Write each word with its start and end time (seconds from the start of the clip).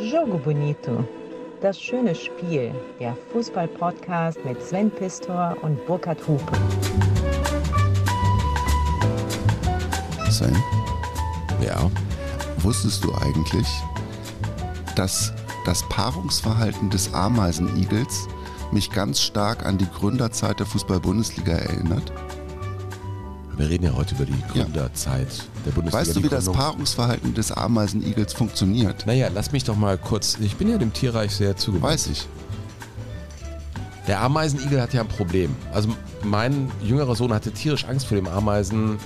Jogo 0.00 0.38
Bonito. 0.38 1.04
Das 1.60 1.80
schöne 1.80 2.14
Spiel. 2.14 2.72
Der 3.00 3.16
Fußball-Podcast 3.32 4.38
mit 4.44 4.62
Sven 4.62 4.90
Pistor 4.90 5.56
und 5.62 5.84
Burkhard 5.86 6.18
Hupe. 6.28 6.52
Sven, 10.30 10.56
Ja. 11.60 11.90
wusstest 12.58 13.02
du 13.04 13.12
eigentlich, 13.14 13.66
dass 14.94 15.32
das 15.66 15.82
Paarungsverhalten 15.88 16.90
des 16.90 17.12
Ameisenigels 17.12 18.28
mich 18.70 18.90
ganz 18.90 19.20
stark 19.20 19.66
an 19.66 19.78
die 19.78 19.88
Gründerzeit 19.90 20.60
der 20.60 20.66
Fußball-Bundesliga 20.66 21.52
erinnert? 21.54 22.12
Wir 23.58 23.68
reden 23.68 23.84
ja 23.86 23.92
heute 23.94 24.14
über 24.14 24.24
die 24.24 24.40
Gründerzeit 24.52 25.26
der 25.66 25.72
Bundesliga. 25.72 26.00
Weißt 26.06 26.16
du, 26.16 26.22
wie 26.22 26.28
das. 26.28 26.44
Paarungsverhalten 26.50 27.34
des 27.34 27.50
Ameisenigels 27.50 28.32
funktioniert? 28.32 29.04
Naja, 29.04 29.28
lass 29.34 29.50
mich 29.50 29.64
doch 29.64 29.76
mal 29.76 29.98
kurz. 29.98 30.38
Ich 30.40 30.54
bin 30.56 30.68
ja 30.68 30.78
dem 30.78 30.92
Tierreich 30.92 31.32
sehr 31.34 31.56
zugewandt. 31.56 31.92
Weiß 31.94 32.06
ich. 32.06 32.26
Der 34.06 34.20
Ameisenigel 34.22 34.80
hat 34.80 34.94
ja 34.94 35.00
ein 35.00 35.08
Problem. 35.08 35.54
Also 35.72 35.88
mein 36.22 36.70
jüngerer 36.82 37.16
Sohn 37.16 37.34
hatte 37.34 37.50
tierisch 37.50 37.84
Angst 37.84 38.06
vor 38.06 38.16
dem 38.16 38.28
Ameisenbären. 38.28 39.00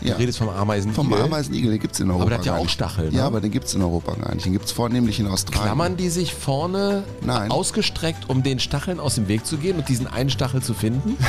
Ja. 0.00 0.14
Du 0.14 0.18
redest 0.20 0.38
vom 0.38 0.48
Ameisenigel. 0.48 0.96
Vom 1.04 1.12
Ameisenigel, 1.14 1.70
den 1.70 1.78
gibt 1.80 1.94
es 1.94 2.00
in 2.00 2.10
Europa 2.10 2.22
Aber 2.22 2.30
der 2.30 2.38
hat 2.40 2.46
ja 2.46 2.56
auch. 2.56 2.68
Stacheln, 2.68 3.12
Ja, 3.12 3.20
ne? 3.20 3.26
aber 3.26 3.40
den 3.40 3.52
gibt 3.52 3.66
es 3.66 3.74
in 3.74 3.80
Europa 3.82 4.14
gar 4.16 4.34
nicht. 4.34 4.44
Den 4.44 4.52
gibt 4.52 4.64
es 4.64 4.72
vornehmlich 4.72 5.20
in 5.20 5.28
Australien. 5.28 5.62
Klammern 5.66 5.96
die 5.96 6.08
sich 6.10 6.34
vorne 6.34 7.04
Nein. 7.20 7.52
ausgestreckt, 7.52 8.28
um 8.28 8.42
den 8.42 8.58
Stacheln 8.58 8.98
aus 8.98 9.14
dem 9.14 9.28
Weg 9.28 9.46
zu 9.46 9.56
gehen 9.56 9.76
und 9.78 9.88
diesen 9.88 10.08
einen 10.08 10.30
Stachel 10.30 10.62
zu 10.62 10.74
finden? 10.74 11.16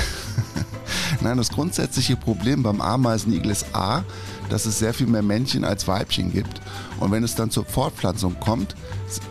Nein, 1.24 1.38
das 1.38 1.50
grundsätzliche 1.50 2.18
Problem 2.18 2.64
beim 2.64 2.82
Ameisenigel 2.82 3.52
ist 3.52 3.74
A, 3.74 4.04
dass 4.50 4.66
es 4.66 4.78
sehr 4.78 4.94
viel 4.94 5.08
mehr 5.08 5.22
Männchen 5.22 5.64
als 5.64 5.88
Weibchen 5.88 6.34
gibt. 6.34 6.60
Und 7.00 7.12
wenn 7.12 7.24
es 7.24 7.34
dann 7.34 7.50
zur 7.50 7.64
Fortpflanzung 7.64 8.36
kommt, 8.42 8.76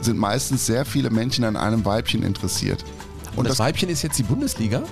sind 0.00 0.18
meistens 0.18 0.64
sehr 0.64 0.86
viele 0.86 1.10
Männchen 1.10 1.44
an 1.44 1.56
einem 1.56 1.84
Weibchen 1.84 2.22
interessiert. 2.22 2.82
Und 3.36 3.48
das, 3.48 3.58
Weibchen 3.58 3.88
ist 3.88 4.02
jetzt 4.02 4.18
die 4.18 4.22
Bundesliga? 4.22 4.82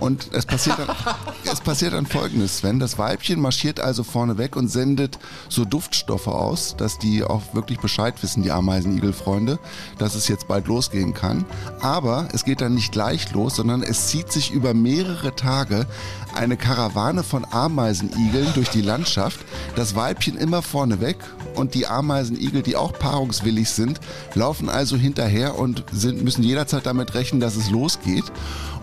Und 0.00 0.32
es 0.32 0.46
passiert, 0.46 0.78
dann, 0.78 0.88
es 1.44 1.60
passiert 1.60 1.92
dann 1.92 2.06
folgendes, 2.06 2.58
Sven. 2.58 2.80
Das 2.80 2.98
Weibchen 2.98 3.40
marschiert 3.40 3.80
also 3.80 4.02
vorne 4.02 4.38
weg 4.38 4.56
und 4.56 4.68
sendet 4.68 5.18
so 5.48 5.64
Duftstoffe 5.64 6.28
aus, 6.28 6.74
dass 6.76 6.98
die 6.98 7.22
auch 7.22 7.54
wirklich 7.54 7.78
Bescheid 7.78 8.14
wissen, 8.22 8.42
die 8.42 8.50
Ameisenigelfreunde, 8.50 9.58
dass 9.98 10.14
es 10.14 10.28
jetzt 10.28 10.48
bald 10.48 10.66
losgehen 10.66 11.14
kann. 11.14 11.44
Aber 11.80 12.28
es 12.32 12.44
geht 12.44 12.60
dann 12.60 12.74
nicht 12.74 12.92
gleich 12.92 13.32
los, 13.32 13.56
sondern 13.56 13.82
es 13.82 14.08
zieht 14.08 14.32
sich 14.32 14.50
über 14.50 14.74
mehrere 14.74 15.36
Tage 15.36 15.86
eine 16.34 16.56
Karawane 16.56 17.22
von 17.22 17.44
Ameisenigeln 17.44 18.48
durch 18.54 18.70
die 18.70 18.80
Landschaft. 18.82 19.40
Das 19.76 19.94
Weibchen 19.94 20.36
immer 20.36 20.62
vorne 20.62 21.00
weg 21.00 21.18
und 21.54 21.74
die 21.74 21.86
Ameisenigel, 21.86 22.62
die 22.62 22.76
auch 22.76 22.92
paarungswillig 22.92 23.70
sind, 23.70 24.00
laufen 24.34 24.68
also 24.68 24.96
hinterher 24.96 25.58
und 25.58 25.84
sind, 25.92 26.22
müssen 26.24 26.42
jederzeit 26.42 26.86
damit 26.86 27.14
rechnen, 27.14 27.31
dass 27.40 27.56
es 27.56 27.70
losgeht. 27.70 28.24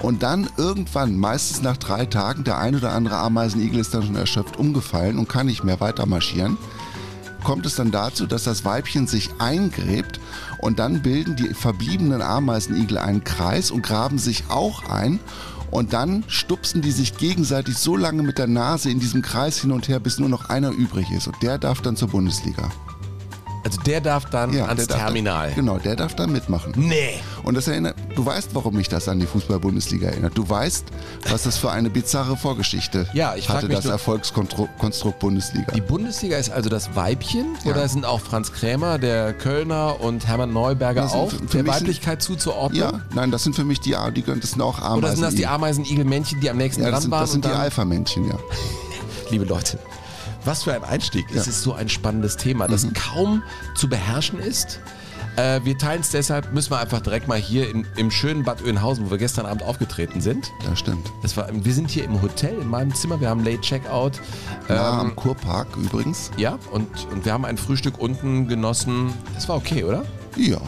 Und 0.01 0.23
dann 0.23 0.49
irgendwann, 0.57 1.17
meistens 1.17 1.61
nach 1.61 1.77
drei 1.77 2.05
Tagen, 2.05 2.43
der 2.43 2.57
ein 2.57 2.75
oder 2.75 2.93
andere 2.93 3.17
Ameisenigel 3.17 3.79
ist 3.79 3.93
dann 3.93 4.03
schon 4.03 4.15
erschöpft 4.15 4.57
umgefallen 4.57 5.17
und 5.17 5.27
kann 5.27 5.47
nicht 5.47 5.63
mehr 5.63 5.79
weiter 5.79 6.05
marschieren, 6.05 6.57
kommt 7.43 7.65
es 7.65 7.75
dann 7.75 7.91
dazu, 7.91 8.25
dass 8.25 8.43
das 8.43 8.65
Weibchen 8.65 9.07
sich 9.07 9.29
eingräbt 9.39 10.19
und 10.59 10.79
dann 10.79 11.01
bilden 11.01 11.35
die 11.35 11.53
verbliebenen 11.53 12.21
Ameisenigel 12.21 12.97
einen 12.97 13.23
Kreis 13.23 13.71
und 13.71 13.81
graben 13.81 14.17
sich 14.17 14.45
auch 14.49 14.89
ein. 14.89 15.19
Und 15.71 15.93
dann 15.93 16.23
stupsen 16.27 16.81
die 16.81 16.91
sich 16.91 17.17
gegenseitig 17.17 17.77
so 17.77 17.95
lange 17.95 18.23
mit 18.23 18.39
der 18.39 18.47
Nase 18.47 18.89
in 18.89 18.99
diesem 18.99 19.21
Kreis 19.21 19.59
hin 19.59 19.71
und 19.71 19.87
her, 19.87 19.99
bis 19.99 20.17
nur 20.17 20.29
noch 20.29 20.49
einer 20.49 20.71
übrig 20.71 21.11
ist. 21.11 21.27
Und 21.27 21.35
der 21.43 21.59
darf 21.59 21.81
dann 21.81 21.95
zur 21.95 22.07
Bundesliga. 22.07 22.71
Also 23.63 23.79
der 23.81 24.01
darf 24.01 24.25
dann 24.25 24.51
Ja, 24.51 24.65
ans 24.65 24.87
Terminal. 24.87 25.47
Dann, 25.47 25.55
genau, 25.55 25.77
der 25.77 25.95
darf 25.95 26.15
dann 26.15 26.31
mitmachen. 26.31 26.73
Nee. 26.75 27.19
Und 27.43 27.55
das 27.55 27.67
erinnert, 27.67 27.95
du 28.19 28.25
weißt, 28.25 28.49
warum 28.53 28.75
mich 28.75 28.89
das 28.89 29.07
an 29.07 29.19
die 29.19 29.25
Fußball-Bundesliga 29.25 30.09
erinnert. 30.09 30.37
Du 30.37 30.47
weißt, 30.49 30.83
was 31.29 31.43
das 31.43 31.57
für 31.57 31.71
eine 31.71 31.89
bizarre 31.89 32.35
Vorgeschichte 32.35 33.07
Ja, 33.13 33.35
ich 33.35 33.47
hatte, 33.47 33.69
das 33.69 33.85
Erfolgskonstrukt 33.85 35.19
Bundesliga. 35.19 35.71
Die 35.71 35.79
Bundesliga 35.81 36.35
ist 36.37 36.49
also 36.51 36.69
das 36.69 36.95
Weibchen 36.97 37.55
Ja. 37.63 37.71
oder 37.71 37.87
sind 37.87 38.05
auch 38.05 38.19
Franz 38.19 38.51
Krämer, 38.51 38.97
der 38.99 39.31
Kölner 39.33 40.01
und 40.01 40.27
Hermann 40.27 40.51
Neuberger 40.51 41.03
Das 41.03 41.13
auch 41.13 41.29
der 41.31 41.39
mich 41.41 41.51
sind- 41.51 41.67
Weiblichkeit 41.67 42.21
zuzuordnen? 42.21 42.81
ja, 42.81 43.01
nein, 43.13 43.31
das 43.31 43.43
sind 43.43 43.55
für 43.55 43.63
mich 43.63 43.79
die, 43.79 43.95
die 44.15 44.21
das 44.23 44.51
sind 44.51 44.61
auch 44.61 44.79
Ameisen. 44.79 44.97
Oder 44.97 45.11
sind 45.13 45.21
das 45.23 45.35
die 45.35 45.47
Ameisenigelmännchen, 45.47 46.41
die 46.41 46.49
am 46.49 46.57
nächsten 46.57 46.83
Ja, 46.83 46.89
dran 46.91 47.01
sind, 47.01 47.11
waren? 47.11 47.21
das 47.21 47.31
sind 47.31 47.45
die 47.45 47.49
Alpha-Männchen, 47.49 48.27
ja. 48.27 48.35
liebe 49.31 49.45
Leute, 49.45 49.79
was 50.43 50.63
für 50.63 50.73
ein 50.73 50.83
Einstieg. 50.83 51.25
Es 51.29 51.35
Ja. 51.35 51.41
Mhm. 51.43 51.49
ist 51.49 51.61
so 51.61 51.73
ein 51.73 51.87
spannendes 51.87 52.35
Thema, 52.35 52.67
das 52.67 52.85
kaum 52.93 53.43
zu 53.75 53.87
beherrschen 53.87 54.39
ist. 54.39 54.79
Äh, 55.39 55.63
wir 55.63 55.77
teilen 55.77 56.01
es 56.01 56.09
deshalb, 56.09 56.51
müssen 56.51 56.71
wir 56.71 56.79
einfach 56.79 56.99
direkt 56.99 57.29
mal 57.29 57.37
hier 57.37 57.69
in, 57.69 57.85
im 57.95 58.11
schönen 58.11 58.43
Bad 58.43 58.61
Oeynhausen, 58.61 59.05
wo 59.05 59.11
wir 59.11 59.17
gestern 59.17 59.45
Abend 59.45 59.63
aufgetreten 59.63 60.19
sind. 60.19 60.51
Das 60.65 60.79
stimmt. 60.79 61.11
Das 61.21 61.37
war, 61.37 61.47
wir 61.51 61.73
sind 61.73 61.89
hier 61.89 62.03
im 62.03 62.21
Hotel, 62.21 62.59
in 62.59 62.67
meinem 62.67 62.93
Zimmer, 62.93 63.21
wir 63.21 63.29
haben 63.29 63.43
Late 63.45 63.61
Checkout. 63.61 64.19
Ähm, 64.67 64.77
am 64.77 65.15
Kurpark 65.15 65.67
übrigens. 65.77 66.29
ja, 66.35 66.59
und, 66.71 66.87
und 67.11 67.23
wir 67.23 67.31
haben 67.31 67.45
ein 67.45 67.57
Frühstück 67.57 67.99
unten 67.99 68.47
genossen. 68.49 69.13
Das 69.33 69.47
war 69.47 69.55
okay, 69.55 69.85
oder? 69.85 70.03
Ja. 70.35 70.59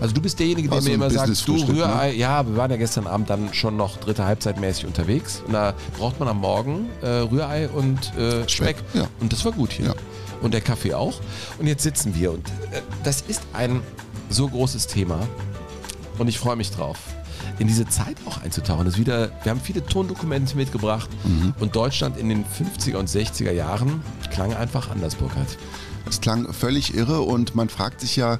Also 0.00 0.14
du 0.14 0.20
bist 0.20 0.38
derjenige, 0.38 0.68
der 0.68 0.82
so 0.82 0.88
mir 0.88 0.94
immer 0.96 1.10
sagt, 1.10 1.28
du 1.28 1.32
Business-Frühstück, 1.32 1.76
ne? 1.76 1.84
Rührei, 1.84 2.12
ja, 2.12 2.46
wir 2.46 2.56
waren 2.56 2.70
ja 2.70 2.76
gestern 2.76 3.06
Abend 3.06 3.30
dann 3.30 3.54
schon 3.54 3.76
noch 3.76 3.96
dritte 3.98 4.24
Halbzeit 4.24 4.60
mäßig 4.60 4.86
unterwegs. 4.86 5.42
Und 5.46 5.54
da 5.54 5.74
braucht 5.98 6.20
man 6.20 6.28
am 6.28 6.40
Morgen 6.40 6.90
äh, 7.02 7.06
Rührei 7.06 7.68
und 7.68 8.14
äh, 8.16 8.46
Speck. 8.48 8.76
Speck, 8.76 8.76
ja. 8.94 9.06
Und 9.20 9.32
das 9.32 9.44
war 9.44 9.52
gut 9.52 9.72
hier. 9.72 9.86
Ja. 9.86 9.94
Und 10.42 10.54
der 10.54 10.62
Kaffee 10.62 10.94
auch. 10.94 11.20
Und 11.58 11.66
jetzt 11.66 11.82
sitzen 11.82 12.14
wir 12.14 12.32
und 12.32 12.48
äh, 12.48 12.80
das 13.04 13.22
ist 13.28 13.42
ein 13.52 13.82
so 14.30 14.48
großes 14.48 14.86
Thema. 14.86 15.20
Und 16.18 16.28
ich 16.28 16.38
freue 16.38 16.56
mich 16.56 16.70
drauf. 16.70 16.96
In 17.58 17.66
diese 17.66 17.86
Zeit 17.86 18.16
auch 18.26 18.42
einzutauchen. 18.42 18.86
Das 18.86 18.96
wieder, 18.96 19.30
wir 19.42 19.50
haben 19.50 19.60
viele 19.60 19.84
Tondokumente 19.84 20.56
mitgebracht 20.56 21.10
Mhm. 21.24 21.54
und 21.60 21.76
Deutschland 21.76 22.16
in 22.16 22.28
den 22.30 22.44
50er 22.44 22.96
und 22.96 23.08
60er 23.08 23.52
Jahren 23.52 24.02
klang 24.30 24.54
einfach 24.54 24.90
anders, 24.90 25.14
Burkhard. 25.16 25.58
Es 26.08 26.20
klang 26.20 26.52
völlig 26.52 26.94
irre 26.94 27.20
und 27.20 27.54
man 27.54 27.68
fragt 27.68 28.00
sich 28.00 28.16
ja, 28.16 28.38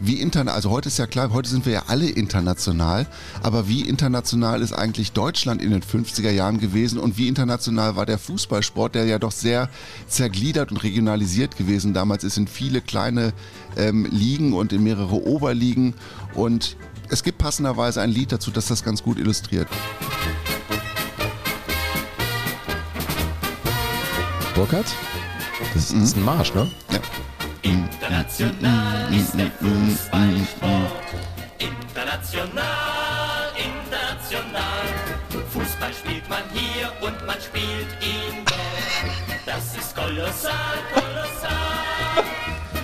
wie 0.00 0.20
international, 0.20 0.56
also 0.56 0.70
heute 0.70 0.88
ist 0.88 0.98
ja 0.98 1.06
klar, 1.06 1.30
heute 1.32 1.48
sind 1.48 1.66
wir 1.66 1.72
ja 1.72 1.82
alle 1.88 2.08
international, 2.08 3.06
aber 3.42 3.68
wie 3.68 3.82
international 3.82 4.62
ist 4.62 4.72
eigentlich 4.72 5.12
Deutschland 5.12 5.60
in 5.60 5.70
den 5.70 5.82
50er 5.82 6.30
Jahren 6.30 6.58
gewesen 6.58 6.98
und 6.98 7.18
wie 7.18 7.28
international 7.28 7.96
war 7.96 8.06
der 8.06 8.18
Fußballsport, 8.18 8.94
der 8.94 9.04
ja 9.04 9.18
doch 9.18 9.32
sehr 9.32 9.68
zergliedert 10.08 10.70
und 10.70 10.78
regionalisiert 10.78 11.56
gewesen 11.56 11.92
damals 11.92 12.24
ist 12.24 12.38
in 12.38 12.48
viele 12.48 12.80
kleine 12.80 13.34
ähm, 13.76 14.06
Ligen 14.10 14.54
und 14.54 14.72
in 14.72 14.82
mehrere 14.82 15.26
Oberligen 15.26 15.94
und 16.34 16.76
es 17.10 17.22
gibt 17.22 17.38
passenderweise 17.38 18.00
ein 18.00 18.10
Lied 18.10 18.32
dazu, 18.32 18.50
das 18.50 18.66
das 18.66 18.82
ganz 18.82 19.02
gut 19.02 19.18
illustriert. 19.18 19.68
Burkhard? 24.54 24.86
Das 25.74 25.90
ist 25.90 26.16
ein 26.16 26.24
Marsch, 26.24 26.54
ne? 26.54 26.70
Ja. 26.90 27.00
International 27.62 29.12
ist 29.12 29.34
der 29.34 29.50
Fußballsport. 29.60 30.92
International, 31.58 32.64
international. 33.56 34.86
Fußball 35.50 35.92
spielt 35.92 36.28
man 36.28 36.42
hier 36.52 36.90
und 37.00 37.26
man 37.26 37.36
spielt 37.40 37.90
ihn 38.00 38.44
dort. 38.46 39.46
Das 39.46 39.76
ist 39.76 39.94
kolossal, 39.94 40.78
kolossal. 40.94 42.24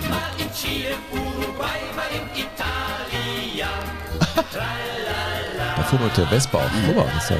Mal 0.09 0.31
in 0.37 0.51
Chile, 0.53 0.95
Uruguay, 1.11 1.79
mal 1.95 2.11
in 2.13 2.27
Italien. 2.37 3.69
Tralala. 4.51 5.89
Da 5.89 6.03
mit 6.03 6.17
der 6.17 6.27
Vespa 6.27 6.57
auf. 6.57 6.71
Guck 6.85 6.95
mal, 6.95 7.17
ist 7.17 7.29
ja 7.29 7.37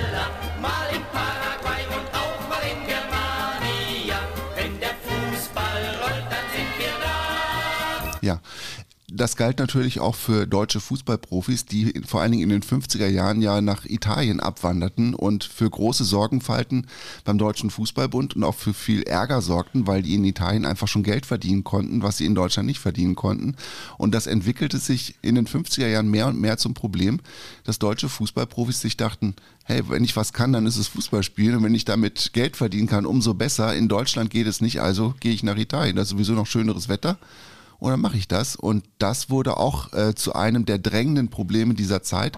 Ja, 8.28 8.42
das 9.10 9.38
galt 9.38 9.58
natürlich 9.60 10.02
auch 10.02 10.16
für 10.16 10.46
deutsche 10.46 10.82
Fußballprofis, 10.82 11.66
die 11.66 11.94
vor 12.06 12.20
allen 12.20 12.34
Dingen 12.34 12.44
in 12.44 12.50
den 12.50 12.62
50er 12.62 13.08
Jahren 13.08 13.42
ja 13.42 13.62
nach 13.62 13.86
Italien 13.86 14.42
abwanderten 14.42 15.14
und 15.14 15.46
für 15.46 15.70
große 15.70 16.04
Sorgenfalten 16.04 16.88
beim 17.24 17.38
Deutschen 17.38 17.70
Fußballbund 17.70 18.36
und 18.36 18.44
auch 18.44 18.56
für 18.56 18.74
viel 18.74 19.04
Ärger 19.04 19.42
sorgten, 19.42 19.88
weil 19.88 20.02
die 20.02 20.16
in 20.16 20.26
Italien 20.26 20.66
einfach 20.66 20.90
schon 20.90 21.04
Geld 21.04 21.26
verdienen 21.26 21.64
konnten, 21.64 22.04
was 22.04 22.18
sie 22.18 22.26
in 22.26 22.36
Deutschland 22.36 22.68
nicht 22.68 22.80
verdienen 22.80 23.16
konnten. 23.16 23.56
Und 23.98 24.14
das 24.14 24.28
entwickelte 24.28 24.78
sich 24.78 25.16
in 25.22 25.36
den 25.36 25.48
50er 25.48 25.88
Jahren 25.88 26.12
mehr 26.12 26.28
und 26.28 26.42
mehr 26.42 26.58
zum 26.58 26.74
Problem, 26.74 27.22
dass 27.64 27.80
deutsche 27.80 28.10
Fußballprofis 28.10 28.82
sich 28.82 28.98
dachten, 28.98 29.38
hey, 29.64 29.88
wenn 29.88 30.04
ich 30.04 30.18
was 30.18 30.34
kann, 30.34 30.52
dann 30.52 30.66
ist 30.66 30.76
es 30.76 30.90
Fußballspielen 30.90 31.56
und 31.56 31.64
wenn 31.64 31.76
ich 31.76 31.86
damit 31.86 32.34
Geld 32.34 32.58
verdienen 32.58 32.88
kann, 32.88 33.06
umso 33.06 33.34
besser. 33.34 33.74
In 33.74 33.88
Deutschland 33.88 34.32
geht 34.32 34.48
es 34.48 34.60
nicht, 34.60 34.82
also 34.82 35.16
gehe 35.22 35.32
ich 35.32 35.44
nach 35.44 35.58
Italien. 35.58 35.96
Da 35.96 36.02
ist 36.02 36.10
sowieso 36.10 36.34
noch 36.34 36.46
schöneres 36.46 36.90
Wetter 36.90 37.18
und 37.80 37.92
dann 37.92 38.02
mache 38.02 38.18
ich 38.18 38.28
das. 38.28 38.56
Und 38.56 38.84
das 38.98 39.30
wurde 39.30 39.58
auch 39.58 39.94
äh, 39.94 40.16
zu 40.16 40.34
einem 40.34 40.66
der 40.66 40.80
drängenden 40.80 41.30
Probleme 41.30 41.74
dieser 41.74 42.04
Zeit. 42.04 42.38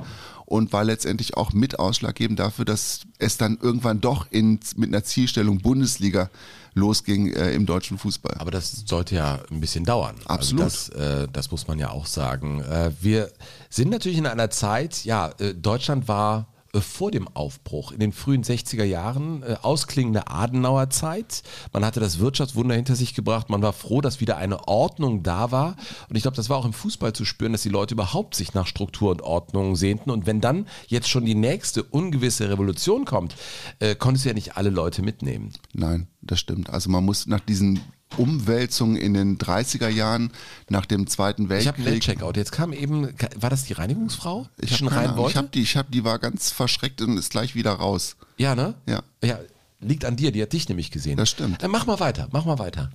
und 0.50 0.74
war 0.74 0.84
letztendlich 0.84 1.38
auch 1.38 1.54
mit 1.54 1.78
ausschlaggebend 1.78 2.40
dafür, 2.40 2.66
dass 2.66 3.02
es 3.20 3.38
dann 3.38 3.60
irgendwann 3.62 4.02
doch 4.02 4.26
in, 4.32 4.60
mit 4.78 4.90
einer 4.90 5.04
Zielstellung 5.04 5.60
Bundesliga 5.60 6.32
losging 6.74 7.32
äh, 7.34 7.54
im 7.54 7.68
deutschen 7.68 8.00
Fußball. 8.00 8.36
Aber 8.40 8.50
das 8.50 8.84
sollte 8.86 9.16
ja 9.16 9.40
ein 9.52 9.60
bisschen 9.62 9.86
dauern. 9.86 10.16
Absolut. 10.26 10.64
Also 10.64 10.92
das, 10.94 11.22
äh, 11.24 11.28
das 11.32 11.52
muss 11.52 11.68
man 11.68 11.78
ja 11.78 11.92
auch 11.92 12.08
sagen. 12.08 12.62
Äh, 12.62 12.92
wir 13.00 13.32
sind 13.70 13.92
natürlich 13.92 14.18
in 14.18 14.26
einer 14.26 14.50
Zeit, 14.50 15.06
ja, 15.06 15.32
äh, 15.40 15.54
Deutschland 15.54 16.08
war 16.08 16.48
vor 16.74 17.12
dem 17.12 17.28
Aufbruch 17.28 17.92
in 17.92 18.00
den 18.00 18.12
frühen 18.12 18.44
60er 18.44 18.84
Jahren, 18.84 19.44
äh, 19.44 19.56
ausklingende 19.62 20.28
Adenauer 20.28 20.90
Zeit. 20.90 21.44
Man 21.74 21.84
hatte 21.84 22.00
das 22.00 22.20
Wirtschaftswunder 22.20 22.76
hinter 22.76 22.96
sich 22.96 23.14
gebracht. 23.14 23.50
Man 23.50 23.62
war 23.62 23.74
froh, 23.74 24.02
dass 24.02 24.20
wieder 24.20 24.38
eine 24.38 24.68
Ordnung 24.68 25.24
da 25.24 25.52
war. 25.52 25.76
Und 26.10 26.16
ich 26.16 26.22
glaube, 26.22 26.38
das 26.38 26.50
war 26.50 26.58
auch 26.58 26.66
im 26.66 26.74
Fußball 26.74 27.14
zu 27.14 27.26
spüren, 27.26 27.52
dass 27.52 27.64
die 27.64 27.70
Leute 27.70 27.96
überhaupt 27.96 28.36
sich 28.36 28.54
nach 28.54 28.68
Struktur 28.68 29.12
und 29.12 29.22
Ordnung 29.22 29.76
sehnten. 29.76 30.12
Und 30.12 30.26
wenn 30.26 30.42
dann 30.42 30.68
jetzt 30.88 31.10
schon 31.10 31.26
die 31.26 31.36
nächste 31.36 31.84
ungewisse 31.84 32.50
Revolution 32.50 33.06
kommt, 33.06 33.36
äh, 33.80 33.96
konntest 33.96 34.26
du 34.26 34.30
ja 34.30 34.36
nicht 34.36 34.58
alle 34.58 34.70
Leute 34.70 35.02
mitnehmen. 35.02 35.54
Nein, 35.74 36.08
das 36.22 36.40
stimmt. 36.40 36.70
Also 36.70 36.90
man 36.90 37.04
muss 37.04 37.26
nach 37.28 37.40
diesen 37.40 37.80
Umwälzungen 38.18 38.98
in 38.98 39.14
den 39.14 39.38
30er 39.38 39.88
Jahren, 39.90 40.32
nach 40.70 40.86
dem 40.86 41.08
Zweiten 41.08 41.44
Ich 41.52 41.68
habe 41.68 41.78
einen 41.78 41.86
Weltkrieg. 41.86 42.18
Checkout. 42.18 42.38
Jetzt 42.38 42.52
kam 42.52 42.74
eben, 42.74 43.10
war 43.36 43.50
das 43.50 43.66
die 43.66 43.74
Reinigungsfrau? 43.74 44.48
die 44.60 44.66
Ich 44.66 44.78
schon 44.78 44.90
habe 44.92 45.02
rein 45.02 45.10
ich 45.12 45.18
wollte? 45.18 45.38
hab 45.38 45.52
die, 45.52 45.62
ich 45.62 45.78
hab, 45.78 45.92
die 45.92 46.04
war 46.04 46.20
ganz 46.20 46.52
verschreckt 46.52 47.02
und 47.02 47.18
ist 47.18 47.30
gleich 47.32 47.56
wieder 47.56 47.74
raus. 47.74 48.16
ja, 48.38 48.56
ne? 48.56 48.74
Ja. 48.88 49.02
Ja, 49.24 49.40
liegt 49.80 50.06
an 50.06 50.16
dir, 50.16 50.32
die 50.32 50.42
hat 50.42 50.52
dich 50.54 50.68
nämlich 50.70 50.92
gesehen. 50.92 51.18
Das 51.18 51.30
stimmt. 51.30 51.62
Dann 51.64 51.72
mach 51.72 51.86
mal 51.86 52.00
weiter, 52.00 52.28
mach 52.32 52.46
mal 52.46 52.60
weiter. 52.60 52.92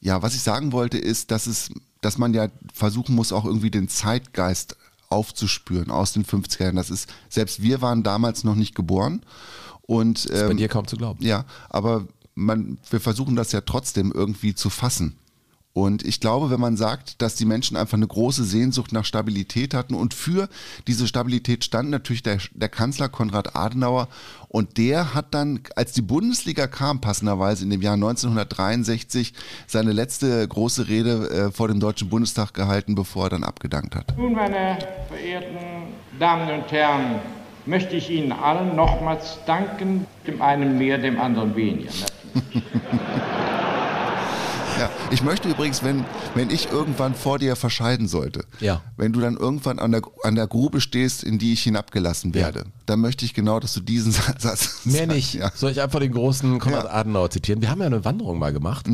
Ja, 0.00 0.22
was 0.22 0.34
ich 0.34 0.42
sagen 0.42 0.72
wollte, 0.72 0.98
ist, 0.98 1.30
dass 1.30 1.46
es, 1.46 1.70
dass 2.00 2.18
man 2.18 2.32
ja 2.34 2.48
versuchen 2.72 3.14
muss, 3.14 3.32
auch 3.32 3.44
irgendwie 3.44 3.70
den 3.70 3.88
Zeitgeist 3.88 4.76
aufzuspüren 5.10 5.90
aus 5.90 6.12
den 6.12 6.24
50er 6.24 6.62
Jahren. 6.64 6.76
Das 6.76 6.90
ist, 6.90 7.08
selbst 7.28 7.62
wir 7.62 7.80
waren 7.82 8.02
damals 8.02 8.44
noch 8.44 8.54
nicht 8.54 8.74
geboren. 8.74 9.22
Und 9.82 10.26
Ist 10.26 10.32
bei 10.44 10.50
ähm, 10.50 10.56
dir 10.58 10.68
kaum 10.68 10.86
zu 10.86 10.96
glauben. 10.98 11.24
ja, 11.24 11.44
aber 11.70 12.06
man, 12.38 12.78
wir 12.90 13.00
versuchen 13.00 13.36
das 13.36 13.52
ja 13.52 13.60
trotzdem 13.60 14.12
irgendwie 14.12 14.54
zu 14.54 14.70
fassen. 14.70 15.16
Und 15.74 16.04
ich 16.04 16.18
glaube, 16.20 16.50
wenn 16.50 16.58
man 16.58 16.76
sagt, 16.76 17.22
dass 17.22 17.36
die 17.36 17.44
Menschen 17.44 17.76
einfach 17.76 17.96
eine 17.96 18.06
große 18.06 18.42
Sehnsucht 18.42 18.92
nach 18.92 19.04
Stabilität 19.04 19.74
hatten 19.74 19.94
und 19.94 20.12
für 20.12 20.48
diese 20.88 21.06
Stabilität 21.06 21.62
stand 21.62 21.90
natürlich 21.90 22.22
der, 22.24 22.38
der 22.52 22.68
Kanzler 22.68 23.08
Konrad 23.08 23.54
Adenauer 23.54 24.08
und 24.48 24.76
der 24.76 25.14
hat 25.14 25.34
dann, 25.34 25.60
als 25.76 25.92
die 25.92 26.02
Bundesliga 26.02 26.66
kam, 26.66 27.00
passenderweise 27.00 27.62
in 27.62 27.70
dem 27.70 27.82
Jahr 27.82 27.94
1963, 27.94 29.34
seine 29.68 29.92
letzte 29.92 30.48
große 30.48 30.88
Rede 30.88 31.30
äh, 31.30 31.52
vor 31.52 31.68
dem 31.68 31.78
Deutschen 31.78 32.08
Bundestag 32.08 32.54
gehalten, 32.54 32.96
bevor 32.96 33.26
er 33.26 33.30
dann 33.30 33.44
abgedankt 33.44 33.94
hat. 33.94 34.16
Nun, 34.16 34.32
meine 34.32 34.78
verehrten 35.08 35.58
Damen 36.18 36.60
und 36.60 36.72
Herren, 36.72 37.20
möchte 37.66 37.94
ich 37.94 38.10
Ihnen 38.10 38.32
allen 38.32 38.74
nochmals 38.74 39.38
danken, 39.46 40.06
dem 40.26 40.42
einen 40.42 40.78
mehr, 40.78 40.98
dem 40.98 41.20
anderen 41.20 41.54
weniger. 41.54 41.90
Ja, 44.78 44.90
ich 45.10 45.22
möchte 45.24 45.48
übrigens, 45.48 45.82
wenn, 45.82 46.04
wenn 46.36 46.50
ich 46.50 46.70
irgendwann 46.70 47.14
vor 47.16 47.40
dir 47.40 47.56
verscheiden 47.56 48.06
sollte, 48.06 48.44
Ja. 48.60 48.80
wenn 48.96 49.12
du 49.12 49.18
dann 49.20 49.36
irgendwann 49.36 49.80
an 49.80 49.90
der, 49.90 50.02
an 50.22 50.36
der 50.36 50.46
Grube 50.46 50.80
stehst, 50.80 51.24
in 51.24 51.38
die 51.40 51.52
ich 51.52 51.64
hinabgelassen 51.64 52.32
werde, 52.32 52.64
dann 52.86 53.00
möchte 53.00 53.24
ich 53.24 53.34
genau, 53.34 53.58
dass 53.58 53.74
du 53.74 53.80
diesen 53.80 54.12
Satz 54.38 54.84
Mehr 54.84 55.08
nicht. 55.08 55.34
Ja. 55.34 55.50
Soll 55.52 55.72
ich 55.72 55.80
einfach 55.82 55.98
den 55.98 56.12
großen 56.12 56.60
Konrad 56.60 56.84
Ja. 56.84 56.90
Adenauer 56.92 57.28
zitieren? 57.30 57.60
Wir 57.60 57.70
haben 57.70 57.80
ja 57.80 57.86
eine 57.86 58.04
Wanderung 58.04 58.38
mal 58.38 58.52
gemacht 58.52 58.86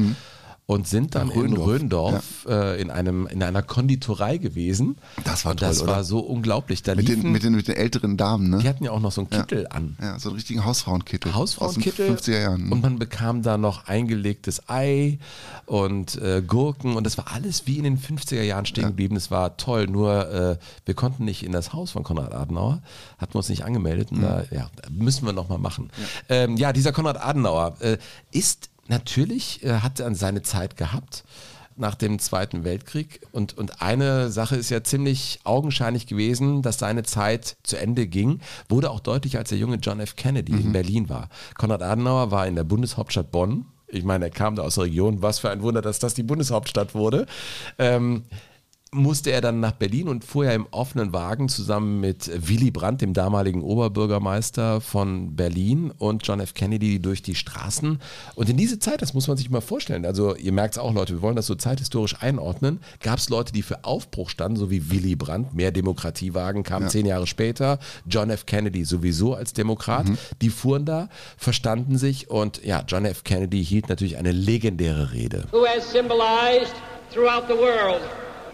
und 0.66 0.88
sind 0.88 1.14
dann 1.14 1.28
Röndorf. 1.28 1.50
in 1.50 1.62
Röndorf 1.62 2.46
äh, 2.48 2.80
in, 2.80 2.90
einem, 2.90 3.26
in 3.26 3.42
einer 3.42 3.62
Konditorei 3.62 4.38
gewesen. 4.38 4.96
Das 5.24 5.44
war 5.44 5.52
und 5.52 5.60
das 5.60 5.78
toll, 5.78 5.88
war 5.88 5.94
oder? 5.96 6.04
so 6.04 6.20
unglaublich. 6.20 6.82
Da 6.82 6.94
Mit, 6.94 7.06
liefen, 7.08 7.24
den, 7.24 7.32
mit, 7.32 7.42
den, 7.42 7.54
mit 7.54 7.68
den 7.68 7.76
älteren 7.76 8.16
Damen, 8.16 8.48
ne? 8.48 8.58
die 8.58 8.68
hatten 8.68 8.82
ja 8.82 8.90
auch 8.90 9.00
noch 9.00 9.12
so 9.12 9.20
einen 9.20 9.30
Kittel 9.30 9.66
an. 9.68 9.96
Ja, 10.00 10.18
so 10.18 10.30
einen 10.30 10.36
richtigen 10.36 10.64
Hausfrauenkittel. 10.64 11.34
Hausfrauenkittel 11.34 12.10
Aus 12.10 12.22
den 12.22 12.34
50er 12.34 12.40
Jahren. 12.40 12.72
und 12.72 12.82
man 12.82 12.98
bekam 12.98 13.42
da 13.42 13.58
noch 13.58 13.88
eingelegtes 13.88 14.68
Ei 14.68 15.18
und 15.66 16.16
äh, 16.16 16.42
Gurken 16.46 16.96
und 16.96 17.04
das 17.04 17.18
war 17.18 17.32
alles 17.32 17.66
wie 17.66 17.76
in 17.76 17.84
den 17.84 17.98
50er 17.98 18.42
Jahren 18.42 18.64
stehen 18.64 18.86
geblieben. 18.86 19.16
Es 19.16 19.30
war 19.30 19.58
toll, 19.58 19.86
nur 19.86 20.30
äh, 20.32 20.56
wir 20.86 20.94
konnten 20.94 21.26
nicht 21.26 21.42
in 21.42 21.52
das 21.52 21.74
Haus 21.74 21.90
von 21.90 22.04
Konrad 22.04 22.32
Adenauer, 22.34 22.80
hatten 23.18 23.34
wir 23.34 23.38
uns 23.38 23.50
nicht 23.50 23.64
angemeldet 23.66 24.12
und 24.12 24.22
da, 24.22 24.44
ja, 24.50 24.70
müssen 24.90 25.26
wir 25.26 25.34
nochmal 25.34 25.58
machen. 25.58 25.90
Ja. 26.30 26.36
Ähm, 26.36 26.56
ja, 26.56 26.72
dieser 26.72 26.92
Konrad 26.92 27.20
Adenauer 27.22 27.76
äh, 27.80 27.98
ist 28.30 28.70
natürlich, 28.88 29.62
äh, 29.64 29.80
hat 29.80 30.00
er 30.00 30.14
seine 30.14 30.42
Zeit 30.42 30.76
gehabt 30.76 31.24
nach 31.76 31.94
dem 31.94 32.18
Zweiten 32.18 32.64
Weltkrieg. 32.64 33.20
Und, 33.32 33.56
und 33.58 33.82
eine 33.82 34.30
Sache 34.30 34.56
ist 34.56 34.70
ja 34.70 34.84
ziemlich 34.84 35.40
augenscheinlich 35.44 36.06
gewesen, 36.06 36.62
dass 36.62 36.78
seine 36.78 37.02
Zeit 37.02 37.56
zu 37.62 37.76
Ende 37.76 38.06
ging. 38.06 38.40
Wurde 38.68 38.90
auch 38.90 39.00
deutlich, 39.00 39.36
als 39.38 39.48
der 39.48 39.58
junge 39.58 39.76
John 39.76 40.00
F. 40.00 40.16
Kennedy 40.16 40.52
in 40.52 40.72
Berlin 40.72 41.08
war. 41.08 41.28
Konrad 41.56 41.82
Adenauer 41.82 42.30
war 42.30 42.46
in 42.46 42.54
der 42.54 42.64
Bundeshauptstadt 42.64 43.30
Bonn. 43.30 43.66
Ich 43.88 44.04
meine, 44.04 44.26
er 44.26 44.30
kam 44.30 44.56
da 44.56 44.62
aus 44.62 44.76
der 44.76 44.84
Region. 44.84 45.22
Was 45.22 45.40
für 45.40 45.50
ein 45.50 45.62
Wunder, 45.62 45.82
dass 45.82 45.98
das 45.98 46.14
die 46.14 46.22
Bundeshauptstadt 46.22 46.94
wurde. 46.94 47.26
Ähm, 47.78 48.24
musste 48.94 49.30
er 49.30 49.40
dann 49.40 49.60
nach 49.60 49.72
Berlin 49.72 50.08
und 50.08 50.24
fuhr 50.24 50.44
ja 50.46 50.52
im 50.52 50.66
offenen 50.70 51.12
Wagen 51.12 51.48
zusammen 51.48 52.00
mit 52.00 52.30
Willy 52.48 52.70
Brandt, 52.70 53.02
dem 53.02 53.12
damaligen 53.12 53.62
Oberbürgermeister 53.62 54.80
von 54.80 55.34
Berlin 55.36 55.90
und 55.98 56.26
John 56.26 56.40
F. 56.40 56.54
Kennedy 56.54 57.00
durch 57.00 57.22
die 57.22 57.34
Straßen. 57.34 57.98
Und 58.34 58.48
in 58.48 58.56
diese 58.56 58.78
Zeit, 58.78 59.02
das 59.02 59.14
muss 59.14 59.28
man 59.28 59.36
sich 59.36 59.50
mal 59.50 59.60
vorstellen, 59.60 60.06
also 60.06 60.34
ihr 60.36 60.52
merkt 60.52 60.74
es 60.74 60.78
auch 60.78 60.94
Leute, 60.94 61.14
wir 61.14 61.22
wollen 61.22 61.36
das 61.36 61.46
so 61.46 61.54
zeithistorisch 61.54 62.16
einordnen, 62.22 62.80
gab 63.00 63.18
es 63.18 63.28
Leute, 63.28 63.52
die 63.52 63.62
für 63.62 63.84
Aufbruch 63.84 64.30
standen, 64.30 64.56
so 64.56 64.70
wie 64.70 64.90
Willy 64.90 65.16
Brandt, 65.16 65.54
mehr 65.54 65.72
Demokratiewagen, 65.72 66.62
kam 66.62 66.88
zehn 66.88 67.06
Jahre 67.06 67.26
später, 67.26 67.78
John 68.06 68.30
F. 68.30 68.46
Kennedy 68.46 68.84
sowieso 68.84 69.34
als 69.34 69.52
Demokrat, 69.52 70.06
die 70.40 70.50
fuhren 70.50 70.84
da, 70.84 71.08
verstanden 71.36 71.98
sich 71.98 72.30
und 72.30 72.64
ja, 72.64 72.84
John 72.86 73.04
F. 73.04 73.24
Kennedy 73.24 73.64
hielt 73.64 73.88
natürlich 73.88 74.16
eine 74.16 74.32
legendäre 74.32 75.12
Rede. 75.12 75.44
who 75.50 75.64
has 75.66 75.90
symbolized 75.90 76.74
throughout 77.12 77.46
the 77.48 77.56
world 77.56 78.00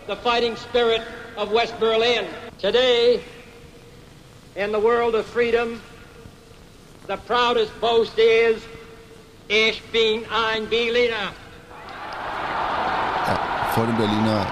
the 0.06 0.16
fighting 0.16 0.56
spirit 0.56 1.02
of 1.36 1.50
West 1.52 1.78
Berlin. 1.80 2.24
Today, 2.60 3.20
in 4.56 4.72
the 4.72 4.78
world 4.80 5.14
of 5.14 5.26
freedom, 5.26 5.80
the 7.06 7.16
proudest 7.26 7.72
boast 7.80 8.18
is, 8.18 8.56
Ich 9.48 9.82
bin 9.90 10.22
ein 10.30 10.68
Berliner. 10.68 11.32
ja, 13.26 13.70
vor 13.74 13.86
dem 13.86 13.96
Berliner, 13.96 14.46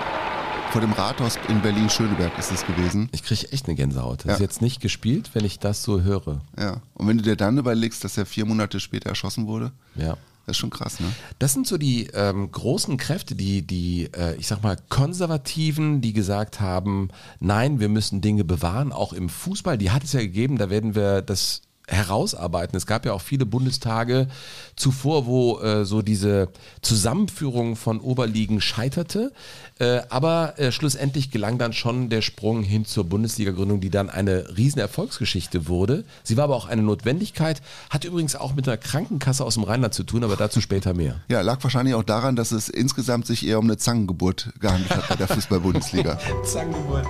vor 0.73 0.81
dem 0.81 0.93
Rathaus 0.93 1.39
in 1.49 1.61
Berlin-Schöneberg 1.61 2.37
ist 2.39 2.51
es 2.51 2.67
gewesen. 2.67 3.09
Ich 3.13 3.23
kriege 3.23 3.47
echt 3.53 3.67
eine 3.67 3.77
Gänsehaut. 3.77 4.21
Das 4.21 4.27
Ja. 4.27 4.33
ist 4.35 4.41
jetzt 4.41 4.61
nicht 4.63 4.81
gespielt, 4.81 5.31
wenn 5.35 5.45
ich 5.45 5.59
das 5.61 5.83
so 5.85 6.01
höre. 6.03 6.41
Ja. 6.59 6.79
Und 6.95 7.07
wenn 7.09 7.17
du 7.19 7.23
dir 7.23 7.37
dann 7.37 7.59
überlegst, 7.59 8.03
dass 8.05 8.19
er 8.19 8.27
vier 8.27 8.45
Monate 8.45 8.81
später 8.81 9.09
erschossen 9.09 9.47
wurde, 9.47 9.71
Ja. 9.95 10.17
Das 10.49 10.57
ist 10.57 10.61
schon 10.61 10.71
krass, 10.71 10.99
ne? 10.99 11.07
Das 11.39 11.53
sind 11.53 11.67
so 11.67 11.77
die 11.77 12.09
ähm, 12.15 12.51
großen 12.51 12.97
Kräfte, 12.97 13.35
die, 13.35 13.67
die 13.67 14.09
äh, 14.17 14.35
ich 14.37 14.47
sag 14.47 14.63
mal, 14.63 14.79
Konservativen, 14.89 16.01
die 16.01 16.15
gesagt 16.15 16.59
haben, 16.61 17.11
nein, 17.39 17.81
wir 17.81 17.91
müssen 17.91 18.23
Dinge 18.23 18.45
bewahren, 18.45 18.91
auch 18.91 19.13
im 19.13 19.29
Fußball. 19.29 19.77
Die 19.77 19.91
hat 19.91 20.05
es 20.05 20.15
ja 20.15 20.21
gegeben, 20.21 20.57
da 20.57 20.71
werden 20.71 20.95
wir 20.95 21.21
das 21.21 21.61
herausarbeiten. 21.89 22.77
Es 22.77 22.87
gab 22.87 23.05
ja 23.07 23.13
auch 23.13 23.23
viele 23.23 23.47
Bundestage 23.47 24.29
zuvor, 24.77 25.27
wo 25.27 25.59
äh, 25.61 25.85
so 25.85 26.03
diese 26.03 26.49
Zusammenführung 26.83 27.77
von 27.77 28.01
Oberligen 28.01 28.61
scheiterte. 28.61 29.33
Äh, 29.79 30.03
aber 30.11 30.59
äh, 30.59 30.71
schlussendlich 30.71 31.31
gelang 31.31 31.59
dann 31.59 31.73
schon 31.73 32.11
der 32.11 32.21
Sprung 32.23 32.63
hin 32.63 32.85
zur 32.85 33.05
Bundesliga-Gründung, 33.05 33.81
die 33.81 33.91
dann 33.91 34.11
eine 34.11 34.57
riesen 34.57 34.81
Erfolgsgeschichte 34.81 35.69
wurde. 35.69 36.05
Sie 36.23 36.37
war 36.37 36.45
aber 36.45 36.57
auch 36.57 36.69
eine 36.69 36.83
Notwendigkeit, 36.83 37.63
hat 37.91 38.05
übrigens 38.05 38.37
auch 38.37 38.55
mit 38.55 38.69
einer 38.69 38.77
Krankenkasse 38.77 39.45
aus 39.45 39.55
dem 39.55 39.65
Rheinland 39.65 39.95
zu 39.95 40.05
tun, 40.05 40.25
aber 40.25 40.37
dazu 40.37 40.61
später 40.61 40.95
mehr. 40.95 41.21
Ja, 41.29 41.41
lag 41.41 41.63
wahrscheinlich 41.63 41.95
auch 41.95 42.05
daran, 42.05 42.37
dass 42.37 42.53
es 42.53 42.69
insgesamt 42.69 43.27
sich 43.27 43.47
eher 43.47 43.59
um 43.59 43.65
eine 43.65 43.77
Zangengeburt 43.77 44.53
gehandelt 44.61 44.91
hat 44.91 45.09
bei 45.09 45.17
der 45.17 45.29
Fußball-Bundesliga. 45.29 46.19
Zangengeburt. 46.45 47.07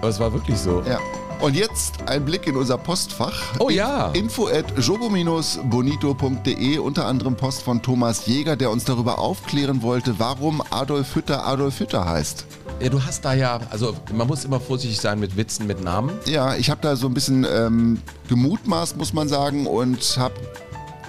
Aber 0.00 0.08
es 0.08 0.20
war 0.20 0.32
wirklich 0.32 0.58
so. 0.58 0.82
Ja. 0.86 1.00
Und 1.40 1.54
jetzt 1.54 1.94
ein 2.06 2.24
Blick 2.24 2.46
in 2.46 2.56
unser 2.56 2.78
Postfach. 2.78 3.34
Oh 3.58 3.68
ja. 3.68 4.10
Info 4.12 4.48
at 4.48 4.64
jogo-bonito.de, 4.78 6.78
unter 6.78 7.06
anderem 7.06 7.36
Post 7.36 7.62
von 7.62 7.82
Thomas 7.82 8.26
Jäger, 8.26 8.56
der 8.56 8.70
uns 8.70 8.84
darüber 8.84 9.18
aufklären 9.18 9.82
wollte, 9.82 10.18
warum 10.18 10.62
Adolf 10.70 11.14
Hütter 11.14 11.46
Adolf 11.46 11.78
Hütter 11.78 12.06
heißt. 12.06 12.46
Ja, 12.80 12.88
du 12.88 13.02
hast 13.02 13.24
da 13.24 13.34
ja, 13.34 13.60
also 13.70 13.94
man 14.14 14.26
muss 14.26 14.44
immer 14.44 14.60
vorsichtig 14.60 14.98
sein 14.98 15.20
mit 15.20 15.36
Witzen, 15.36 15.66
mit 15.66 15.84
Namen. 15.84 16.12
Ja, 16.26 16.56
ich 16.56 16.70
habe 16.70 16.80
da 16.80 16.96
so 16.96 17.06
ein 17.06 17.14
bisschen 17.14 17.46
ähm, 17.50 18.00
gemutmaßt, 18.28 18.96
muss 18.96 19.12
man 19.12 19.28
sagen, 19.28 19.66
und 19.66 20.16
habe 20.18 20.34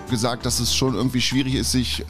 gesagt, 0.10 0.46
dass 0.46 0.60
es 0.60 0.75
schon 0.75 0.96
irgendwie 0.96 1.22
schwierig 1.22 1.55
ist, 1.55 1.72
sich 1.72 2.05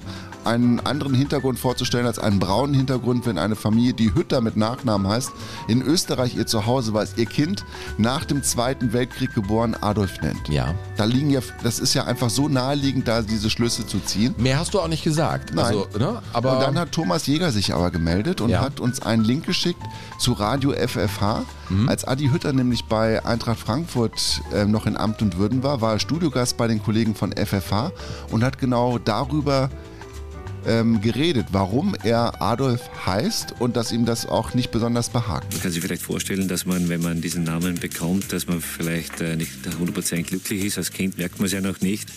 einen 0.48 0.80
anderen 0.80 1.14
Hintergrund 1.14 1.60
vorzustellen 1.60 2.08
als 2.08 2.18
einen 2.18 2.40
braunen 2.40 2.74
Hintergrund, 2.74 3.26
wenn 3.26 3.38
eine 3.38 3.56
Familie, 3.56 3.94
die 3.94 4.16
Hütter 4.16 4.42
mit 4.42 4.58
Nachnamen 4.58 5.08
heißt, 5.08 5.32
in 5.68 5.82
Österreich 5.82 6.36
ihr 6.36 6.48
Zuhause 6.48 6.94
war, 6.94 7.06
ihr 7.18 7.26
Kind 7.26 7.66
nach 7.98 8.26
dem 8.26 8.42
Zweiten 8.42 8.94
Weltkrieg 8.94 9.34
geboren 9.36 9.76
Adolf 9.80 10.22
nennt. 10.22 10.48
Ja. 10.50 10.74
Da 10.96 11.04
liegen 11.06 11.30
ja, 11.30 11.42
das 11.64 11.80
ist 11.80 11.94
ja 11.94 12.06
einfach 12.06 12.30
so 12.30 12.48
naheliegend, 12.48 13.08
da 13.08 13.22
diese 13.22 13.50
Schlüsse 13.50 13.86
zu 13.86 14.00
ziehen. 14.00 14.34
Mehr 14.38 14.58
hast 14.60 14.74
du 14.74 14.80
auch 14.80 14.88
nicht 14.88 15.04
gesagt. 15.04 15.54
Nein. 15.54 15.66
Also, 15.66 15.88
ne? 16.00 16.22
Aber 16.34 16.54
und 16.54 16.62
dann 16.62 16.80
hat 16.80 16.92
Thomas 16.92 17.28
Jäger 17.28 17.52
sich 17.52 17.74
aber 17.74 17.92
gemeldet 17.92 18.42
und 18.42 18.50
Ja. 18.50 18.62
hat 18.62 18.80
uns 18.80 19.02
einen 19.02 19.24
Link 19.24 19.46
geschickt 19.46 19.82
zu 20.18 20.34
Radio 20.34 20.72
FFH. 20.72 21.44
Mhm. 21.70 21.90
Als 21.90 22.06
Adi 22.06 22.30
Hütter 22.30 22.54
nämlich 22.54 22.86
bei 22.86 23.24
Eintracht 23.26 23.60
Frankfurt 23.60 24.42
äh, 24.54 24.66
noch 24.66 24.86
in 24.86 24.96
Amt 24.96 25.22
und 25.22 25.38
Würden 25.38 25.64
war, 25.64 25.82
war 25.82 25.94
er 25.94 26.00
Studiogast 26.00 26.56
bei 26.58 26.68
den 26.68 26.82
Kollegen 26.82 27.14
von 27.16 27.34
FFH 27.36 27.92
und 28.32 28.44
hat 28.44 28.58
genau 28.58 28.98
darüber 28.98 29.70
ähm, 30.66 31.02
geredet, 31.02 31.48
warum 31.52 31.96
er 32.04 32.42
Adolf 32.42 32.82
heißt 33.06 33.56
und 33.60 33.76
dass 33.76 33.92
ihm 33.92 34.06
das 34.06 34.26
auch 34.26 34.54
nicht 34.54 34.72
besonders 34.72 35.10
behagt. 35.10 35.54
Man 35.54 35.62
kann 35.62 35.72
sich 35.72 35.82
vielleicht 35.82 36.02
vorstellen, 36.02 36.48
dass 36.48 36.66
man, 36.66 36.90
wenn 36.90 37.02
man 37.02 37.22
diesen 37.22 37.44
Namen 37.44 37.76
bekommt, 37.76 38.34
dass 38.34 38.48
man 38.48 38.62
vielleicht 38.62 39.22
äh, 39.22 39.36
nicht 39.36 39.52
100% 39.66 40.24
glücklich 40.24 40.66
ist. 40.66 40.78
Als 40.78 40.92
Kind 40.92 41.18
merkt 41.18 41.40
man 41.40 41.46
es 41.48 41.52
ja 41.54 41.62
noch 41.62 41.82
nicht. 41.82 42.10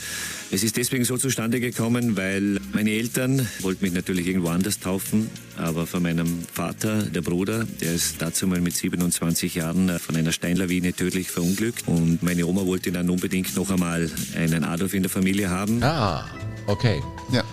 Es 0.52 0.64
ist 0.64 0.76
deswegen 0.76 1.04
so 1.04 1.16
zustande 1.16 1.60
gekommen, 1.60 2.16
weil 2.16 2.58
meine 2.72 2.90
Eltern 2.90 3.48
wollten 3.60 3.84
mich 3.84 3.92
natürlich 3.92 4.26
irgendwo 4.26 4.48
anders 4.48 4.80
taufen, 4.80 5.30
aber 5.56 5.86
von 5.86 6.02
meinem 6.02 6.42
Vater, 6.52 7.02
der 7.04 7.20
Bruder, 7.20 7.64
der 7.80 7.94
ist 7.94 8.20
dazu 8.20 8.48
mal 8.48 8.60
mit 8.60 8.74
27 8.74 9.54
Jahren 9.54 9.88
äh, 9.88 9.98
von 9.98 10.16
einer 10.16 10.32
Steinlawine 10.32 10.92
tödlich 10.92 11.30
verunglückt 11.30 11.86
und 11.86 12.22
meine 12.22 12.46
Oma 12.46 12.66
wollte 12.66 12.90
dann 12.90 13.10
unbedingt 13.10 13.54
noch 13.56 13.70
einmal 13.70 14.10
einen 14.36 14.64
Adolf 14.64 14.94
in 14.94 15.02
der 15.02 15.10
Familie 15.10 15.50
haben. 15.50 15.82
Ah, 15.84 16.28
okay. 16.66 17.00
Ja. 17.32 17.44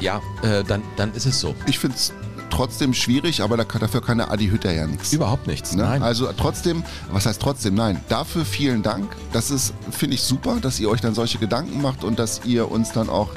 Ja, 0.00 0.20
äh, 0.42 0.64
dann, 0.64 0.82
dann 0.96 1.12
ist 1.14 1.26
es 1.26 1.40
so. 1.40 1.54
Ich 1.66 1.78
finde 1.78 1.96
es 1.96 2.12
trotzdem 2.50 2.94
schwierig, 2.94 3.42
aber 3.42 3.56
da 3.56 3.64
kann, 3.64 3.80
dafür 3.80 4.00
kann 4.02 4.18
der 4.18 4.30
Adi 4.30 4.48
Hütter 4.48 4.72
ja 4.72 4.86
nichts. 4.86 5.12
Überhaupt 5.12 5.46
nichts. 5.46 5.74
Ne? 5.74 5.82
Nein. 5.82 6.02
Also 6.02 6.28
trotzdem, 6.36 6.82
was 7.12 7.26
heißt 7.26 7.40
trotzdem? 7.40 7.74
Nein, 7.74 8.00
dafür 8.08 8.44
vielen 8.44 8.82
Dank. 8.82 9.14
Das 9.32 9.50
ist, 9.50 9.74
finde 9.90 10.14
ich, 10.14 10.22
super, 10.22 10.58
dass 10.60 10.80
ihr 10.80 10.88
euch 10.90 11.00
dann 11.00 11.14
solche 11.14 11.38
Gedanken 11.38 11.82
macht 11.82 12.04
und 12.04 12.18
dass 12.18 12.42
ihr 12.44 12.70
uns 12.70 12.92
dann 12.92 13.08
auch 13.08 13.30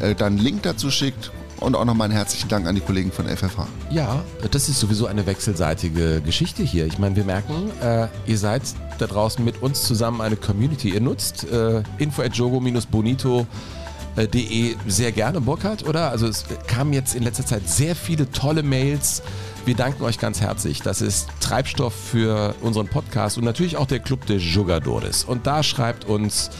äh, 0.00 0.14
dann 0.14 0.34
einen 0.34 0.38
Link 0.38 0.62
dazu 0.62 0.90
schickt. 0.90 1.32
Und 1.58 1.76
auch 1.76 1.84
nochmal 1.84 2.06
einen 2.06 2.14
herzlichen 2.14 2.48
Dank 2.48 2.66
an 2.66 2.74
die 2.74 2.80
Kollegen 2.80 3.12
von 3.12 3.26
FFH. 3.26 3.66
Ja, 3.90 4.24
das 4.50 4.70
ist 4.70 4.80
sowieso 4.80 5.06
eine 5.06 5.26
wechselseitige 5.26 6.22
Geschichte 6.22 6.62
hier. 6.62 6.86
Ich 6.86 6.98
meine, 6.98 7.16
wir 7.16 7.24
merken, 7.24 7.70
äh, 7.82 8.08
ihr 8.24 8.38
seid 8.38 8.62
da 8.98 9.06
draußen 9.06 9.44
mit 9.44 9.62
uns 9.62 9.82
zusammen 9.82 10.22
eine 10.22 10.36
Community. 10.36 10.88
Ihr 10.94 11.02
nutzt 11.02 11.44
äh, 11.44 11.82
info 11.98 12.22
at 12.22 12.34
jogo-bonito 12.34 13.46
de 14.16 14.76
sehr 14.86 15.12
gerne, 15.12 15.40
Burkhard, 15.40 15.86
oder? 15.86 16.10
Also 16.10 16.26
es 16.26 16.44
kamen 16.66 16.92
jetzt 16.92 17.14
in 17.14 17.22
letzter 17.22 17.46
Zeit 17.46 17.68
sehr 17.68 17.94
viele 17.94 18.30
tolle 18.30 18.62
Mails. 18.62 19.22
Wir 19.64 19.74
danken 19.74 20.02
euch 20.04 20.18
ganz 20.18 20.40
herzlich. 20.40 20.80
Das 20.80 21.00
ist 21.00 21.28
Treibstoff 21.40 21.94
für 21.94 22.54
unseren 22.62 22.88
Podcast 22.88 23.38
und 23.38 23.44
natürlich 23.44 23.76
auch 23.76 23.86
der 23.86 24.00
Club 24.00 24.26
de 24.26 24.38
Jugadores. 24.38 25.24
Und 25.24 25.46
da 25.46 25.62
schreibt 25.62 26.06
uns 26.06 26.50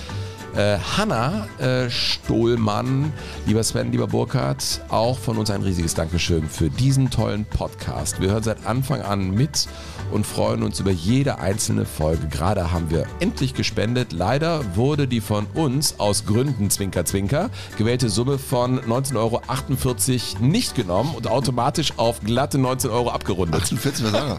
äh, 0.54 0.78
Hanna 0.96 1.46
äh, 1.58 1.88
Stohlmann, 1.90 3.12
lieber 3.46 3.62
Sven, 3.62 3.92
lieber 3.92 4.06
Burkhard, 4.06 4.82
auch 4.88 5.18
von 5.18 5.38
uns 5.38 5.50
ein 5.50 5.62
riesiges 5.62 5.94
Dankeschön 5.94 6.48
für 6.48 6.70
diesen 6.70 7.10
tollen 7.10 7.44
Podcast. 7.44 8.20
Wir 8.20 8.30
hören 8.30 8.42
seit 8.42 8.66
Anfang 8.66 9.00
an 9.00 9.30
mit 9.30 9.68
und 10.12 10.26
freuen 10.26 10.62
uns 10.62 10.80
über 10.80 10.90
jede 10.90 11.38
einzelne 11.38 11.84
Folge. 11.84 12.26
Gerade 12.28 12.72
haben 12.72 12.90
wir 12.90 13.06
endlich 13.20 13.54
gespendet. 13.54 14.12
Leider 14.12 14.76
wurde 14.76 15.08
die 15.08 15.20
von 15.20 15.46
uns 15.54 15.98
aus 15.98 16.26
Gründen 16.26 16.70
Zwinker 16.70 17.04
Zwinker 17.04 17.50
gewählte 17.78 18.08
Summe 18.08 18.38
von 18.38 18.80
19,48 18.80 19.16
Euro 19.16 20.44
nicht 20.44 20.74
genommen 20.74 21.14
und 21.14 21.26
automatisch 21.26 21.92
auf 21.96 22.20
glatte 22.20 22.58
19 22.58 22.90
Euro 22.90 23.10
abgerundet. 23.10 23.62
48, 23.62 24.04
was 24.06 24.12
war? 24.12 24.38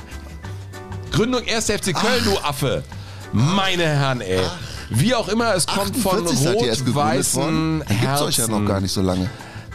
Gründung 1.12 1.42
1. 1.48 1.66
FC 1.66 1.94
Köln, 1.94 2.24
du 2.24 2.38
Affe. 2.40 2.84
Meine 3.34 3.84
Herren, 3.84 4.22
ey. 4.22 4.40
Wie 4.90 5.16
auch 5.16 5.30
immer, 5.30 5.56
es 5.56 5.68
kommt 5.68 5.96
von 5.96 6.26
48 6.26 6.40
seid 6.40 6.62
ihr 6.62 6.68
erst 6.68 6.86
gegründet 6.86 7.36
worden? 7.36 7.82
rot-weißen 7.82 7.84
Dann 7.88 8.00
gibt's 8.00 8.22
euch 8.22 8.38
ja 8.38 8.48
noch 8.48 8.54
Herzen. 8.56 8.66
gar 8.68 8.82
nicht 8.82 8.92
so 8.92 9.02
lange. 9.02 9.30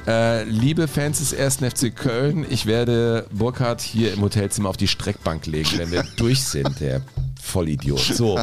Äh, 0.06 0.44
liebe 0.44 0.86
Fans 0.86 1.18
des 1.18 1.34
1. 1.34 1.56
FC 1.56 1.94
Köln, 1.94 2.46
ich 2.48 2.66
werde 2.66 3.26
Burkhard 3.32 3.80
hier 3.80 4.12
im 4.12 4.22
Hotelzimmer 4.22 4.68
auf 4.68 4.76
die 4.76 4.86
Streckbank 4.86 5.46
legen, 5.46 5.70
wenn 5.78 5.90
wir 5.90 6.04
durch 6.16 6.44
sind, 6.44 6.78
der 6.80 7.02
Vollidiot. 7.42 7.98
So, 7.98 8.38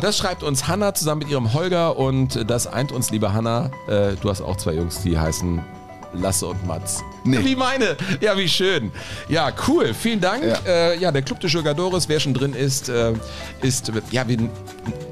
das 0.00 0.16
schreibt 0.16 0.44
uns 0.44 0.68
Hanna 0.68 0.94
zusammen 0.94 1.20
mit 1.20 1.30
ihrem 1.30 1.52
Holger 1.54 1.96
und 1.96 2.48
das 2.48 2.68
eint 2.68 2.92
uns, 2.92 3.10
liebe 3.10 3.32
Hanna. 3.32 3.70
Äh, 3.88 4.14
du 4.20 4.30
hast 4.30 4.42
auch 4.42 4.56
zwei 4.56 4.74
Jungs, 4.74 5.02
die 5.02 5.18
heißen 5.18 5.60
Lasse 6.14 6.46
und 6.46 6.66
Mats. 6.66 7.02
Nee. 7.24 7.44
Wie 7.44 7.54
meine. 7.56 7.96
Ja, 8.20 8.36
wie 8.38 8.48
schön. 8.48 8.90
Ja, 9.28 9.52
cool. 9.66 9.92
Vielen 9.92 10.20
Dank. 10.20 10.42
Ja. 10.44 10.58
Äh, 10.66 10.98
ja, 10.98 11.12
der 11.12 11.20
Club 11.22 11.40
de 11.40 11.50
Jugadores, 11.50 12.08
wer 12.08 12.18
schon 12.20 12.32
drin 12.32 12.54
ist, 12.54 12.88
äh, 12.88 13.12
ist, 13.60 13.92
ja, 14.10 14.26
wir 14.26 14.48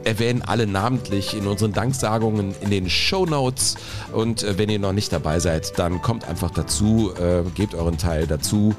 erwähnen 0.05 0.43
alle 0.47 0.67
namentlich 0.67 1.37
in 1.37 1.47
unseren 1.47 1.73
Danksagungen 1.73 2.55
in 2.63 2.71
den 2.71 2.89
Show 2.89 3.27
Notes. 3.27 3.75
Und 4.13 4.43
äh, 4.43 4.57
wenn 4.57 4.71
ihr 4.71 4.79
noch 4.79 4.93
nicht 4.93 5.13
dabei 5.13 5.39
seid, 5.41 5.79
dann 5.79 6.01
kommt 6.01 6.27
einfach 6.27 6.51
dazu, 6.51 7.13
äh, 7.21 7.43
gebt 7.55 7.75
euren 7.75 7.99
Teil 7.99 8.27
dazu, 8.27 8.75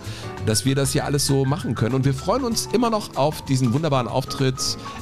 dass 0.47 0.65
wir 0.65 0.73
das 0.73 0.93
hier 0.93 1.05
alles 1.05 1.25
so 1.27 1.45
machen 1.45 1.75
können. 1.75 1.93
Und 1.93 2.05
wir 2.05 2.13
freuen 2.15 2.43
uns 2.43 2.67
immer 2.73 2.89
noch 2.89 3.15
auf 3.15 3.43
diesen 3.45 3.73
wunderbaren 3.73 4.07
Auftritt. 4.07 4.55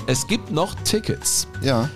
Es 0.07 0.27
gibt 0.27 0.51
noch 0.51 0.75
Tickets. 0.84 1.48
Ja. 1.62 1.89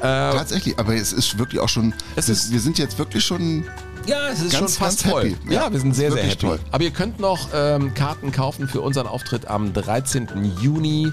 Tatsächlich, 0.00 0.78
aber 0.78 0.94
es 0.94 1.12
ist 1.14 1.38
wirklich 1.38 1.58
auch 1.60 1.70
schon. 1.70 1.92
Äh, 1.92 1.94
Es 2.16 2.28
ist- 2.28 2.52
wir 2.52 2.60
sind 2.60 2.78
jetzt 2.78 2.98
wirklich 2.98 3.24
schon. 3.24 3.64
Ja, 4.06 4.28
es 4.32 4.40
ist 4.40 4.52
Ganz, 4.52 4.76
schon 4.76 4.84
fast 4.86 5.02
voll. 5.02 5.30
happy. 5.30 5.36
Ja, 5.52 5.64
Ja, 5.66 5.72
wir 5.72 5.80
sind 5.80 5.94
sehr, 5.94 6.12
sehr 6.12 6.22
happy. 6.22 6.36
toll. 6.46 6.58
Aber 6.70 6.84
ihr 6.84 6.90
könnt 6.90 7.18
noch 7.20 7.48
ähm, 7.54 7.92
Karten 7.94 8.30
kaufen 8.32 8.68
für 8.68 8.80
unseren 8.80 9.06
Auftritt 9.06 9.48
am 9.48 9.72
13. 9.72 10.28
Juni. 10.60 11.12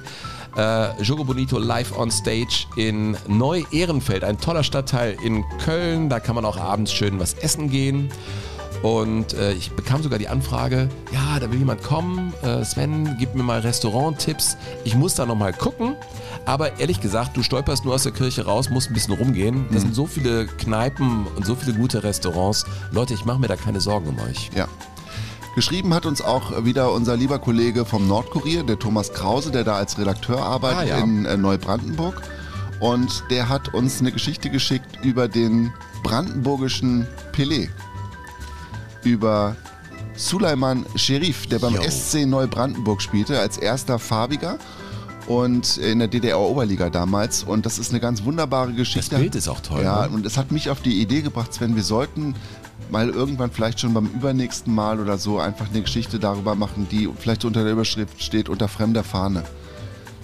Äh, 0.55 1.01
Jogo 1.01 1.23
Bonito 1.23 1.57
live 1.57 1.97
on 1.97 2.11
stage 2.11 2.67
in 2.75 3.17
Neu-Ehrenfeld, 3.27 4.23
ein 4.23 4.39
toller 4.39 4.63
Stadtteil 4.63 5.17
in 5.23 5.43
Köln. 5.65 6.09
Da 6.09 6.19
kann 6.19 6.35
man 6.35 6.45
auch 6.45 6.57
abends 6.57 6.93
schön 6.93 7.19
was 7.19 7.33
essen 7.33 7.69
gehen. 7.71 8.11
Und 8.83 9.33
äh, 9.33 9.53
ich 9.53 9.71
bekam 9.71 10.03
sogar 10.03 10.19
die 10.19 10.27
Anfrage, 10.27 10.89
ja, 11.13 11.39
da 11.39 11.49
will 11.49 11.57
jemand 11.57 11.81
kommen. 11.83 12.33
Äh, 12.43 12.63
Sven, 12.65 13.15
gib 13.17 13.33
mir 13.33 13.41
mal 13.41 13.61
Restaurant-Tipps. 13.61 14.57
Ich 14.83 14.93
muss 14.95 15.15
da 15.15 15.25
nochmal 15.25 15.53
gucken. 15.53 15.95
Aber 16.45 16.77
ehrlich 16.79 16.99
gesagt, 16.99 17.37
du 17.37 17.43
stolperst 17.43 17.85
nur 17.85 17.95
aus 17.95 18.03
der 18.03 18.11
Kirche 18.11 18.43
raus, 18.45 18.69
musst 18.69 18.89
ein 18.89 18.93
bisschen 18.93 19.13
rumgehen. 19.13 19.65
Das 19.71 19.83
sind 19.83 19.95
so 19.95 20.05
viele 20.05 20.47
Kneipen 20.47 21.25
und 21.37 21.45
so 21.45 21.55
viele 21.55 21.73
gute 21.77 22.03
Restaurants. 22.03 22.65
Leute, 22.91 23.13
ich 23.13 23.23
mache 23.23 23.39
mir 23.39 23.47
da 23.47 23.55
keine 23.55 23.79
Sorgen 23.79 24.09
um 24.09 24.19
euch. 24.19 24.51
Ja. 24.53 24.67
Geschrieben 25.55 25.93
hat 25.93 26.05
uns 26.05 26.21
auch 26.21 26.65
wieder 26.65 26.91
unser 26.91 27.15
lieber 27.15 27.39
Kollege 27.39 27.85
vom 27.85 28.07
Nordkurier, 28.07 28.63
der 28.63 28.79
Thomas 28.79 29.13
Krause, 29.13 29.51
der 29.51 29.63
da 29.63 29.75
als 29.75 29.97
Redakteur 29.97 30.39
arbeitet 30.41 30.79
Ah, 30.79 30.83
ja. 30.83 30.97
in 30.97 31.23
äh, 31.25 31.37
Neubrandenburg. 31.37 32.21
Und 32.81 33.23
der 33.29 33.47
hat 33.47 33.73
uns 33.73 34.01
eine 34.01 34.11
Geschichte 34.11 34.49
geschickt 34.49 34.99
über 35.03 35.29
den 35.29 35.71
brandenburgischen 36.01 37.07
Pelé. 37.31 37.69
Über 39.03 39.55
Suleiman 40.15 40.85
Sherif, 40.95 41.47
der 41.47 41.59
beim 41.59 41.75
Yo. 41.75 41.81
SC 41.81 42.25
Neubrandenburg 42.25 43.01
spielte, 43.01 43.39
als 43.39 43.57
erster 43.57 43.99
Farbiger. 43.99 44.57
Und 45.25 45.77
in 45.77 45.99
der 45.99 46.09
DDR-Oberliga 46.09 46.89
damals. 46.89 47.43
Und 47.43 47.65
das 47.65 47.79
ist 47.79 47.91
eine 47.91 48.01
ganz 48.01 48.25
wunderbare 48.25 48.73
Geschichte. 48.73 49.11
Das 49.11 49.19
Bild 49.21 49.35
ist 49.35 49.47
auch 49.47 49.61
toll, 49.61 49.81
Ja, 49.81 50.05
ne? 50.07 50.13
und 50.13 50.25
es 50.25 50.37
hat 50.37 50.51
mich 50.51 50.69
auf 50.69 50.81
die 50.81 51.01
Idee 51.01 51.21
gebracht, 51.21 51.53
Sven, 51.53 51.75
wir 51.77 51.83
sollten 51.83 52.35
mal 52.91 53.09
irgendwann 53.09 53.49
vielleicht 53.49 53.79
schon 53.79 53.93
beim 53.93 54.07
übernächsten 54.07 54.73
Mal 54.75 54.99
oder 54.99 55.17
so 55.17 55.39
einfach 55.39 55.69
eine 55.69 55.81
Geschichte 55.81 56.19
darüber 56.19 56.55
machen, 56.55 56.87
die 56.91 57.09
vielleicht 57.17 57.45
unter 57.45 57.63
der 57.63 57.71
Überschrift 57.71 58.21
steht, 58.21 58.49
unter 58.49 58.67
fremder 58.67 59.03
Fahne. 59.05 59.43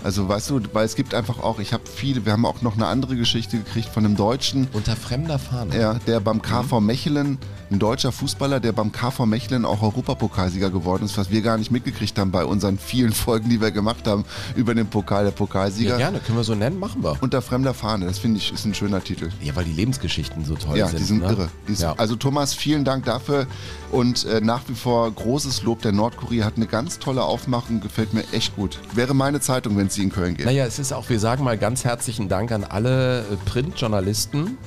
Also 0.04 0.28
weißt 0.30 0.50
du, 0.50 0.62
weil 0.74 0.86
es 0.86 0.96
gibt 0.96 1.14
einfach 1.14 1.40
auch, 1.40 1.60
ich 1.60 1.74
habe 1.74 1.84
viele, 1.94 2.26
wir 2.26 2.32
haben 2.34 2.46
auch 2.46 2.62
noch 2.62 2.76
eine 2.76 2.88
andere 2.88 3.16
Geschichte 3.18 3.58
gekriegt 3.58 3.90
von 3.90 4.06
einem 4.06 4.16
Deutschen, 4.16 4.68
Unter 4.74 4.96
fremder 4.96 5.38
Fahne. 5.40 5.78
ja, 5.78 5.94
der 6.08 6.20
beim 6.22 6.42
KV 6.42 6.80
Mechelen, 6.80 7.38
ein 7.72 7.80
deutscher 7.80 8.12
Fußballer, 8.12 8.60
der 8.60 8.72
beim 8.72 8.92
KV 8.92 9.26
Mechelen 9.26 9.66
auch 9.66 9.82
Europapokalsieger 9.84 10.70
geworden 10.72 11.04
ist, 11.04 11.18
was 11.18 11.30
wir 11.30 11.42
gar 11.42 11.58
nicht 11.58 11.70
mitgekriegt 11.70 12.18
haben 12.18 12.32
bei 12.32 12.46
unseren 12.46 12.78
vielen 12.80 13.12
Folgen, 13.12 13.50
die 13.50 13.60
wir 13.62 13.72
gemacht 13.72 14.08
haben 14.08 14.24
über 14.56 14.74
den 14.74 14.88
Pokal 14.88 15.24
der 15.26 15.34
Ja, 15.34 15.38
Pokalsieger. 15.38 15.98
gerne, 15.98 16.20
können 16.20 16.38
wir 16.38 16.44
so 16.46 16.56
nennen, 16.56 16.80
machen 16.80 17.04
wir. 17.04 17.18
Unter 17.22 17.42
fremder 17.42 17.74
Fahne, 17.74 18.06
das 18.06 18.20
finde 18.20 18.38
ich 18.38 18.52
ist 18.54 18.66
ein 18.66 18.74
schöner 18.74 19.04
Titel. 19.04 19.30
Ja, 19.42 19.56
weil 19.56 19.66
die 19.66 19.74
Lebensgeschichten 19.74 20.46
so 20.46 20.56
toll 20.56 20.78
Ja, 20.78 20.88
sind. 20.88 21.00
die 21.00 21.04
sind 21.04 21.22
ne? 21.22 21.28
irre. 21.30 21.50
Die 21.68 21.74
ja. 21.74 21.94
Also 21.98 22.16
Thomas, 22.16 22.54
vielen 22.54 22.86
Dank 22.86 23.06
dafür 23.06 23.46
und 23.92 24.26
äh, 24.26 24.40
nach 24.42 24.62
wie 24.68 24.76
vor 24.76 25.12
großes 25.12 25.64
Lob. 25.64 25.82
Der 25.82 25.92
Nordkurier 25.92 26.46
hat 26.46 26.54
eine 26.56 26.68
ganz 26.68 27.00
tolle 27.00 27.24
Aufmachung, 27.24 27.82
gefällt 27.82 28.14
mir 28.14 28.24
echt 28.32 28.56
gut. 28.56 28.80
Wäre 28.94 29.14
meine 29.14 29.40
Zeitung, 29.42 29.78
wenn 29.78 29.89
es 29.90 29.96
sie 29.96 30.04
in 30.04 30.12
Köln 30.12 30.36
gibt. 30.36 30.46
Naja, 30.46 30.66
es 30.66 30.80
ist 30.80 30.94
auch, 30.94 31.10
wir 31.10 31.20
sagen 31.20 31.44
mal 31.44 31.58
ganz 31.58 31.84
herzlichen 31.84 32.30
Dank 32.30 32.52
an 32.52 32.64
alle 32.64 33.20
äh, 33.20 33.24
Printjournalisten 33.46 34.58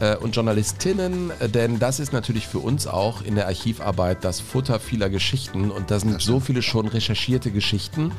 äh, 0.00 0.16
und 0.16 0.34
Journalistinnen, 0.34 1.30
äh, 1.38 1.48
denn 1.48 1.78
das 1.78 2.00
ist 2.00 2.12
natürlich 2.12 2.46
für 2.46 2.58
uns 2.58 2.86
auch 2.86 3.22
in 3.22 3.34
der 3.34 3.46
Archivarbeit 3.46 4.24
das 4.24 4.40
Futter 4.40 4.80
vieler 4.80 5.10
Geschichten 5.10 5.70
und 5.70 5.90
da 5.90 6.00
sind 6.00 6.20
so 6.20 6.40
viele 6.40 6.62
schon 6.62 6.88
recherchierte 6.88 7.50
Geschichten. 7.50 8.12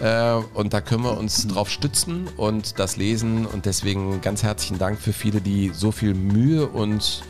Äh, 0.00 0.34
und 0.54 0.74
da 0.74 0.80
können 0.80 1.04
wir 1.04 1.16
uns 1.16 1.46
drauf 1.46 1.70
stützen 1.70 2.28
und 2.36 2.78
das 2.78 2.96
lesen 2.96 3.46
und 3.46 3.64
deswegen 3.64 4.20
ganz 4.20 4.42
herzlichen 4.42 4.78
Dank 4.78 4.98
für 4.98 5.12
viele, 5.12 5.40
die 5.40 5.70
so 5.72 5.92
viel 5.92 6.14
Mühe 6.14 6.66
und 6.66 7.22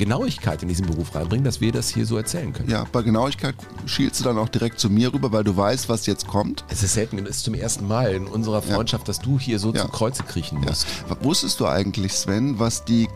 Genauigkeit 0.00 0.62
in 0.62 0.68
diesen 0.68 0.86
Beruf 0.86 1.14
reinbringen, 1.14 1.44
dass 1.44 1.60
wir 1.60 1.72
das 1.72 1.90
hier 1.90 2.06
so 2.06 2.16
erzählen 2.16 2.52
können. 2.54 2.70
Ja, 2.70 2.86
bei 2.90 3.02
Genauigkeit 3.02 3.54
schielst 3.84 4.18
du 4.20 4.24
dann 4.24 4.38
auch 4.38 4.48
direkt 4.48 4.80
zu 4.80 4.88
mir 4.88 5.12
rüber, 5.12 5.30
weil 5.30 5.44
du 5.44 5.54
weißt, 5.56 5.90
was 5.90 6.06
jetzt 6.06 6.26
kommt. 6.26 6.64
Es 6.68 6.82
ist 6.82 6.94
selten, 6.94 7.18
es 7.18 7.36
ist 7.36 7.44
zum 7.44 7.52
ersten 7.54 7.86
Mal 7.86 8.14
in 8.14 8.26
unserer 8.26 8.62
Freundschaft, 8.62 9.06
dass 9.08 9.18
du 9.18 9.38
hier 9.38 9.58
so 9.58 9.74
Ja. 9.74 9.82
zu 9.82 9.88
Kreuze 9.88 10.22
kriechen 10.22 10.62
Ja. 10.62 10.70
musst. 10.70 10.86
Wusstest 11.20 11.60
du 11.60 11.66
eigentlich, 11.66 12.14
Sven, 12.14 12.58
was 12.58 12.84
die 12.84 13.08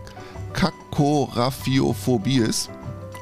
Kakorafiophobie 0.52 2.36
ist? 2.38 2.68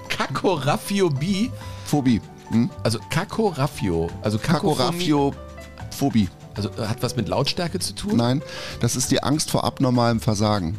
Kakoraphobie, 0.09 1.51
Phobie. 1.87 2.21
Hm? 2.51 2.69
also 2.83 2.99
Kakoraphio, 3.11 4.11
also 4.23 4.39
Kakophonie, 4.39 5.07
Kakorafiophobie. 5.09 6.29
also 6.55 6.71
hat 6.77 7.03
was 7.03 7.17
mit 7.17 7.29
Lautstärke 7.29 7.79
zu 7.79 7.95
tun? 7.95 8.17
Nein, 8.17 8.43
das 8.81 8.97
ist 8.97 9.11
die 9.11 9.23
Angst 9.23 9.51
vor 9.51 9.65
abnormalem 9.65 10.21
Versagen. 10.21 10.79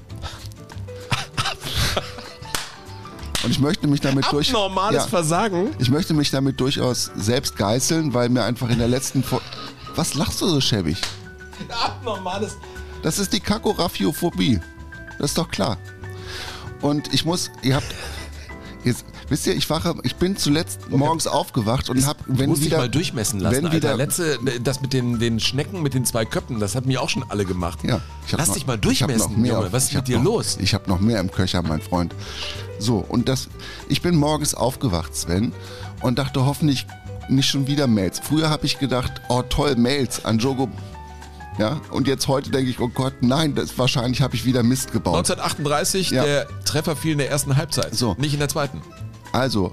Und 3.44 3.52
ich 3.52 3.60
möchte 3.60 3.88
mich 3.88 4.00
damit 4.02 4.26
durch. 4.32 4.48
Abnormales 4.50 5.04
Ja. 5.04 5.08
Versagen? 5.08 5.70
Ich 5.80 5.90
möchte 5.90 6.14
mich 6.14 6.32
damit 6.32 6.60
durchaus 6.60 7.12
selbst 7.16 7.56
geißeln, 7.58 8.14
weil 8.14 8.30
mir 8.30 8.44
einfach 8.44 8.70
in 8.70 8.80
der 8.80 8.88
letzten 8.88 9.24
Fo 9.24 9.42
Was 9.96 10.14
lachst 10.14 10.42
du 10.42 10.48
so 10.48 10.62
schäbig? 10.62 10.98
Abnormales. 11.84 12.58
Das 13.02 13.20
ist 13.20 13.34
die 13.34 13.40
Kakorafiophobie. 13.40 14.60
Das 15.20 15.32
ist 15.32 15.38
doch 15.38 15.50
klar. 15.50 15.78
Und 16.82 17.14
ich 17.14 17.26
muss, 17.26 17.52
ihr 17.62 17.76
habt, 17.76 17.86
jetzt, 18.84 19.06
wisst 19.30 19.46
ihr, 19.48 19.56
ich 19.56 19.70
wache, 19.70 19.94
ich 20.04 20.16
bin 20.16 20.36
zuletzt 20.36 20.90
morgens 20.90 21.28
aufgewacht 21.28 21.90
und 21.90 22.06
habe, 22.06 22.20
Du 22.28 22.40
wenn 22.40 22.50
musst 22.50 22.62
dich 22.62 22.68
wieder, 22.72 22.80
mal 22.80 22.90
durchmessen 22.90 23.40
lassen, 23.40 23.58
wenn 23.58 23.66
Alter. 23.68 23.76
wieder, 23.78 23.96
Letzte, 23.98 24.40
das 24.62 24.82
mit 24.82 24.92
den, 24.94 25.20
den 25.20 25.40
Schnecken 25.40 25.82
mit 25.82 25.94
den 25.94 26.06
zwei 26.06 26.26
Köpfen, 26.26 26.60
das 26.60 26.76
hatten 26.76 26.88
mir 26.88 27.02
auch 27.02 27.10
schon 27.10 27.24
alle 27.30 27.46
gemacht. 27.46 27.80
ja, 27.84 28.02
Lass 28.32 28.48
noch- 28.50 28.56
dich 28.56 28.68
mal 28.68 28.78
durchmessen, 28.78 29.40
mehr 29.42 29.54
Junge. 29.54 29.68
auf- 29.68 29.74
Was 29.74 29.86
ist 29.86 29.94
mit 29.94 30.08
dir 30.08 30.18
noch, 30.18 30.26
los? 30.26 30.58
Ich 30.62 30.74
habe 30.74 30.90
noch 30.90 31.00
mehr 31.00 31.20
im 31.20 31.32
Köcher, 31.32 31.62
mein 31.62 31.82
Freund. 31.82 32.14
So, 32.80 32.98
und 32.98 33.30
das, 33.30 33.50
ich 33.90 34.02
bin 34.02 34.16
morgens 34.16 34.54
aufgewacht, 34.56 35.16
Sven, 35.16 35.54
und 36.02 36.20
dachte 36.20 36.46
hoffentlich 36.46 36.86
nicht 37.30 37.48
schon 37.50 37.68
wieder 37.68 37.88
Mails. 37.88 38.20
Früher 38.20 38.50
habe 38.50 38.66
ich 38.66 38.80
gedacht, 38.80 39.22
oh 39.30 39.42
toll, 39.44 39.76
Mails 39.76 40.26
an 40.26 40.40
Jogo. 40.40 40.70
Ja, 41.60 41.80
und 41.92 42.08
jetzt 42.08 42.28
heute 42.28 42.50
denke 42.50 42.70
ich, 42.72 42.80
oh 42.80 42.90
Gott, 42.90 43.14
nein, 43.22 43.54
das, 43.56 43.78
wahrscheinlich 43.78 44.22
habe 44.22 44.36
ich 44.36 44.44
wieder 44.44 44.64
Mist 44.64 44.92
gebaut. 44.92 45.18
1938, 45.18 46.10
Ja. 46.10 46.24
der 46.24 46.48
Treffer 46.66 46.96
fiel 46.96 47.12
in 47.14 47.20
der 47.20 47.30
ersten 47.30 47.56
Halbzeit. 47.56 47.94
So. 47.96 48.16
Nicht 48.18 48.34
in 48.34 48.40
der 48.40 48.50
zweiten. 48.50 48.82
Also, 49.32 49.72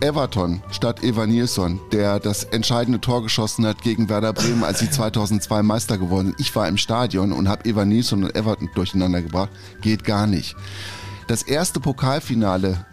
Everton 0.00 0.62
statt 0.70 1.02
Eva 1.02 1.26
Nilsson, 1.26 1.80
der 1.90 2.20
das 2.20 2.44
entscheidende 2.44 3.00
Tor 3.00 3.22
geschossen 3.24 3.66
hat 3.66 3.82
gegen 3.82 4.08
Werder 4.08 4.32
Bremen, 4.32 4.62
als 4.62 4.78
sie 4.78 4.88
2002 4.88 5.62
Meister 5.64 5.98
geworden 5.98 6.28
sind. 6.28 6.40
Ich 6.40 6.54
war 6.54 6.68
im 6.68 6.76
Stadion 6.76 7.32
und 7.32 7.48
habe 7.48 7.68
Eva 7.68 7.84
Nilsson 7.84 8.22
und 8.22 8.36
Everton 8.36 8.70
durcheinander 8.76 9.20
gebracht. 9.22 9.50
Geht 9.80 10.04
gar 10.04 10.26
nicht. 10.28 10.54
Das 11.28 11.42
erste 11.42 11.78
Pokalfinale 11.78 12.86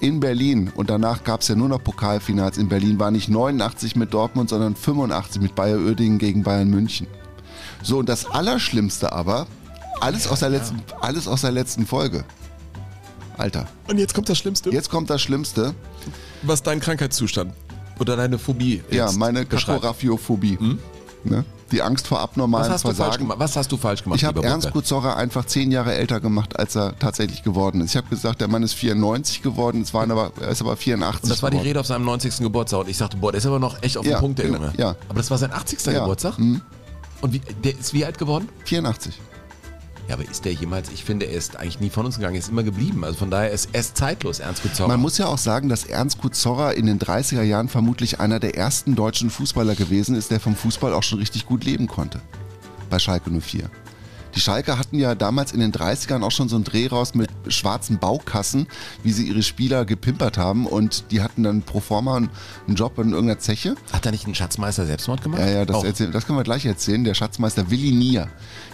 in 0.00 0.20
Berlin 0.20 0.72
und 0.74 0.88
danach 0.88 1.22
gab 1.22 1.42
es 1.42 1.48
ja 1.48 1.54
nur 1.54 1.68
noch 1.68 1.84
Pokalfinals 1.84 2.56
in 2.56 2.68
Berlin, 2.70 2.98
war 2.98 3.10
nicht 3.10 3.28
89 3.28 3.94
mit 3.94 4.14
Dortmund, 4.14 4.48
sondern 4.48 4.74
85 4.74 5.42
mit 5.42 5.54
Bayer 5.54 5.78
Oerdingen 5.78 6.18
gegen 6.18 6.42
Bayern 6.42 6.68
München. 6.70 7.06
So, 7.82 7.98
und 7.98 8.08
das 8.08 8.24
Allerschlimmste 8.26 9.12
aber, 9.12 9.46
alles 10.00 10.26
aus 10.28 10.40
der 10.40 10.48
letzten, 10.48 10.82
alles 11.00 11.28
aus 11.28 11.42
der 11.42 11.52
letzten 11.52 11.86
Folge. 11.86 12.24
Alter, 13.36 13.68
Und 13.86 13.98
jetzt 13.98 14.14
kommt 14.14 14.30
das 14.30 14.38
Schlimmste. 14.38 14.70
jetzt 14.70 14.88
kommt 14.88 15.10
das 15.10 15.20
Schlimmste. 15.20 15.74
Was 16.42 16.62
dein 16.62 16.80
Krankheitszustand 16.80 17.52
oder 17.98 18.16
deine 18.16 18.38
Phobie 18.38 18.82
Ja, 18.90 19.06
jetzt 19.06 19.18
meine. 19.18 19.44
Kakorafiophobie. 19.44 20.58
Ne? 21.24 21.44
Die 21.72 21.82
Angst 21.82 22.06
vor 22.06 22.20
Was 22.70 22.82
du 22.82 22.88
falsch 22.88 23.16
Versagen. 23.16 23.28
Was 23.40 23.56
hast 23.56 23.72
du 23.72 23.76
falsch 23.76 24.04
gemacht, 24.04 24.18
Ich 24.18 24.24
habe 24.24 24.42
Ernst? 24.42 24.70
Kuzorra 24.70 25.14
einfach 25.16 25.44
zehn 25.46 25.72
Jahre 25.72 25.94
älter 25.94 26.20
gemacht, 26.20 26.56
als 26.58 26.76
er 26.76 26.96
tatsächlich 26.98 27.42
geworden 27.42 27.80
ist. 27.80 27.90
Ich 27.90 27.96
habe 27.96 28.08
gesagt, 28.08 28.40
der 28.40 28.48
Mann 28.48 28.62
ist 28.62 28.74
94 28.74 29.42
geworden, 29.42 29.82
es 29.82 29.92
waren 29.92 30.10
aber, 30.10 30.30
er 30.40 30.48
ist 30.48 30.60
aber 30.62 30.76
84 30.76 31.24
Und 31.24 31.30
das 31.30 31.42
war 31.42 31.50
die 31.50 31.56
geworden. 31.56 31.66
Rede 31.68 31.80
auf 31.80 31.86
seinem 31.86 32.04
90. 32.04 32.38
Geburtstag. 32.38 32.80
Und 32.80 32.88
ich 32.88 32.96
sagte, 32.96 33.16
boah, 33.16 33.32
der 33.32 33.38
ist 33.38 33.46
aber 33.46 33.58
noch 33.58 33.82
echt 33.82 33.96
auf 33.98 34.06
Ja, 34.06 34.16
dem 34.18 34.20
Punkt, 34.20 34.38
der 34.38 34.46
genau, 34.46 34.58
Junge. 34.58 34.72
ja. 34.76 34.94
Aber 35.08 35.18
das 35.18 35.30
war 35.30 35.38
sein 35.38 35.52
80. 35.52 35.84
Ja, 35.86 36.00
Geburtstag? 36.00 36.38
mhm. 36.38 36.60
Und 37.22 37.32
wie, 37.32 37.40
der 37.64 37.78
ist 37.78 37.92
wie 37.94 38.04
alt 38.04 38.18
geworden? 38.18 38.48
84. 38.64 39.18
Ja, 40.08 40.14
aber 40.14 40.28
ist 40.28 40.44
der 40.44 40.52
jemals, 40.52 40.90
ich 40.90 41.04
finde, 41.04 41.26
er 41.26 41.36
ist 41.36 41.56
eigentlich 41.56 41.80
nie 41.80 41.90
von 41.90 42.06
uns 42.06 42.16
gegangen, 42.16 42.36
er 42.36 42.38
ist 42.38 42.48
immer 42.48 42.62
geblieben. 42.62 43.04
Also 43.04 43.18
von 43.18 43.30
daher 43.30 43.50
ist 43.50 43.70
er 43.72 43.80
ist 43.80 43.96
zeitlos, 43.96 44.38
Ernst 44.38 44.62
Kuzorra. 44.62 44.88
Man 44.88 45.00
muss 45.00 45.18
ja 45.18 45.26
auch 45.26 45.38
sagen, 45.38 45.68
dass 45.68 45.84
Ernst 45.84 46.18
Kuzorra 46.18 46.72
in 46.72 46.86
den 46.86 47.00
30er 47.00 47.42
Jahren 47.42 47.68
vermutlich 47.68 48.20
einer 48.20 48.38
der 48.38 48.56
ersten 48.56 48.94
deutschen 48.94 49.30
Fußballer 49.30 49.74
gewesen 49.74 50.14
ist, 50.14 50.30
der 50.30 50.38
vom 50.38 50.54
Fußball 50.54 50.92
auch 50.92 51.02
schon 51.02 51.18
richtig 51.18 51.46
gut 51.46 51.64
leben 51.64 51.88
konnte. 51.88 52.20
Bei 52.88 53.00
Schalke 53.00 53.30
04. 53.30 53.68
Die 54.36 54.40
Schalke 54.40 54.78
hatten 54.78 54.98
ja 54.98 55.14
damals 55.14 55.52
in 55.52 55.60
den 55.60 55.72
30ern 55.72 56.22
auch 56.22 56.30
schon 56.30 56.48
so 56.50 56.56
einen 56.56 56.64
Dreh 56.64 56.86
raus 56.88 57.14
mit 57.14 57.30
schwarzen 57.48 57.98
Baukassen, 57.98 58.66
wie 59.02 59.10
sie 59.12 59.26
ihre 59.28 59.42
Spieler 59.42 59.84
gepimpert 59.86 60.36
haben 60.36 60.66
und 60.66 61.10
die 61.10 61.22
hatten 61.22 61.42
dann 61.42 61.62
pro 61.62 61.80
forma 61.80 62.16
einen 62.16 62.28
Job 62.68 62.98
in 62.98 63.12
irgendeiner 63.12 63.38
Zeche. 63.40 63.76
Hat 63.92 64.04
er 64.04 64.12
nicht 64.12 64.26
einen 64.26 64.34
Schatzmeister 64.34 64.84
Selbstmord 64.84 65.22
gemacht? 65.22 65.40
Ja, 65.40 65.48
ja, 65.48 65.64
das, 65.64 65.76
Auch. 65.76 65.84
erzähl, 65.84 66.10
das 66.10 66.26
können 66.26 66.38
wir 66.38 66.44
gleich 66.44 66.66
erzählen. 66.66 67.02
Der 67.02 67.14
Schatzmeister 67.14 67.70
Willi 67.70 67.92
Nier, 67.92 68.28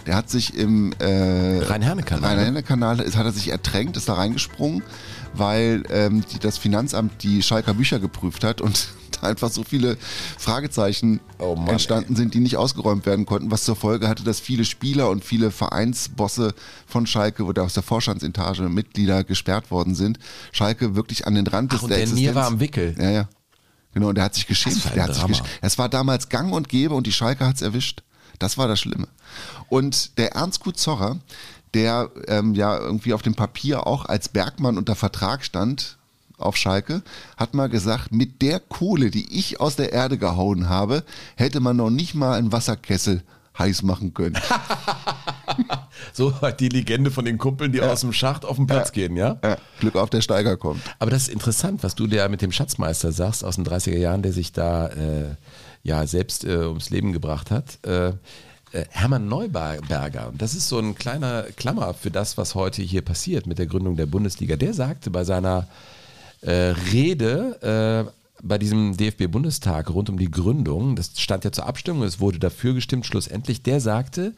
der 0.05 0.15
hat 0.17 0.29
sich 0.29 0.53
im 0.57 0.91
äh, 0.99 1.59
Rhein-Herne-Kanal, 1.59 2.21
ne? 2.21 2.27
Rhein-Herne-Kanal 2.37 2.99
ist- 2.99 3.15
hat 3.15 3.25
er 3.25 3.31
sich 3.31 3.47
ertränkt, 3.49 3.95
ist 3.95 4.09
da 4.09 4.15
reingesprungen, 4.15 4.83
weil 5.33 5.83
ähm, 5.89 6.23
die, 6.33 6.39
das 6.39 6.57
Finanzamt 6.57 7.23
die 7.23 7.41
Schalker 7.41 7.73
Bücher 7.73 7.99
geprüft 7.99 8.43
hat 8.43 8.59
und 8.59 8.75
da 8.75 9.02
einfach 9.23 9.49
so 9.51 9.63
viele 9.63 9.97
Fragezeichen 10.37 11.19
Oh 11.39 11.55
Mann, 11.55 11.69
entstanden 11.69 12.15
sind, 12.15 12.33
die 12.33 12.39
nicht 12.39 12.57
ausgeräumt 12.57 13.05
werden 13.05 13.25
konnten, 13.25 13.51
was 13.51 13.63
zur 13.63 13.75
Folge 13.75 14.07
hatte, 14.07 14.23
dass 14.23 14.39
viele 14.39 14.65
Spieler 14.65 15.09
und 15.09 15.23
viele 15.23 15.51
Vereinsbosse 15.51 16.53
von 16.87 17.07
Schalke 17.07 17.43
oder 17.43 17.63
aus 17.63 17.73
der 17.73 17.83
Vorstandsetage 17.83 18.63
Mitglieder 18.69 19.23
gesperrt 19.23 19.71
worden 19.71 19.95
sind. 19.95 20.19
Schalke 20.51 20.95
wirklich 20.95 21.27
an 21.27 21.35
den 21.35 21.47
Rand 21.47 21.71
des 21.71 21.79
Ach, 21.79 21.83
und 21.83 21.89
der 21.89 21.99
der 21.99 22.07
Nier 22.07 22.13
Existenz. 22.13 22.35
war 22.35 22.47
am 22.47 22.59
Wickel. 22.59 22.95
Ja, 22.97 23.09
ja. 23.09 23.29
Genau, 23.93 24.09
und 24.09 24.15
der 24.15 24.25
hat 24.25 24.35
sich 24.35 24.47
geschämt. 24.47 24.83
Der 24.95 25.03
hat 25.03 25.13
sich 25.13 25.23
Drama. 25.23 25.37
es 25.61 25.77
war 25.77 25.87
damals 25.89 26.29
gang 26.29 26.51
und 26.51 26.67
gäbe 26.67 26.95
und 26.95 27.05
die 27.05 27.11
Schalke 27.11 27.45
hat's 27.45 27.61
erwischt. 27.61 28.03
Das 28.39 28.57
war 28.57 28.67
das 28.67 28.79
Schlimme. 28.79 29.07
Und 29.69 30.17
der 30.17 30.33
Ernst 30.33 30.59
Kuzorra, 30.61 31.19
der 31.73 32.09
ähm, 32.27 32.55
ja 32.55 32.77
irgendwie 32.77 33.13
auf 33.13 33.21
dem 33.21 33.35
Papier 33.35 33.85
auch 33.87 34.05
als 34.05 34.29
Bergmann 34.29 34.77
unter 34.77 34.95
Vertrag 34.95 35.43
stand 35.45 35.97
auf 36.37 36.57
Schalke, 36.57 37.03
hat 37.37 37.53
mal 37.53 37.69
gesagt, 37.69 38.11
mit 38.11 38.41
der 38.41 38.59
Kohle, 38.59 39.11
die 39.11 39.37
ich 39.37 39.59
aus 39.59 39.75
der 39.75 39.93
Erde 39.93 40.17
gehauen 40.17 40.69
habe, 40.69 41.03
hätte 41.35 41.59
man 41.59 41.77
noch 41.77 41.89
nicht 41.89 42.15
mal 42.15 42.37
einen 42.37 42.51
Wasserkessel 42.51 43.23
heiß 43.57 43.83
machen 43.83 44.13
können. 44.13 44.37
So 46.11 46.41
hat 46.41 46.59
die 46.59 46.69
Legende 46.69 47.11
von 47.11 47.25
den 47.25 47.37
Kumpeln, 47.37 47.71
die 47.71 47.81
aus 47.81 48.01
dem 48.01 48.13
Schacht 48.13 48.45
auf 48.45 48.57
den 48.57 48.67
Platz 48.67 48.91
gehen, 48.91 49.15
ja? 49.15 49.37
Ja, 49.43 49.57
Glück 49.79 49.95
auf 49.95 50.09
der 50.09 50.21
Steiger 50.21 50.57
kommt. 50.57 50.81
Aber 50.99 51.11
das 51.11 51.23
ist 51.23 51.29
interessant, 51.29 51.83
was 51.83 51.95
du 51.95 52.07
der 52.07 52.29
mit 52.29 52.41
dem 52.41 52.51
Schatzmeister 52.51 53.11
sagst 53.11 53.43
aus 53.43 53.55
den 53.55 53.65
30er 53.65 53.97
Jahren, 53.97 54.21
der 54.21 54.33
sich 54.33 54.51
da 54.51 54.87
äh, 54.87 55.35
ja 55.83 56.05
selbst 56.05 56.45
äh, 56.45 56.57
ums 56.57 56.89
Leben 56.89 57.13
gebracht 57.13 57.51
hat. 57.51 57.79
Äh, 57.85 58.09
äh, 58.09 58.85
Hermann 58.89 59.27
Neuberger, 59.27 60.29
und 60.29 60.41
das 60.41 60.55
ist 60.55 60.67
so 60.67 60.79
ein 60.79 60.95
kleiner 60.95 61.43
Klammer 61.55 61.93
für 61.93 62.11
das, 62.11 62.37
was 62.37 62.55
heute 62.55 62.81
hier 62.81 63.01
passiert 63.01 63.45
mit 63.47 63.59
der 63.59 63.67
Gründung 63.67 63.95
der 63.95 64.07
Bundesliga, 64.07 64.55
der 64.55 64.73
sagte 64.73 65.11
bei 65.11 65.23
seiner 65.23 65.67
äh, 66.45 66.73
Rede 66.91 68.05
äh, 68.07 68.11
bei 68.45 68.57
diesem 68.57 68.97
DFB-Bundestag 68.97 69.89
rund 69.89 70.09
um 70.09 70.17
die 70.17 70.29
Gründung, 70.29 70.97
das 70.97 71.11
stand 71.19 71.45
ja 71.45 71.51
zur 71.53 71.65
Abstimmung, 71.65 72.03
es 72.03 72.19
wurde 72.19 72.39
dafür 72.39 72.73
gestimmt, 72.73 73.05
schlussendlich, 73.05 73.63
der 73.63 73.79
sagte 73.79 74.33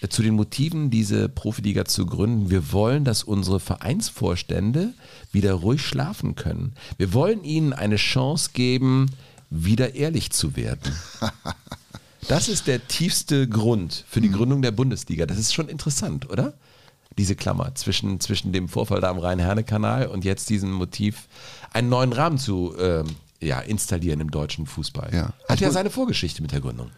äh, 0.00 0.08
zu 0.08 0.22
den 0.22 0.34
Motiven, 0.34 0.90
diese 0.90 1.28
Profiliga 1.28 1.84
zu 1.84 2.06
gründen, 2.06 2.50
wir 2.50 2.72
wollen, 2.72 3.04
dass 3.04 3.22
unsere 3.22 3.60
Vereinsvorstände 3.60 4.94
wieder 5.30 5.54
ruhig 5.54 5.82
schlafen 5.82 6.34
können. 6.34 6.72
Wir 6.98 7.12
wollen 7.12 7.44
ihnen 7.44 7.72
eine 7.72 7.96
Chance 7.96 8.50
geben, 8.52 9.10
wieder 9.48 9.94
ehrlich 9.94 10.32
zu 10.32 10.56
werden. 10.56 10.92
Das 12.28 12.48
ist 12.48 12.66
der 12.66 12.88
tiefste 12.88 13.48
Grund 13.48 14.04
für 14.08 14.20
die 14.20 14.32
Gründung 14.32 14.60
der 14.60 14.72
Bundesliga. 14.72 15.26
Das 15.26 15.38
ist 15.38 15.54
schon 15.54 15.68
interessant, 15.68 16.28
oder? 16.28 16.54
Diese 17.18 17.34
Klammer 17.34 17.74
zwischen, 17.74 18.20
zwischen 18.20 18.52
dem 18.52 18.68
Vorfall 18.68 19.00
da 19.00 19.10
am 19.10 19.18
Rhein-Herne-Kanal 19.18 20.06
und 20.06 20.24
jetzt 20.24 20.50
diesem 20.50 20.72
Motiv, 20.72 21.28
einen 21.72 21.88
neuen 21.88 22.12
Rahmen 22.12 22.38
zu 22.38 22.74
ähm, 22.78 23.06
ja, 23.40 23.60
installieren 23.60 24.20
im 24.20 24.30
deutschen 24.30 24.66
Fußball. 24.66 25.10
Ja. 25.12 25.32
Hat 25.48 25.56
Ich 25.56 25.60
ja 25.60 25.70
seine 25.70 25.90
Vorgeschichte 25.90 26.42
mit 26.42 26.52
der 26.52 26.60
Gründung. 26.60 26.90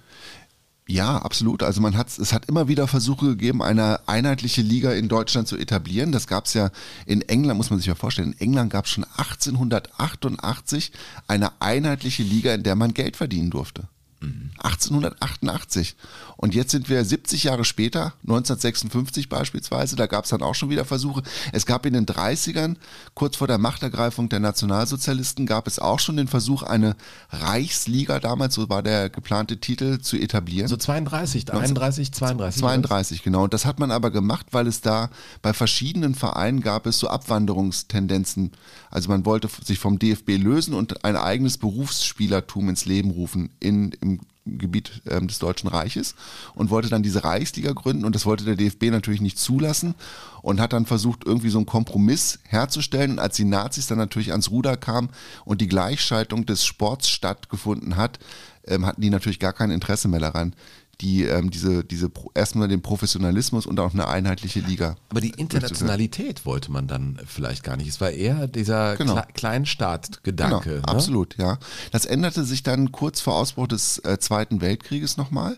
Ja, 0.91 1.19
absolut. 1.19 1.63
Also 1.63 1.83
man 1.83 1.99
hat 1.99 2.07
es 2.19 2.33
hat 2.33 2.47
immer 2.47 2.67
wieder 2.67 2.89
Versuche 2.89 3.27
gegeben, 3.27 3.63
eine 3.63 4.09
einheitliche 4.09 4.63
Liga 4.63 4.93
in 4.93 5.09
Deutschland 5.09 5.47
zu 5.47 5.59
etablieren. 5.59 6.13
Das 6.13 6.27
gab 6.27 6.47
es 6.47 6.55
ja 6.55 6.71
in 7.05 7.21
England, 7.21 7.59
muss 7.59 7.69
man 7.69 7.79
sich 7.79 7.89
mal 7.89 7.95
vorstellen. 7.95 8.33
In 8.33 8.41
England 8.41 8.73
gab 8.73 8.87
es 8.87 8.93
schon 8.93 9.05
1888 9.05 10.93
eine 11.27 11.61
einheitliche 11.61 12.23
Liga, 12.23 12.55
in 12.55 12.63
der 12.63 12.75
man 12.75 12.95
Geld 12.95 13.17
verdienen 13.17 13.51
durfte. 13.51 13.87
1888. 14.21 15.97
Und 16.37 16.55
jetzt 16.55 16.71
sind 16.71 16.89
wir 16.89 17.05
70 17.05 17.45
Jahre 17.45 17.65
später, 17.65 18.15
1956 18.23 19.29
beispielsweise, 19.29 19.97
da 19.97 20.07
gab 20.07 20.25
es 20.25 20.31
dann 20.31 20.43
auch 20.43 20.55
schon 20.55 20.71
wieder 20.71 20.85
Versuche. 20.85 21.23
Es 21.53 21.67
gab 21.67 21.87
in 21.87 21.93
den 21.93 22.07
30ern, 22.07 22.77
kurz 23.15 23.37
vor 23.37 23.47
der 23.47 23.59
Machtergreifung 23.59 24.29
der 24.29 24.41
Nationalsozialisten, 24.41 25.47
gab 25.47 25.67
es 25.67 25.79
auch 25.79 26.01
schon 26.01 26.17
den 26.17 26.29
Versuch, 26.29 26.63
eine 26.63 26.97
Reichsliga 27.31 28.19
damals, 28.21 28.55
so 28.55 28.69
war 28.69 28.83
der 28.83 29.11
geplante 29.11 29.59
Titel, 29.59 29.99
zu 30.01 30.17
etablieren. 30.17 30.69
So 30.69 30.77
32, 30.77 31.53
31, 31.53 32.13
32. 32.13 32.61
32, 32.61 33.23
genau. 33.23 33.45
Und 33.45 33.55
das 33.55 33.67
hat 33.67 33.79
man 33.79 33.91
aber 33.91 34.11
gemacht, 34.11 34.47
weil 34.51 34.67
es 34.67 34.81
da 34.81 35.11
bei 35.43 35.53
verschiedenen 35.53 36.15
Vereinen 36.15 36.61
gab 36.61 36.87
es 36.87 36.99
so 36.99 37.09
Abwanderungstendenzen. 37.09 38.53
Also 38.91 39.09
man 39.11 39.25
wollte 39.27 39.49
sich 39.65 39.79
vom 39.79 39.99
DFB 39.99 40.39
lösen 40.39 40.75
und 40.75 41.05
ein 41.05 41.17
eigenes 41.17 41.59
Berufsspielertum 41.59 42.69
ins 42.69 42.85
Leben 42.85 43.11
rufen 43.11 43.51
in, 43.61 43.93
im 44.01 44.08
Gebiet 44.57 45.03
ähm, 45.09 45.29
des 45.29 45.39
Deutschen 45.39 45.69
Reiches 45.69 46.15
und 46.55 46.71
wollte 46.71 46.89
dann 46.89 47.03
diese 47.03 47.25
Reichsliga 47.25 47.73
gründen 47.73 48.05
und 48.05 48.15
das 48.15 48.25
wollte 48.25 48.45
der 48.45 48.57
DFB 48.57 48.85
natürlich 48.85 49.21
nicht 49.21 49.39
zulassen 49.39 49.95
und 50.43 50.61
hat 50.61 50.73
dann 50.73 50.87
versucht, 50.87 51.27
irgendwie 51.27 51.51
so 51.51 51.59
einen 51.59 51.67
Kompromiss 51.67 52.39
herzustellen. 52.45 53.13
Und 53.13 53.19
als 53.19 53.37
die 53.37 53.45
Nazis 53.45 53.87
dann 53.87 53.99
natürlich 53.99 54.31
ans 54.31 54.51
Ruder 54.51 54.77
kamen 54.77 55.11
und 55.45 55.61
die 55.61 55.69
Gleichschaltung 55.69 56.47
des 56.47 56.65
Sports 56.65 57.11
stattgefunden 57.11 57.97
hat, 57.97 58.19
ähm, 58.67 58.87
hatten 58.87 59.01
die 59.01 59.11
natürlich 59.11 59.41
gar 59.41 59.53
kein 59.53 59.71
Interesse 59.71 60.09
mehr 60.09 60.21
daran, 60.21 60.55
die 61.01 61.25
ähm, 61.25 61.51
diese, 61.51 61.85
diese 61.85 62.11
erstmal 62.35 62.67
den 62.69 62.83
Professionalismus 62.83 63.67
und 63.67 63.79
auch 63.79 63.93
eine 63.95 64.09
einheitliche 64.09 64.61
Liga. 64.61 64.97
Aber 65.11 65.21
die. 65.21 65.31
Internationalität 65.31 66.45
wollte 66.45 66.73
man 66.73 66.87
dann 66.89 67.19
vielleicht 67.27 67.63
gar 67.63 67.77
nicht. 67.77 67.89
Es 67.89 68.01
war 68.01 68.11
eher 68.11 68.49
dieser 68.49 68.97
Genau. 68.97 69.15
Kle 69.15 69.27
Kleinstaat-Gedanke. 69.35 70.71
Genau, 70.71 70.77
ne? 70.81 70.89
absolut, 70.89 71.37
ja. 71.39 71.59
Das 71.93 72.05
änderte 72.05 72.45
sich 72.45 72.63
dann 72.63 72.93
kurz 72.93 73.21
vor 73.21 73.35
Ausbruch 73.37 73.69
des 73.69 73.99
äh, 74.01 74.19
Zweiten 74.19 74.61
Weltkrieges 74.61 75.17
nochmal, 75.17 75.57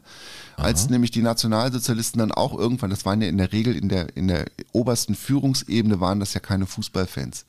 als 0.56 0.90
nämlich 0.90 1.10
die 1.10 1.22
Nationalsozialisten 1.22 2.18
dann 2.18 2.32
auch 2.32 2.56
irgendwann, 2.56 2.90
das 2.90 3.06
waren 3.06 3.22
ja 3.22 3.28
in 3.28 3.38
der 3.38 3.52
Regel 3.52 3.74
in 3.74 3.88
der, 3.88 4.14
in 4.16 4.28
der 4.28 4.44
obersten 4.72 5.14
Führungsebene, 5.14 6.00
waren 6.00 6.20
das 6.20 6.34
ja 6.34 6.40
keine 6.40 6.66
Fußballfans. 6.66 7.46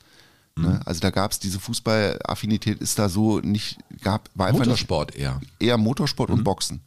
Mhm. 0.56 0.63
Ne? 0.63 0.80
Also 0.86 1.01
da 1.01 1.10
gab 1.10 1.32
es 1.32 1.39
diese 1.39 1.60
Fußballaffinität, 1.60 2.80
ist 2.80 2.97
da 2.99 3.10
so 3.10 3.39
nicht, 3.39 3.77
gab, 4.01 4.30
war 4.36 4.47
einfach 4.47 4.60
nicht, 4.60 4.67
Motorsport 4.69 5.15
eher. 5.15 5.41
eher 5.60 5.77
Motorsport 5.77 6.30
Mhm. 6.30 6.36
und 6.38 6.43
Boxen. 6.45 6.82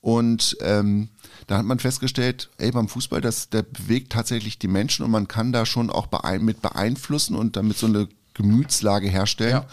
Und 0.00 0.56
ähm, 0.60 1.08
da 1.46 1.58
hat 1.58 1.64
man 1.64 1.78
festgestellt, 1.78 2.48
ey, 2.58 2.70
beim 2.70 2.88
Fußball, 2.88 3.20
das, 3.20 3.50
der 3.50 3.62
bewegt 3.62 4.12
tatsächlich 4.12 4.58
die 4.58 4.68
Menschen 4.68 5.04
und 5.04 5.10
man 5.10 5.28
kann 5.28 5.52
da 5.52 5.66
schon 5.66 5.90
auch 5.90 6.06
beein 6.06 6.44
mit 6.44 6.62
beeinflussen 6.62 7.36
und 7.36 7.56
damit 7.56 7.76
so 7.76 7.86
eine 7.86 8.08
Gemütslage 8.34 9.08
herstellen. 9.08 9.50
Ja. 9.50 9.66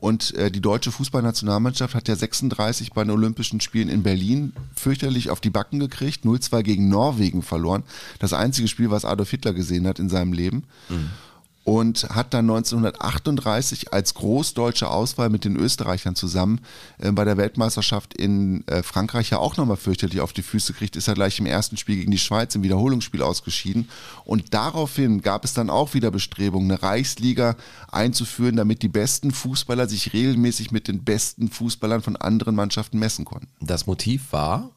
Und 0.00 0.34
äh, 0.34 0.50
die 0.50 0.62
deutsche 0.62 0.90
Fußballnationalmannschaft 0.92 1.94
hat 1.94 2.08
ja 2.08 2.16
36 2.16 2.92
bei 2.92 3.04
den 3.04 3.10
Olympischen 3.10 3.60
Spielen 3.60 3.90
in 3.90 4.02
Berlin 4.02 4.54
fürchterlich 4.74 5.28
auf 5.28 5.40
die 5.40 5.50
Backen 5.50 5.78
gekriegt, 5.78 6.24
0-2 6.24 6.62
gegen 6.62 6.88
Norwegen 6.88 7.42
verloren. 7.42 7.84
Das 8.18 8.32
einzige 8.32 8.66
Spiel, 8.66 8.90
was 8.90 9.04
Adolf 9.04 9.30
Hitler 9.30 9.52
gesehen 9.52 9.86
hat 9.86 9.98
in 9.98 10.08
seinem 10.08 10.32
Leben 10.32 10.64
und 11.64 12.08
hat 12.08 12.32
dann 12.32 12.48
1938 12.48 13.92
als 13.92 14.14
großdeutsche 14.14 14.88
Auswahl 14.88 15.28
mit 15.28 15.44
den 15.44 15.56
Österreichern 15.56 16.14
zusammen 16.14 16.60
äh, 16.98 17.12
bei 17.12 17.24
der 17.24 17.36
Weltmeisterschaft 17.36 18.14
in 18.14 18.66
äh, 18.66 18.82
Frankreich 18.82 19.30
ja 19.30 19.38
auch 19.38 19.56
nochmal 19.56 19.76
fürchterlich 19.76 20.20
auf 20.20 20.32
die 20.32 20.42
Füße 20.42 20.72
gekriegt, 20.72 20.96
ist 20.96 21.08
er 21.08 21.14
gleich 21.14 21.38
im 21.38 21.46
ersten 21.46 21.76
Spiel 21.76 21.96
gegen 21.96 22.10
die 22.10 22.18
Schweiz 22.18 22.54
im 22.54 22.62
Wiederholungsspiel 22.62 23.22
ausgeschieden. 23.22 23.88
Und 24.24 24.54
daraufhin 24.54 25.20
gab 25.20 25.44
es 25.44 25.52
dann 25.52 25.68
auch 25.68 25.92
wieder 25.92 26.10
Bestrebungen, 26.10 26.70
eine 26.70 26.82
Reichsliga 26.82 27.56
einzuführen, 27.92 28.56
damit 28.56 28.82
die 28.82 28.88
besten 28.88 29.30
Fußballer 29.30 29.88
sich 29.88 30.12
regelmäßig 30.12 30.70
mit 30.70 30.88
den 30.88 31.04
besten 31.04 31.50
Fußballern 31.50 32.00
von 32.00 32.16
anderen 32.16 32.54
Mannschaften 32.54 32.98
messen 32.98 33.26
konnten. 33.26 33.48
Das 33.60 33.86
Motiv 33.86 34.32
war, 34.32 34.70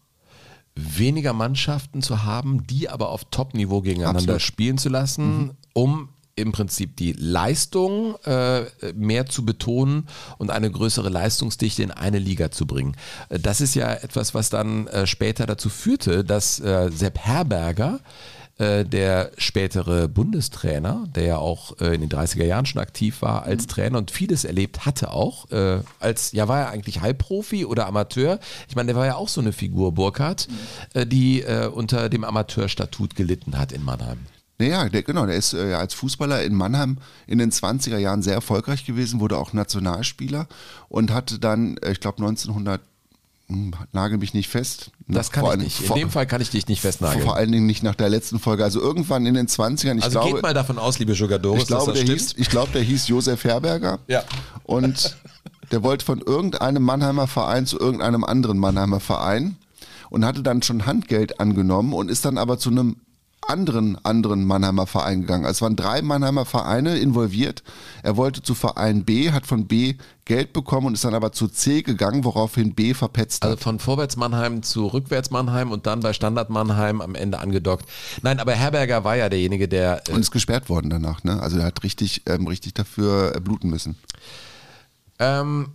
weniger 0.76 1.34
Mannschaften 1.34 2.02
zu 2.02 2.24
haben, 2.24 2.66
die 2.68 2.90
aber 2.90 3.10
auf 3.10 3.26
Top-Niveau 3.26 3.82
gegeneinander 3.82 4.20
Absolut. 4.20 4.42
spielen 4.42 4.78
zu 4.78 4.90
lassen, 4.90 5.52
um 5.74 6.10
im 6.36 6.52
Prinzip 6.52 6.98
die 6.98 7.14
Leistung 7.14 8.16
äh, 8.26 8.64
mehr 8.96 9.28
zu 9.28 9.46
betonen 9.46 10.08
und 10.38 10.50
eine 10.50 10.72
größere 10.72 11.10
Leistungsdichte 11.10 11.84
in 11.84 11.92
eine 11.92 12.20
Liga 12.20 12.50
zu 12.50 12.66
bringen. 12.66 12.96
Äh, 13.30 13.40
Das 13.40 13.62
ist 13.62 13.76
ja 13.76 13.94
etwas, 13.94 14.34
was 14.34 14.50
dann 14.50 14.88
äh, 14.88 15.06
später 15.06 15.46
dazu 15.46 15.70
führte, 15.70 16.24
dass 16.24 16.60
äh, 16.60 16.90
Sepp 16.92 17.20
Herberger 17.20 18.00
äh, 18.58 18.84
der 18.84 19.32
spätere 19.38 20.08
Bundestrainer, 20.08 21.08
der 21.16 21.24
ja 21.24 21.38
auch 21.38 21.80
äh, 21.80 21.94
in 21.94 22.02
den 22.02 22.10
30er 22.10 22.46
Jahren 22.46 22.66
schon 22.66 22.82
aktiv 22.82 23.22
war 23.22 23.44
als 23.44 23.68
Trainer 23.68 24.00
und 24.00 24.10
vieles 24.10 24.44
erlebt 24.44 24.86
hatte 24.86 25.12
auch, 25.12 25.48
als, 26.00 26.32
ja, 26.32 26.48
war 26.48 26.60
er 26.62 26.70
eigentlich 26.70 27.02
Halbprofi 27.02 27.66
oder 27.66 27.86
Amateur? 27.88 28.40
Ich 28.68 28.76
meine, 28.76 28.88
der 28.88 28.96
war 28.96 29.06
ja 29.06 29.16
auch 29.16 29.30
so 29.30 29.42
eine 29.42 29.54
Figur, 29.54 29.92
Burkhardt, 29.92 30.48
äh, 30.94 31.06
die 31.06 31.44
unter 31.74 32.10
dem 32.10 32.24
Amateurstatut 32.24 33.16
gelitten 33.16 33.58
hat 33.58 33.72
in 33.72 33.84
Mannheim. 33.84 34.20
Naja, 34.60 34.88
der, 34.88 35.04
genau, 35.04 35.26
der 35.26 35.36
ist 35.36 35.54
äh, 35.54 35.74
als 35.74 35.94
Fußballer 35.94 36.44
in 36.44 36.54
Mannheim 36.54 36.98
in 37.28 37.40
den 37.40 37.52
20er 37.52 37.98
Jahren 37.98 38.22
sehr 38.22 38.36
erfolgreich 38.36 38.86
gewesen, 38.86 39.20
wurde 39.20 39.38
auch 39.38 39.54
Nationalspieler 39.54 40.48
und 40.90 41.12
hatte 41.12 41.40
dann, 41.40 41.78
äh, 41.78 41.92
ich 41.92 42.00
glaube 42.00 42.20
1900, 42.20 42.82
hm, 43.48 43.74
nagel 43.92 44.20
mich 44.20 44.34
nicht 44.34 44.50
fest. 44.50 44.92
Das 45.08 45.32
kann 45.32 45.44
vor 45.44 45.54
ich 45.56 45.60
nicht. 45.60 45.82
In 45.82 45.88
Vor, 45.88 45.98
dem 45.98 46.10
Fall 46.10 46.26
kann 46.28 46.40
ich 46.40 46.50
dich 46.50 46.68
nicht 46.68 46.82
festnageln. 46.82 47.24
vor 47.24 47.36
allen 47.36 47.52
Dingen 47.52 47.66
nicht 47.66 47.84
nach 47.84 47.96
der 47.96 48.10
letzten 48.10 48.40
Folge. 48.40 48.64
Also 48.64 48.80
irgendwann 48.80 49.26
in 49.26 49.34
den 49.34 49.48
20ern, 49.48 49.98
ich 49.98 50.04
also 50.04 50.20
glaube, 50.20 50.36
geht 50.36 50.44
mal 50.44 50.54
davon 50.54 50.78
aus, 50.78 51.00
liebe 51.00 51.14
Jogadores, 51.14 51.64
ich 51.64 51.68
glaube, 51.68 51.92
dass 51.92 52.00
das 52.00 52.06
der 52.06 52.18
stimmt. 52.18 52.30
hieß, 52.32 52.36
ich 52.38 52.50
glaube, 52.50 52.72
der 52.72 52.82
hieß 52.84 53.08
Josef 53.10 53.44
Herberger. 53.44 54.00
Ja. 54.08 54.24
Und 54.64 55.18
der 55.72 55.84
wollte 55.84 56.06
von 56.06 56.22
irgendeinem 56.22 56.84
Mannheimer 56.84 57.28
Verein 57.28 57.66
zu 57.66 57.80
irgendeinem 57.80 58.24
anderen 58.24 58.60
Mannheimer 58.60 59.00
Verein 59.00 59.58
und 60.10 60.24
hatte 60.24 60.44
dann 60.44 60.62
schon 60.62 60.86
Handgeld 60.86 61.40
angenommen 61.40 61.94
und 61.94 62.10
ist 62.10 62.24
dann 62.24 62.38
aber 62.38 62.60
zu 62.60 62.70
einem 62.70 62.98
anderen, 63.48 63.98
anderen 64.04 64.46
Mannheimer 64.46 64.88
Verein 64.88 65.22
gegangen. 65.22 65.46
Also 65.46 65.58
es 65.58 65.62
waren 65.62 65.76
drei 65.76 66.02
Mannheimer 66.02 66.46
Vereine 66.46 66.98
involviert. 66.98 67.64
Er 68.02 68.18
wollte 68.18 68.42
zu 68.42 68.56
Verein 68.56 69.06
B, 69.06 69.32
hat 69.32 69.46
von 69.46 69.68
B 69.68 69.96
Geld 70.26 70.54
bekommen 70.54 70.88
und 70.88 70.94
ist 70.94 71.04
dann 71.04 71.14
aber 71.14 71.34
zu 71.34 71.48
C 71.48 71.82
gegangen, 71.82 72.24
woraufhin 72.24 72.74
B 72.74 72.94
verpetzt 72.94 73.44
Also 73.44 73.56
hat. 73.56 73.64
von 73.64 73.80
Vorwärts 73.80 74.16
Mannheim 74.16 74.64
zu 74.64 74.88
Rückwärts 74.88 75.32
Mannheim 75.32 75.72
und 75.72 75.86
dann 75.86 76.00
bei 76.00 76.14
Standard 76.14 76.50
Mannheim 76.50 77.02
am 77.02 77.16
Ende 77.16 77.40
angedockt. 77.40 77.86
Nein, 78.22 78.40
aber 78.40 78.54
Herberger 78.54 79.04
war 79.04 79.18
ja 79.18 79.28
derjenige, 79.28 79.68
der 79.68 80.02
äh, 80.08 80.14
und 80.14 80.22
ist 80.22 80.32
gesperrt 80.32 80.70
worden 80.70 80.90
danach. 80.90 81.24
Ne? 81.24 81.42
Also 81.42 81.58
er 81.58 81.66
hat 81.66 81.84
richtig, 81.84 82.24
ähm, 82.26 82.48
richtig 82.48 82.74
dafür 82.74 83.36
äh, 83.36 83.40
bluten 83.42 83.70
müssen. 83.70 83.98
Ähm, 85.20 85.70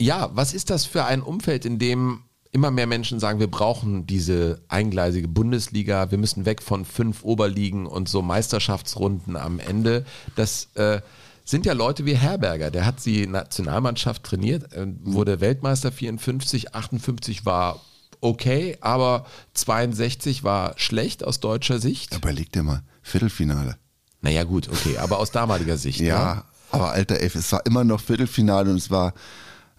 ja, 0.00 0.30
was 0.34 0.52
ist 0.54 0.70
das 0.70 0.84
für 0.84 1.04
ein 1.04 1.22
Umfeld, 1.22 1.64
in 1.64 1.78
dem 1.78 2.20
immer 2.52 2.70
mehr 2.70 2.86
Menschen 2.86 3.20
sagen, 3.20 3.40
wir 3.40 3.50
brauchen 3.50 4.06
diese 4.06 4.60
eingleisige 4.68 5.28
Bundesliga, 5.28 6.10
wir 6.10 6.18
müssen 6.18 6.44
weg 6.46 6.62
von 6.62 6.84
fünf 6.84 7.22
Oberligen 7.22 7.86
und 7.86 8.08
so 8.08 8.22
Meisterschaftsrunden 8.22 9.36
am 9.36 9.60
Ende. 9.60 10.04
Das 10.34 10.68
äh, 10.74 11.00
sind 11.44 11.66
ja 11.66 11.72
Leute 11.72 12.04
wie 12.06 12.16
Herberger, 12.16 12.70
der 12.70 12.86
hat 12.86 13.04
die 13.04 13.26
Nationalmannschaft 13.26 14.24
trainiert, 14.24 14.72
äh, 14.72 14.86
wurde 15.02 15.40
Weltmeister 15.40 15.92
54, 15.92 16.74
58 16.74 17.44
war 17.44 17.80
okay, 18.20 18.76
aber 18.80 19.26
62 19.54 20.44
war 20.44 20.74
schlecht 20.76 21.24
aus 21.24 21.40
deutscher 21.40 21.78
Sicht. 21.78 22.14
Überleg 22.14 22.52
dir 22.52 22.62
mal, 22.62 22.82
Viertelfinale. 23.02 23.76
Naja 24.20 24.44
gut, 24.44 24.68
okay, 24.68 24.98
aber 24.98 25.18
aus 25.18 25.30
damaliger 25.30 25.76
Sicht. 25.76 26.00
Ja, 26.00 26.34
ne? 26.34 26.44
aber 26.72 26.90
alter 26.90 27.20
F, 27.20 27.34
es 27.34 27.52
war 27.52 27.64
immer 27.66 27.84
noch 27.84 28.00
Viertelfinale 28.00 28.70
und 28.70 28.76
es 28.76 28.90
war 28.90 29.14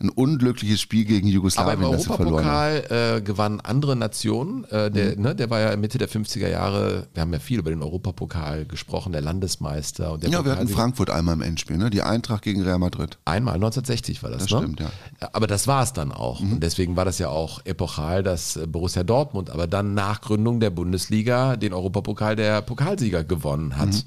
ein 0.01 0.09
unglückliches 0.09 0.79
Spiel 0.79 1.05
gegen 1.05 1.27
Aber 1.27 1.33
Jugoslawien, 1.33 1.83
im 1.83 1.91
das 1.91 2.03
sie 2.03 2.07
verloren 2.13 2.45
haben. 2.45 2.73
Europapokal 2.73 3.17
äh, 3.17 3.21
gewannen 3.21 3.59
andere 3.59 3.95
Nationen. 3.95 4.63
Äh, 4.65 4.89
der, 4.91 5.17
ne, 5.17 5.35
der 5.35 5.49
war 5.49 5.59
ja 5.59 5.75
Mitte 5.75 5.97
der 5.97 6.09
50er 6.09 6.47
Jahre, 6.47 7.07
wir 7.13 7.21
haben 7.21 7.33
ja 7.33 7.39
viel 7.39 7.59
über 7.59 7.69
den 7.69 7.81
Europapokal 7.81 8.65
gesprochen, 8.65 9.11
der 9.11 9.21
Landesmeister. 9.21 10.13
Und 10.13 10.23
der 10.23 10.29
Ja, 10.29 10.45
wir 10.45 10.53
hatten 10.53 10.67
Frankfurt 10.67 11.09
einmal 11.09 11.35
im 11.35 11.41
Endspiel, 11.41 11.77
ne? 11.77 11.89
die 11.89 12.01
Eintracht 12.01 12.43
gegen 12.43 12.61
Real 12.61 12.79
Madrid. 12.79 13.17
Einmal, 13.25 13.55
1960 13.55 14.23
war 14.23 14.29
das, 14.29 14.43
Das 14.43 14.51
ne? 14.51 14.57
stimmt, 14.59 14.79
ja. 14.79 14.89
Aber 15.33 15.47
das 15.47 15.67
war 15.67 15.83
es 15.83 15.93
dann 15.93 16.11
auch. 16.11 16.39
Und 16.39 16.61
deswegen 16.61 16.95
war 16.95 17.05
das 17.05 17.19
ja 17.19 17.29
auch 17.29 17.65
epochal, 17.65 18.23
dass 18.23 18.55
äh, 18.55 18.67
Borussia 18.67 19.03
Dortmund 19.03 19.49
aber 19.49 19.67
dann 19.67 19.93
nach 19.93 20.21
Gründung 20.21 20.59
der 20.59 20.69
Bundesliga 20.69 21.57
den 21.57 21.73
Europapokal 21.73 22.35
der 22.35 22.61
Pokalsieger 22.61 23.23
gewonnen 23.23 23.77
hat. 23.77 24.05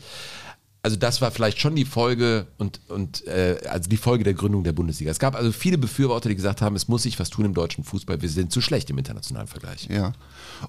Also 0.85 0.97
das 0.97 1.21
war 1.21 1.31
vielleicht 1.31 1.61
schon 1.61 1.77
die 1.77 1.85
Folge 1.85 2.49
und, 2.59 2.81
und 2.89 3.25
äh, 3.29 3.57
also 3.69 3.89
die 3.89 3.97
Folge 3.97 4.25
der 4.25 4.35
Gründung 4.35 4.65
der 4.65 4.73
Bundesliga. 4.73 5.13
Es 5.13 5.21
gab 5.21 5.37
also 5.37 5.53
viele 5.53 5.79
Befürworter, 5.79 6.29
die 6.29 6.35
gesagt 6.35 6.61
haben, 6.61 6.75
es 6.75 6.89
muss 6.89 7.05
sich 7.05 7.21
was 7.21 7.31
tun 7.31 7.45
im 7.45 7.55
deutschen 7.55 7.85
Fußball. 7.85 8.21
Wir 8.21 8.29
sind 8.29 8.51
zu 8.51 8.61
schlecht 8.61 8.91
im 8.91 8.99
internationalen 8.99 9.47
Vergleich. 9.47 9.87
Ja. 9.89 10.13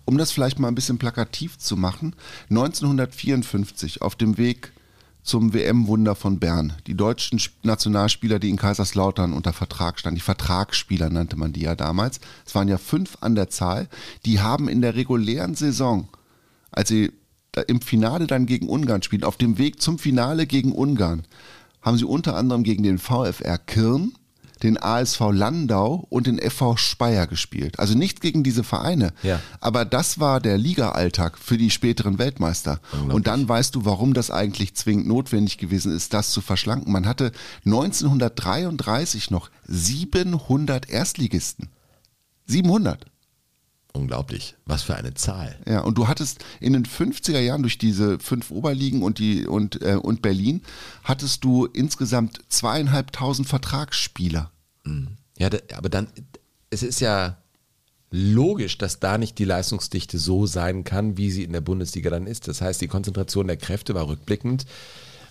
Um 0.05 0.19
das 0.19 0.31
vielleicht 0.31 0.59
mal 0.59 0.67
ein 0.67 0.75
bisschen 0.75 0.99
plakativ 0.99 1.57
zu 1.57 1.75
machen, 1.77 2.15
1954 2.51 4.01
auf 4.03 4.15
dem 4.15 4.37
Weg 4.37 4.71
zum 5.23 5.53
WM-Wunder 5.53 6.15
von 6.15 6.37
Bern. 6.37 6.73
Die 6.85 6.95
deutschen 6.95 7.39
Sp- 7.41 7.55
Nationalspieler, 7.63 8.39
die 8.39 8.49
in 8.49 8.57
Kaiserslautern 8.57 9.33
unter 9.33 9.53
Vertrag 9.53 9.97
standen, 9.99 10.17
die 10.17 10.21
Vertragsspieler 10.21 11.09
nannte 11.09 11.37
man 11.37 11.53
die 11.53 11.61
ja 11.61 11.75
damals, 11.75 12.19
es 12.45 12.53
waren 12.53 12.67
ja 12.67 12.77
fünf 12.77 13.17
an 13.21 13.33
der 13.33 13.49
Zahl, 13.49 13.87
die 14.25 14.41
haben 14.41 14.67
in 14.67 14.81
der 14.81 14.95
regulären 14.95 15.55
Saison, 15.55 16.09
als 16.71 16.89
sie 16.89 17.13
im 17.61 17.81
Finale 17.81 18.27
dann 18.27 18.45
gegen 18.45 18.67
Ungarn 18.67 19.03
spielen, 19.03 19.23
auf 19.23 19.37
dem 19.37 19.57
Weg 19.57 19.81
zum 19.81 19.99
Finale 19.99 20.47
gegen 20.47 20.71
Ungarn, 20.71 21.23
haben 21.81 21.97
sie 21.97 22.05
unter 22.05 22.35
anderem 22.35 22.63
gegen 22.63 22.83
den 22.83 22.97
VfR 22.97 23.57
Kirn, 23.57 24.13
den 24.63 24.81
ASV 24.81 25.19
Landau 25.33 26.05
und 26.09 26.25
den 26.25 26.39
FV 26.39 26.77
Speyer 26.77 27.27
gespielt. 27.27 27.79
Also 27.79 27.97
nicht 27.97 28.21
gegen 28.21 28.43
diese 28.43 28.63
Vereine, 28.63 29.11
Ja. 29.21 29.41
aber 29.59 29.83
das 29.83 30.19
war 30.21 30.39
der 30.39 30.57
Liga-Alltag 30.57 31.37
für 31.37 31.57
die 31.57 31.69
späteren 31.69 32.17
Weltmeister. 32.17 32.79
Und 33.09 33.27
dann 33.27 33.47
weißt 33.49 33.75
du, 33.75 33.83
warum 33.83 34.13
das 34.13 34.31
eigentlich 34.31 34.73
zwingend 34.75 35.07
notwendig 35.07 35.57
gewesen 35.57 35.93
ist, 35.93 36.13
das 36.13 36.31
zu 36.31 36.39
verschlanken. 36.39 36.93
Man 36.93 37.05
hatte 37.05 37.33
1933 37.65 39.31
noch 39.31 39.49
700 39.67 40.89
Erstligisten. 40.89 41.69
700. 42.45 43.05
Unglaublich. 43.95 44.55
Was 44.65 44.81
für 44.81 44.95
eine 44.95 45.13
Zahl. 45.13 45.55
Ja, 45.67 45.81
und 45.81 45.99
du 45.99 46.07
hattest 46.07 46.43
in 46.59 46.73
den 46.73 46.85
50er 46.85 47.39
Jahren 47.39 47.61
durch 47.61 47.77
diese 47.77 48.17
fünf 48.17 48.49
Oberligen 48.49 49.03
und 49.03 49.19
die 49.19 49.45
und, 49.45 49.81
äh, 49.83 49.95
und 49.95 50.23
Berlin 50.23 50.63
hattest 51.03 51.43
du 51.43 51.65
insgesamt 51.65 52.39
zweieinhalbtausend 52.49 53.47
Vertragsspieler. 53.47 54.51
Ja, 55.37 55.51
da, 55.51 55.59
aber 55.77 55.89
dann, 55.89 56.07
es 56.71 56.81
ist 56.81 57.01
ja 57.01 57.37
logisch, 58.09 58.79
dass 58.79 58.99
da 58.99 59.19
nicht 59.19 59.37
die 59.37 59.45
Leistungsdichte 59.45 60.17
so 60.17 60.47
sein 60.47 60.83
kann, 60.83 61.17
wie 61.17 61.29
sie 61.29 61.43
in 61.43 61.53
der 61.53 61.61
Bundesliga 61.61 62.09
dann 62.09 62.25
ist. 62.25 62.47
Das 62.47 62.61
heißt, 62.61 62.81
die 62.81 62.87
Konzentration 62.87 63.47
der 63.47 63.57
Kräfte 63.57 63.93
war 63.93 64.07
rückblickend 64.07 64.65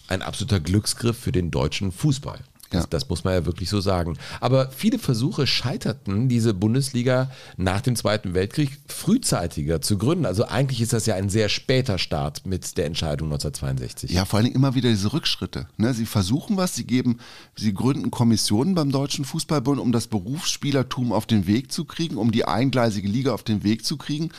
ein 0.09 0.23
absoluter 0.23 0.61
Glücksgriff 0.61 1.19
für 1.19 1.33
den 1.33 1.51
deutschen 1.51 1.91
Fußball. 1.91 2.41
Das, 2.73 2.85
Ja. 2.85 2.89
das 2.91 3.09
muss 3.09 3.25
man 3.25 3.35
ja 3.35 3.47
wirklich 3.47 3.69
so 3.71 3.81
sagen. 3.81 4.17
Aber 4.41 4.71
viele 4.71 4.99
Versuche 4.99 5.47
scheiterten, 5.47 6.29
diese 6.29 6.55
Bundesliga 6.55 7.31
nach 7.57 7.81
dem 7.81 7.97
Zweiten 7.97 8.35
Weltkrieg 8.35 8.79
frühzeitiger 8.89 9.81
zu 9.81 9.99
gründen. 9.99 10.27
Also 10.27 10.45
eigentlich 10.47 10.81
ist 10.81 10.93
das 10.93 11.07
ja 11.07 11.15
ein 11.15 11.29
sehr 11.31 11.49
später 11.49 11.99
Start 11.99 12.47
mit 12.47 12.77
der 12.77 12.87
Entscheidung 12.87 13.29
1962. 13.29 14.11
Ja, 14.11 14.25
vor 14.25 14.39
allen 14.39 14.45
Dingen 14.47 14.57
immer 14.57 14.75
wieder 14.75 14.89
diese 14.91 15.13
Rückschritte. 15.13 15.69
Ne? 15.77 15.95
Sie 15.95 16.07
versuchen 16.07 16.57
was, 16.57 16.75
sie 16.75 16.85
geben, 16.85 17.19
sie 17.57 17.75
gründen 17.75 18.11
Kommissionen 18.11 18.75
beim 18.75 18.91
Deutschen 18.91 19.25
Fußballbund, 19.25 19.79
um 19.81 19.93
das 19.93 20.07
Berufsspielertum 20.07 21.13
auf 21.13 21.27
den 21.27 21.47
Weg 21.47 21.71
zu 21.73 21.85
kriegen, 21.85 22.17
um 22.17 22.33
die 22.33 22.45
eingleisige 22.47 23.09
Liga 23.09 23.33
auf 23.33 23.43
den 23.43 23.63
Weg 23.65 23.85
zu 23.85 23.97
kriegen. 23.97 24.31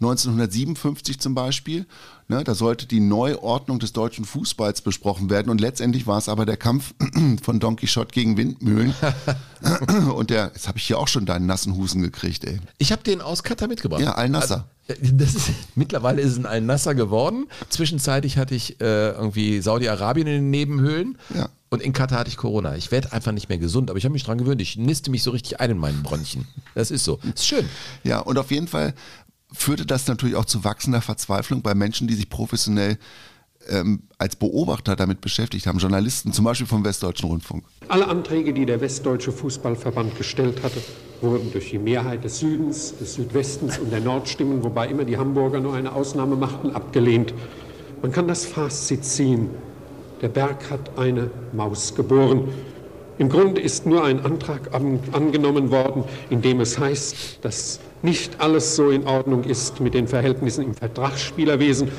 1957 0.00 1.18
zum 1.20 1.34
Beispiel. 1.34 1.86
Ne, 2.30 2.44
da 2.44 2.54
sollte 2.54 2.86
die 2.86 3.00
Neuordnung 3.00 3.80
des 3.80 3.92
deutschen 3.92 4.24
Fußballs 4.24 4.82
besprochen 4.82 5.30
werden 5.30 5.50
und 5.50 5.60
letztendlich 5.60 6.06
war 6.06 6.16
es 6.16 6.28
aber 6.28 6.46
der 6.46 6.56
Kampf 6.56 6.94
von 7.42 7.58
Don 7.58 7.74
Quixote 7.74 8.12
gegen 8.12 8.36
Windmühlen. 8.36 8.94
und 10.14 10.30
der, 10.30 10.52
jetzt 10.54 10.68
habe 10.68 10.78
ich 10.78 10.84
hier 10.84 11.00
auch 11.00 11.08
schon 11.08 11.26
deinen 11.26 11.46
nassen 11.46 11.76
Husten 11.76 12.02
gekriegt, 12.02 12.44
ey. 12.44 12.60
Ich 12.78 12.92
habe 12.92 13.02
den 13.02 13.20
aus 13.20 13.42
Katar 13.42 13.66
mitgebracht. 13.66 14.00
Ja, 14.00 14.12
Al-Nassr. 14.12 14.64
Also, 14.86 15.12
Das 15.12 15.34
ist, 15.34 15.50
mittlerweile 15.74 16.22
ist 16.22 16.30
es 16.30 16.38
ein 16.38 16.46
Al-Nasser 16.46 16.94
geworden. 16.94 17.48
Zwischenzeitlich 17.68 18.38
hatte 18.38 18.54
ich 18.54 18.80
äh, 18.80 19.10
irgendwie 19.10 19.60
Saudi-Arabien 19.60 20.28
in 20.28 20.34
den 20.34 20.50
Nebenhöhlen. 20.50 21.18
Ja. 21.34 21.48
Und 21.68 21.82
in 21.82 21.92
Katar 21.92 22.20
hatte 22.20 22.30
ich 22.30 22.36
Corona. 22.36 22.76
Ich 22.76 22.92
werde 22.92 23.12
einfach 23.12 23.32
nicht 23.32 23.48
mehr 23.48 23.58
gesund, 23.58 23.90
aber 23.90 23.98
ich 23.98 24.04
habe 24.04 24.12
mich 24.12 24.22
dran 24.22 24.38
gewöhnt. 24.38 24.60
Ich 24.60 24.76
niste 24.76 25.10
mich 25.10 25.24
so 25.24 25.32
richtig 25.32 25.58
ein 25.58 25.70
in 25.72 25.78
meinen 25.78 26.04
Bronchien. 26.04 26.46
Das 26.76 26.92
ist 26.92 27.04
so. 27.04 27.18
Ist 27.34 27.46
schön. 27.46 27.68
Ja, 28.04 28.20
und 28.20 28.38
auf 28.38 28.52
jeden 28.52 28.68
Fall 28.68 28.94
führte 29.52 29.86
das 29.86 30.06
natürlich 30.06 30.36
auch 30.36 30.44
zu 30.44 30.64
wachsender 30.64 31.00
Verzweiflung 31.00 31.62
bei 31.62 31.74
Menschen, 31.74 32.08
die 32.08 32.14
sich 32.14 32.28
professionell 32.28 32.98
ähm, 33.68 34.02
als 34.18 34.36
Beobachter 34.36 34.96
damit 34.96 35.20
beschäftigt 35.20 35.66
haben. 35.66 35.78
Journalisten, 35.78 36.32
zum 36.32 36.44
Beispiel 36.44 36.66
vom 36.66 36.84
Westdeutschen 36.84 37.28
Rundfunk. 37.28 37.64
Alle 37.88 38.08
Anträge, 38.08 38.52
die 38.52 38.64
der 38.64 38.80
Westdeutsche 38.80 39.32
Fußballverband 39.32 40.16
gestellt 40.16 40.62
hatte, 40.62 40.80
wurden 41.20 41.52
durch 41.52 41.70
die 41.70 41.78
Mehrheit 41.78 42.24
des 42.24 42.38
Südens, 42.38 42.96
des 42.96 43.14
Südwestens 43.14 43.78
und 43.78 43.92
der 43.92 44.00
Nordstimmen, 44.00 44.64
wobei 44.64 44.88
immer 44.88 45.04
die 45.04 45.18
Hamburger 45.18 45.60
nur 45.60 45.74
eine 45.74 45.92
Ausnahme 45.92 46.36
machten, 46.36 46.70
abgelehnt. 46.70 47.34
Man 48.02 48.12
kann 48.12 48.26
das 48.28 48.46
Fazit 48.46 49.04
ziehen. 49.04 49.50
Der 50.22 50.28
Berg 50.28 50.70
hat 50.70 50.98
eine 50.98 51.30
Maus 51.52 51.94
geboren. 51.94 52.48
Im 53.18 53.28
Grunde 53.28 53.60
ist 53.60 53.84
nur 53.84 54.04
ein 54.04 54.24
Antrag 54.24 54.72
an, 54.72 55.00
angenommen 55.12 55.70
worden, 55.70 56.04
in 56.30 56.40
dem 56.40 56.60
es 56.60 56.78
heißt, 56.78 57.40
dass 57.42 57.80
nicht 58.02 58.40
alles 58.40 58.76
so 58.76 58.90
in 58.90 59.06
Ordnung 59.06 59.44
ist 59.44 59.80
mit 59.80 59.94
den 59.94 60.08
Verhältnissen 60.08 60.64
im 60.64 60.74
Vertragsspielerwesen. 60.74 61.90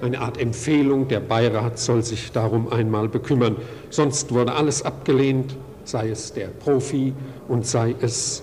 Eine 0.00 0.20
Art 0.20 0.38
Empfehlung, 0.38 1.08
der 1.08 1.20
Beirat 1.20 1.78
soll 1.78 2.02
sich 2.02 2.32
darum 2.32 2.68
einmal 2.72 3.08
bekümmern. 3.08 3.56
Sonst 3.90 4.32
wurde 4.32 4.54
alles 4.54 4.82
abgelehnt, 4.82 5.56
sei 5.84 6.10
es 6.10 6.32
der 6.32 6.48
Profi 6.48 7.14
und 7.48 7.66
sei 7.66 7.94
es 8.00 8.42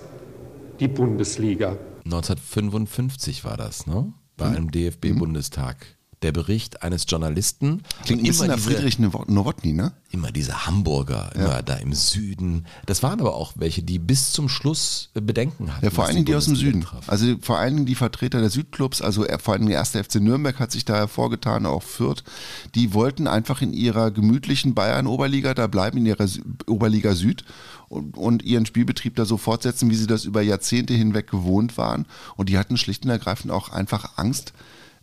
die 0.78 0.88
Bundesliga. 0.88 1.76
1955 2.04 3.44
war 3.44 3.56
das, 3.56 3.86
ne? 3.86 4.12
Bei 4.36 4.46
einem 4.46 4.70
DFB-Bundestag. 4.70 5.98
Der 6.22 6.32
Bericht 6.32 6.82
eines 6.82 7.06
Journalisten. 7.08 7.82
Klingt 8.04 8.20
ein 8.20 8.24
Und 8.24 8.26
bisschen 8.26 8.44
immer 8.44 8.56
nach 8.56 8.62
diese- 8.62 8.74
Friedrich 8.76 8.98
Nowo- 8.98 9.24
Nowotny, 9.30 9.72
ne? 9.72 9.92
Immer 10.10 10.30
diese 10.30 10.66
Hamburger, 10.66 11.30
immer 11.34 11.62
da 11.62 11.76
im 11.76 11.94
Süden. 11.94 12.66
Das 12.84 13.02
waren 13.02 13.20
aber 13.20 13.34
auch 13.36 13.52
welche, 13.56 13.82
die 13.82 13.98
bis 13.98 14.32
zum 14.32 14.50
Schluss 14.50 15.08
äh, 15.14 15.22
Bedenken 15.22 15.72
hatten. 15.74 15.82
Ja, 15.84 15.90
vor 15.90 16.04
allen 16.04 16.16
Dingen 16.16 16.26
die 16.26 16.34
aus 16.34 16.44
dem 16.44 16.56
Süden. 16.56 16.80
betraf. 16.80 17.08
Also 17.08 17.36
vor 17.40 17.58
allen 17.58 17.74
Dingen 17.76 17.86
die 17.86 17.94
Vertreter 17.94 18.40
der 18.40 18.50
Südclubs, 18.50 19.00
also 19.00 19.24
er- 19.24 19.38
vor 19.38 19.54
allem 19.54 19.64
der 19.66 19.76
erste 19.76 19.98
FC 20.04 20.16
Nürnberg 20.16 20.58
hat 20.58 20.72
sich 20.72 20.84
da 20.84 20.94
hervorgetan, 20.96 21.64
auch 21.64 21.82
Fürth. 21.82 22.22
Die 22.74 22.92
wollten 22.92 23.26
einfach 23.26 23.62
in 23.62 23.72
ihrer 23.72 24.10
gemütlichen 24.10 24.74
Bayern-Oberliga 24.74 25.54
da 25.54 25.68
bleiben, 25.68 25.96
in 25.98 26.06
ihrer 26.06 26.28
Sü 26.28 26.42
Oberliga 26.66 27.14
Süd 27.14 27.44
und, 27.88 28.14
und 28.18 28.42
ihren 28.42 28.66
Spielbetrieb 28.66 29.16
da 29.16 29.24
so 29.24 29.38
fortsetzen, 29.38 29.88
wie 29.90 29.96
sie 29.96 30.06
das 30.06 30.26
über 30.26 30.42
Jahrzehnte 30.42 30.92
hinweg 30.92 31.30
gewohnt 31.30 31.78
waren. 31.78 32.04
Und 32.36 32.50
die 32.50 32.58
hatten 32.58 32.76
schlicht 32.76 33.04
und 33.04 33.10
ergreifend 33.10 33.50
auch 33.52 33.70
einfach 33.70 34.18
Angst, 34.18 34.52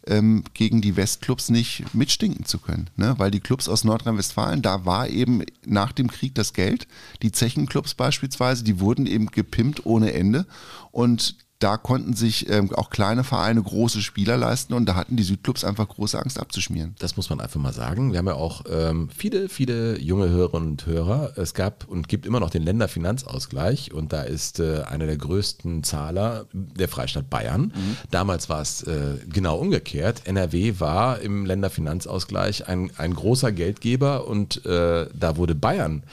ähm, 0.07 0.43
gegen 0.53 0.81
die 0.81 0.95
Westclubs 0.95 1.49
nicht 1.49 1.93
mitstinken 1.93 2.45
zu 2.45 2.59
können. 2.59 2.89
Ne? 2.95 3.15
Weil 3.17 3.31
die 3.31 3.39
Clubs 3.39 3.67
aus 3.67 3.83
Nordrhein-Westfalen, 3.83 4.61
da 4.61 4.85
war 4.85 5.07
eben 5.09 5.43
nach 5.65 5.91
dem 5.91 6.09
Krieg 6.09 6.35
das 6.35 6.53
Geld. 6.53 6.87
Die 7.21 7.31
Zechenclubs 7.31 7.93
beispielsweise, 7.93 8.63
die 8.63 8.79
wurden 8.79 9.05
eben 9.05 9.27
gepimpt 9.27 9.85
ohne 9.85 10.13
Ende. 10.13 10.45
Und 10.91 11.35
da 11.59 11.77
konnten 11.77 12.13
sich 12.13 12.49
ähm, 12.49 12.73
auch 12.73 12.89
kleine 12.91 13.23
Vereine 13.23 13.61
große 13.61 14.01
Spieler 14.01 14.37
leisten 14.37 14.73
und 14.73 14.85
da 14.85 14.95
hatten 14.95 15.15
die 15.15 15.23
Südclubs 15.23 15.63
einfach 15.63 15.87
große 15.87 16.19
Angst 16.19 16.39
abzuschmieren. 16.39 16.95
Das 16.99 17.17
muss 17.17 17.29
man 17.29 17.39
einfach 17.39 17.59
mal 17.59 17.73
sagen. 17.73 18.11
Wir 18.11 18.19
haben 18.19 18.27
ja 18.27 18.35
auch 18.35 18.63
ähm, 18.69 19.09
viele, 19.15 19.49
viele 19.49 19.99
junge 19.99 20.29
Hörerinnen 20.29 20.71
und 20.71 20.85
Hörer. 20.85 21.33
Es 21.35 21.55
gab 21.55 21.87
und 21.87 22.07
gibt 22.07 22.27
immer 22.27 22.39
noch 22.39 22.51
den 22.51 22.61
Länderfinanzausgleich 22.61 23.91
und 23.91 24.13
da 24.13 24.21
ist 24.21 24.59
äh, 24.59 24.83
einer 24.83 25.07
der 25.07 25.17
größten 25.17 25.83
Zahler 25.83 26.45
der 26.53 26.87
Freistaat 26.87 27.29
Bayern. 27.29 27.73
Damals 28.11 28.49
war 28.49 28.61
es 28.61 28.83
äh, 28.83 29.17
genau 29.27 29.57
umgekehrt. 29.57 30.21
NRW 30.25 30.79
war 30.79 31.19
im 31.21 31.45
Länderfinanzausgleich 31.45 32.67
ein, 32.67 32.91
ein 32.97 33.13
großer 33.13 33.51
Geldgeber 33.51 34.27
und 34.27 34.63
äh, 34.65 35.07
da 35.11 35.37
wurde 35.37 35.55
Bayern 35.55 36.03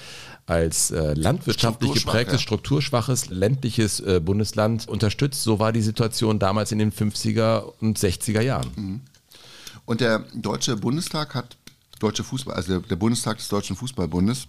als 0.46 0.90
äh, 0.90 1.14
landwirtschaftlich 1.14 1.90
Strukturschwach, 1.90 2.12
geprägtes, 2.12 2.34
ja. 2.34 2.38
strukturschwaches, 2.40 3.30
ländliches 3.30 4.00
äh, 4.00 4.20
Bundesland 4.20 4.86
unterstützt. 4.88 5.42
So 5.42 5.58
war 5.58 5.72
die 5.72 5.80
Situation 5.80 6.38
damals 6.38 6.70
in 6.72 6.78
den 6.78 6.92
50er 6.92 7.72
und 7.80 7.98
60er 7.98 8.42
Jahren. 8.42 9.02
Und 9.86 10.00
der 10.00 10.20
Deutsche 10.34 10.76
Bundestag 10.76 11.34
hat, 11.34 11.56
Deutsche 11.98 12.24
Fußball, 12.24 12.54
also 12.54 12.80
der, 12.80 12.88
der 12.88 12.96
Bundestag 12.96 13.38
des 13.38 13.48
Deutschen 13.48 13.76
Fußballbundes, 13.76 14.46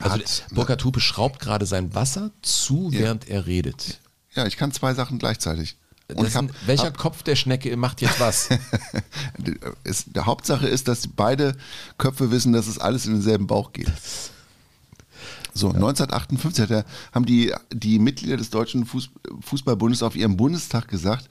Also 0.00 0.14
hat, 0.16 0.46
Burkhard 0.50 0.84
Hupe 0.84 1.00
schraubt 1.00 1.38
gerade 1.38 1.66
sein 1.66 1.94
Wasser 1.94 2.32
zu, 2.42 2.88
während 2.92 3.28
er 3.28 3.46
redet. 3.46 4.00
ja, 4.34 4.46
ich 4.46 4.56
kann 4.56 4.72
zwei 4.72 4.94
Sachen 4.94 5.18
gleichzeitig. 5.18 5.76
Das 6.08 6.36
hab, 6.36 6.46
welcher 6.66 6.92
Kopf 6.92 7.24
der 7.24 7.34
Schnecke 7.34 7.76
macht 7.76 8.00
jetzt 8.00 8.20
was? 8.20 8.48
es, 9.84 10.04
der 10.06 10.26
Hauptsache 10.26 10.68
ist, 10.68 10.86
dass 10.86 11.08
beide 11.08 11.56
Köpfe 11.98 12.30
wissen, 12.30 12.52
dass 12.52 12.68
es 12.68 12.78
alles 12.78 13.06
in 13.06 13.14
denselben 13.14 13.48
Bauch 13.48 13.72
geht. 13.72 13.90
So, 15.56 15.68
1958 15.68 16.62
hat 16.62 16.70
er, 16.70 16.84
haben 17.12 17.24
die, 17.24 17.52
die 17.72 17.98
Mitglieder 17.98 18.36
des 18.36 18.50
Deutschen 18.50 18.84
Fuß, 18.84 19.10
Fußballbundes 19.40 20.02
auf 20.02 20.14
ihrem 20.14 20.36
Bundestag 20.36 20.88
gesagt, 20.88 21.28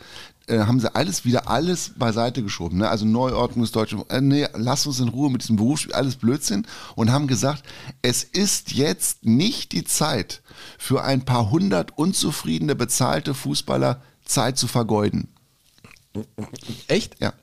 äh, 0.48 0.60
haben 0.60 0.80
sie 0.80 0.94
alles 0.94 1.26
wieder 1.26 1.48
alles 1.48 1.92
beiseite 1.96 2.42
geschoben. 2.44 2.80
Ne? 2.80 2.90
Also 2.90 3.06
Neuordnung 3.06 3.64
des 3.64 3.72
Deutschen, 3.72 4.08
äh, 4.10 4.22
nee, 4.22 4.48
lass 4.54 4.88
uns 4.88 5.00
in 5.00 5.10
Ruhe 5.10 5.30
mit 5.30 5.44
diesem 5.44 5.58
Berufsspiel, 5.58 5.94
alles 5.94 6.16
Blödsinn. 6.16 6.66
Und 6.96 7.12
haben 7.12 7.28
gesagt, 7.28 7.64
es 8.02 8.24
ist 8.24 8.74
jetzt 8.74 9.26
nicht 9.26 9.72
die 9.72 9.84
Zeit 9.84 10.42
für 10.78 11.04
ein 11.04 11.24
paar 11.24 11.52
hundert 11.52 11.98
unzufriedene 11.98 12.76
bezahlte 12.76 13.34
Fußballer 13.34 14.02
Zeit 14.24 14.58
zu 14.58 14.68
vergeuden. 14.68 15.30
Echt? 16.88 17.22
Ja. 17.22 17.34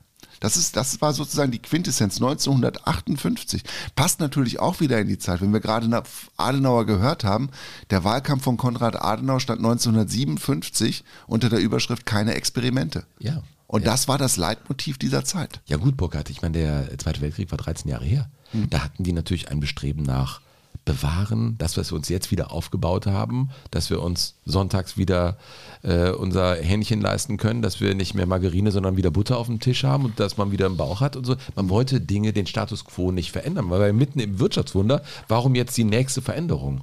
Das, 0.43 0.57
ist, 0.57 0.75
das 0.75 0.99
war 0.99 1.13
sozusagen 1.13 1.53
die 1.53 1.61
Quintessenz 1.61 2.17
1958. 2.17 3.63
Passt 3.95 4.19
natürlich 4.19 4.59
auch 4.59 4.81
wieder 4.81 4.99
in 4.99 5.07
die 5.07 5.17
Zeit. 5.17 5.39
Wenn 5.39 5.53
wir 5.53 5.61
gerade 5.61 5.87
nach 5.87 6.03
Adenauer 6.35 6.85
gehört 6.85 7.23
haben, 7.23 7.49
der 7.91 8.03
Wahlkampf 8.03 8.43
von 8.43 8.57
Konrad 8.57 9.01
Adenauer 9.01 9.39
stand 9.39 9.59
1957 9.59 11.05
unter 11.27 11.47
der 11.47 11.59
Überschrift 11.59 12.05
Keine 12.05 12.33
Experimente. 12.33 13.05
Ja. 13.19 13.41
Und 13.67 13.85
ja. 13.85 13.91
das 13.91 14.09
war 14.09 14.17
das 14.17 14.35
Leitmotiv 14.35 14.97
dieser 14.97 15.23
Zeit. 15.23 15.61
Ja 15.65 15.77
gut, 15.77 15.95
Burkhard, 15.95 16.29
ich 16.29 16.41
meine, 16.41 16.57
der 16.57 16.97
Zweite 16.97 17.21
Weltkrieg 17.21 17.49
war 17.49 17.57
13 17.57 17.89
Jahre 17.89 18.03
her. 18.03 18.29
Hm. 18.51 18.69
Da 18.69 18.83
hatten 18.83 19.05
die 19.05 19.13
natürlich 19.13 19.49
ein 19.49 19.61
Bestreben 19.61 20.03
nach 20.03 20.41
bewahren, 20.85 21.55
das, 21.57 21.77
was 21.77 21.91
wir 21.91 21.95
uns 21.95 22.09
jetzt 22.09 22.31
wieder 22.31 22.51
aufgebaut 22.51 23.07
haben, 23.07 23.49
dass 23.71 23.89
wir 23.89 24.01
uns 24.01 24.35
sonntags 24.45 24.97
wieder 24.97 25.37
äh, 25.81 26.09
unser 26.09 26.55
Hähnchen 26.55 27.01
leisten 27.01 27.37
können, 27.37 27.61
dass 27.61 27.79
wir 27.79 27.95
nicht 27.95 28.13
mehr 28.13 28.25
Margarine, 28.25 28.71
sondern 28.71 28.97
wieder 28.97 29.11
Butter 29.11 29.37
auf 29.37 29.47
dem 29.47 29.59
Tisch 29.59 29.83
haben 29.83 30.05
und 30.05 30.19
dass 30.19 30.37
man 30.37 30.51
wieder 30.51 30.65
einen 30.65 30.77
Bauch 30.77 31.01
hat 31.01 31.15
und 31.15 31.25
so. 31.25 31.35
Man 31.55 31.69
wollte 31.69 32.01
Dinge, 32.01 32.33
den 32.33 32.47
Status 32.47 32.85
quo 32.85 33.11
nicht 33.11 33.31
verändern, 33.31 33.69
weil 33.69 33.79
wir 33.79 33.93
mitten 33.93 34.19
im 34.19 34.39
Wirtschaftswunder, 34.39 35.03
warum 35.27 35.55
jetzt 35.55 35.77
die 35.77 35.85
nächste 35.85 36.21
Veränderung? 36.21 36.81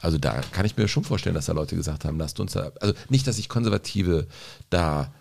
Also 0.00 0.18
da 0.18 0.40
kann 0.50 0.66
ich 0.66 0.76
mir 0.76 0.88
schon 0.88 1.04
vorstellen, 1.04 1.34
dass 1.34 1.46
da 1.46 1.52
Leute 1.52 1.76
gesagt 1.76 2.04
haben, 2.04 2.18
lasst 2.18 2.40
uns 2.40 2.52
da, 2.52 2.72
also 2.80 2.94
nicht, 3.08 3.26
dass 3.26 3.38
ich 3.38 3.48
Konservative 3.48 4.26
da 4.70 5.12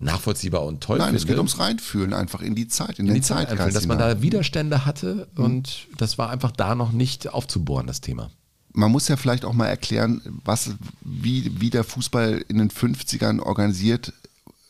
nachvollziehbar 0.00 0.64
und 0.64 0.82
toll 0.82 0.98
Nein, 0.98 1.08
finde. 1.08 1.18
es 1.18 1.26
geht 1.26 1.36
ums 1.36 1.58
Reinfühlen 1.58 2.12
einfach 2.12 2.40
in 2.40 2.54
die 2.54 2.68
Zeit, 2.68 2.98
in, 2.98 3.06
in 3.06 3.06
den 3.06 3.14
die 3.16 3.20
Zeit 3.20 3.48
Zeitgeist 3.48 3.60
einfühlen, 3.60 3.74
dass 3.74 3.86
man 3.86 3.98
da 3.98 4.22
Widerstände 4.22 4.86
hatte 4.86 5.28
und 5.36 5.88
das 5.98 6.18
war 6.18 6.30
einfach 6.30 6.50
da 6.50 6.74
noch 6.74 6.92
nicht 6.92 7.28
aufzubohren, 7.28 7.86
das 7.86 8.00
Thema. 8.00 8.30
man 8.72 8.90
muss 8.90 9.08
ja 9.08 9.16
vielleicht 9.16 9.44
auch 9.44 9.52
mal 9.52 9.66
erklären, 9.66 10.22
was, 10.44 10.72
wie, 11.02 11.60
wie 11.60 11.70
der 11.70 11.84
Fußball 11.84 12.44
in 12.48 12.58
den 12.58 12.70
50ern 12.70 13.40
organisiert 13.40 14.12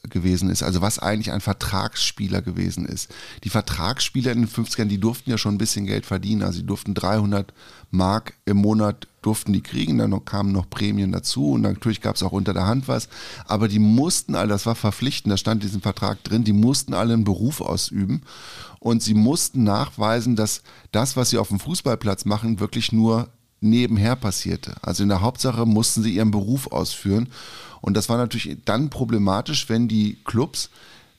gewesen 0.09 0.49
ist, 0.49 0.63
also 0.63 0.81
was 0.81 0.99
eigentlich 0.99 1.31
ein 1.31 1.41
Vertragsspieler 1.41 2.41
gewesen 2.41 2.87
ist. 2.87 3.13
Die 3.45 3.51
Vertragsspieler 3.51 4.33
in 4.33 4.41
den 4.41 4.49
50ern, 4.49 4.87
die 4.87 4.99
durften 4.99 5.31
ja 5.31 5.37
schon 5.37 5.55
ein 5.55 5.59
bisschen 5.59 5.87
Geld 5.87 6.07
verdienen, 6.07 6.43
also 6.43 6.59
sie 6.59 6.67
durften 6.67 6.95
300 6.95 7.53
Mark 7.91 8.35
im 8.47 8.57
Monat 8.57 9.09
durften 9.23 9.53
die 9.53 9.63
kriegen, 9.63 9.99
dann 9.99 10.11
noch, 10.11 10.25
kamen 10.25 10.53
noch 10.53 10.71
Prämien 10.71 11.13
dazu 11.13 11.53
und 11.53 11.61
natürlich 11.61 12.01
gab 12.01 12.17
es 12.17 12.23
auch 12.23 12.33
unter 12.33 12.55
der 12.55 12.67
Hand 12.67 12.89
was, 12.89 13.09
aber 13.47 13.69
die 13.69 13.79
mussten 13.79 14.35
alle, 14.35 14.49
das 14.49 14.65
war 14.65 14.75
verpflichtend, 14.75 15.33
da 15.33 15.37
stand 15.37 15.63
in 15.63 15.69
diesem 15.69 15.83
Vertrag 15.83 16.25
drin, 16.25 16.45
die 16.45 16.55
mussten 16.55 16.95
alle 16.95 17.13
einen 17.13 17.25
Beruf 17.25 17.61
ausüben 17.61 18.23
und 18.79 19.03
sie 19.03 19.15
mussten 19.15 19.63
nachweisen, 19.65 20.37
dass 20.37 20.63
das, 20.93 21.17
was 21.17 21.31
sie 21.31 21.39
auf 21.39 21.49
dem 21.49 21.61
Fußballplatz 21.61 22.25
machen, 22.25 22.61
wirklich 22.61 22.93
nur 22.93 23.29
nebenher 23.61 24.17
passierte. 24.17 24.75
Also 24.83 25.03
in 25.03 25.11
der 25.11 25.21
Hauptsache 25.21 25.67
mussten 25.67 26.03
sie 26.03 26.15
ihren 26.15 26.31
Beruf 26.31 26.73
ausführen. 26.73 27.29
Und 27.81 27.97
das 27.97 28.09
war 28.09 28.17
natürlich 28.17 28.59
dann 28.65 28.91
problematisch, 28.91 29.69
wenn 29.69 29.89
die 29.89 30.19
Clubs 30.25 30.71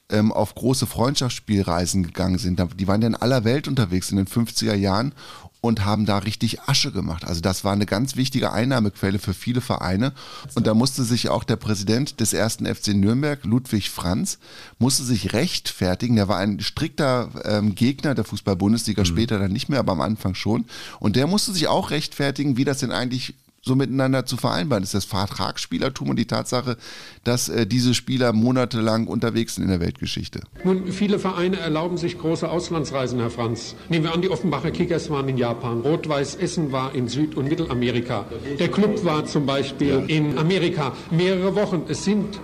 ähm, 0.10 0.32
auf 0.32 0.56
große 0.56 0.86
Freundschaftsspielreisen 0.86 2.04
gegangen 2.04 2.38
sind. 2.38 2.62
Die 2.80 2.88
waren 2.88 3.02
ja 3.02 3.08
in 3.08 3.15
aller 3.15 3.43
Welt 3.43 3.67
unterwegs 3.67 4.12
in 4.12 4.17
den 4.17 4.28
50er 4.28 4.76
Jahren 4.76 5.13
und 5.62 5.86
haben 5.86 6.08
da 6.08 6.17
richtig 6.17 6.62
Asche 6.62 6.91
gemacht. 6.91 7.24
Also 7.24 7.39
das 7.39 7.63
war 7.63 7.71
eine 7.71 7.86
ganz 7.86 8.15
wichtige 8.15 8.52
Einnahmequelle 8.52 9.19
für 9.19 9.36
viele 9.36 9.62
Vereine. 9.62 10.12
Und 10.56 10.65
da 10.65 10.74
musste 10.74 11.04
sich 11.04 11.30
auch 11.30 11.43
der 11.43 11.56
Präsident 11.56 12.19
des 12.19 12.34
ersten 12.34 12.65
FC 12.65 12.89
Nürnberg, 12.89 13.45
Ludwig 13.45 13.91
Franz, 13.91 14.39
musste 14.80 15.04
sich 15.04 15.34
rechtfertigen. 15.34 16.15
Der 16.15 16.28
war 16.28 16.38
ein 16.38 16.60
strikter 16.60 17.30
ähm, 17.45 17.76
Gegner 17.76 18.15
der 18.15 18.26
Fußball-Bundesliga, 18.26 19.06
später 19.06 19.38
dann 19.38 19.52
nicht 19.52 19.69
mehr, 19.69 19.80
aber 19.80 19.91
am 19.91 20.02
Anfang 20.02 20.34
schon. 20.34 20.65
Und 21.00 21.15
der 21.15 21.28
musste 21.28 21.54
sich 21.54 21.67
auch 21.67 21.91
rechtfertigen, 21.91 22.58
wie 22.58 22.65
das 22.65 22.80
denn 22.80 22.91
eigentlich 22.91 23.36
so 23.63 23.76
miteinander 23.76 24.26
zu 24.26 24.38
vereinbaren 24.38 24.84
ist. 24.84 24.93
Das 24.93 25.06
Vertragsspielertum 25.06 26.10
und 26.10 26.17
die 26.17 26.26
Tatsache, 26.26 26.78
dass 27.24 27.50
äh, 27.50 27.67
diese 27.67 27.93
Spieler 27.93 28.34
monatelang 28.34 29.08
unterwegs 29.08 29.56
sind 29.56 29.65
in 29.65 29.69
der 29.69 29.80
Weltgeschichte. 29.80 30.41
Nun, 30.63 30.91
viele 30.91 31.19
Vereine 31.19 31.60
erlauben 31.60 31.97
sich 31.97 32.17
große 32.17 32.50
Auslandsreisen, 32.50 33.19
Herr 33.19 33.30
Franz. 33.30 33.76
Nehmen 33.89 34.06
wir 34.06 34.13
an, 34.13 34.21
die 34.21 34.30
Offenbacher 34.30 34.71
Kickers 34.71 35.10
waren 35.10 35.30
in 35.30 35.38
Japan, 35.38 35.82
Rot-Weiß 35.82 36.36
Essen 36.36 36.71
war 36.71 36.95
in 36.95 37.08
Süd- 37.08 37.36
und 37.36 37.47
Mittelamerika. 37.50 38.26
Der 38.60 38.69
Club 38.69 39.06
war 39.06 39.26
zum 39.26 39.45
Beispiel 39.45 40.06
in 40.08 40.38
Amerika 40.38 40.93
mehrere 41.12 41.56
Wochen. 41.56 41.84
Es 41.88 42.04
sind 42.04 42.39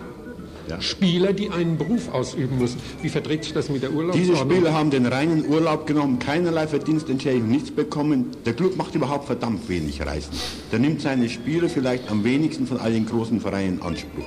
Spieler, 0.81 1.33
die 1.33 1.49
einen 1.49 1.77
Beruf 1.77 2.09
ausüben 2.13 2.57
müssen. 2.57 2.79
Wie 3.01 3.09
verträgt 3.09 3.45
sich 3.45 3.53
das 3.53 3.69
mit 3.69 3.81
der 3.83 3.89
Diese 3.89 3.99
Urlaubsordnung? 3.99 4.51
Spieler 4.57 4.73
haben 4.73 4.89
den 4.91 5.05
reinen 5.05 5.45
Urlaub 5.47 5.87
genommen, 5.87 6.19
keinerlei 6.19 6.67
Verdienstentschädigung, 6.67 7.49
nichts 7.49 7.71
bekommen. 7.71 8.27
Der 8.45 8.53
Club 8.53 8.77
macht 8.77 8.93
überhaupt 8.95 9.25
verdammt 9.27 9.67
wenig 9.69 10.01
Reisen. 10.05 10.31
Der 10.71 10.79
nimmt 10.79 11.01
seine 11.01 11.29
Spieler 11.29 11.69
vielleicht 11.69 12.09
am 12.11 12.23
wenigsten 12.23 12.67
von 12.67 12.79
all 12.79 12.91
den 12.91 13.05
großen 13.05 13.39
Vereinen 13.41 13.77
in 13.77 13.81
Anspruch. 13.81 14.25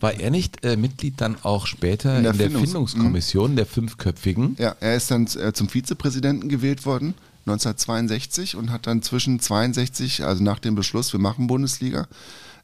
War 0.00 0.14
er 0.14 0.30
nicht 0.30 0.64
äh, 0.64 0.76
Mitglied 0.76 1.20
dann 1.20 1.36
auch 1.42 1.66
später 1.66 2.10
In 2.12 2.16
in 2.18 2.22
der 2.24 2.32
der, 2.34 2.46
Findungs- 2.50 2.60
Findungskommission, 2.92 3.56
der 3.56 3.66
fünfköpfigen? 3.66 4.56
Ja, 4.58 4.74
er 4.80 4.96
ist 4.96 5.10
dann 5.10 5.26
äh, 5.40 5.52
zum 5.52 5.68
Vizepräsidenten 5.68 6.48
gewählt 6.48 6.84
worden. 6.86 7.14
1962 7.46 8.56
und 8.56 8.70
hat 8.72 8.86
dann 8.88 9.02
zwischen 9.02 9.38
62, 9.40 10.24
also 10.24 10.42
nach 10.42 10.58
dem 10.58 10.74
Beschluss, 10.74 11.12
wir 11.12 11.20
machen 11.20 11.46
Bundesliga, 11.46 12.08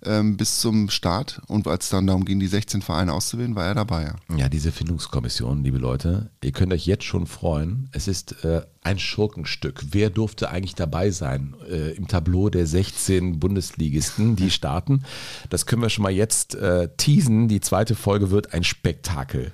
ähm, 0.05 0.37
bis 0.37 0.61
zum 0.61 0.91
Start 0.91 1.41
und 1.47 1.67
als 1.69 1.89
dann 1.89 2.07
darum 2.07 2.25
ging, 2.25 2.41
die 2.41 2.47
16 2.47 2.83
Vereine 2.83 3.13
auszuwählen, 3.13 3.55
war 3.55 3.67
er 3.67 3.75
dabei. 3.75 4.13
Ja. 4.31 4.37
Ja, 4.37 4.49
diese 4.49 4.73
Findungskommission, 4.73 5.63
liebe 5.63 5.79
Leute, 5.79 6.31
ihr 6.43 6.53
könnt 6.53 6.73
euch 6.73 6.87
jetzt 6.87 7.05
schon 7.05 7.27
freuen. 7.27 7.89
Es 7.93 8.09
ist 8.09 8.45
äh, 8.45 8.63
ein 8.83 8.99
Schurkenstück. 8.99 9.85
Wer 9.91 10.11
durfte 10.11 10.51
eigentlich 10.51 10.75
dabei 10.75 11.11
sein 11.11 11.55
äh, 11.69 11.93
im 11.93 12.09
Tableau 12.09 12.49
der 12.49 12.67
16 12.67 13.39
Bundesligisten, 13.39 14.37
die 14.37 14.51
starten? 14.53 15.05
Das 15.51 15.67
können 15.67 15.83
wir 15.83 15.91
schon 15.91 16.03
mal 16.03 16.13
jetzt 16.13 16.55
äh, 16.55 16.89
teasen. 16.97 17.49
Die 17.49 17.61
zweite 17.61 17.95
Folge 17.95 18.31
wird 18.31 18.55
ein 18.55 18.65
Spektakel. 18.65 19.53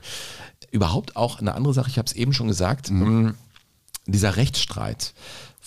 Überhaupt 0.71 1.17
auch 1.17 1.41
eine 1.41 1.55
andere 1.55 1.75
Sache, 1.75 1.89
ich 1.91 1.99
habe 1.99 2.07
es 2.07 2.13
eben 2.13 2.33
schon 2.33 2.49
gesagt, 2.49 2.91
mh, 2.91 3.35
dieser 4.07 4.37
Rechtsstreit 4.37 5.15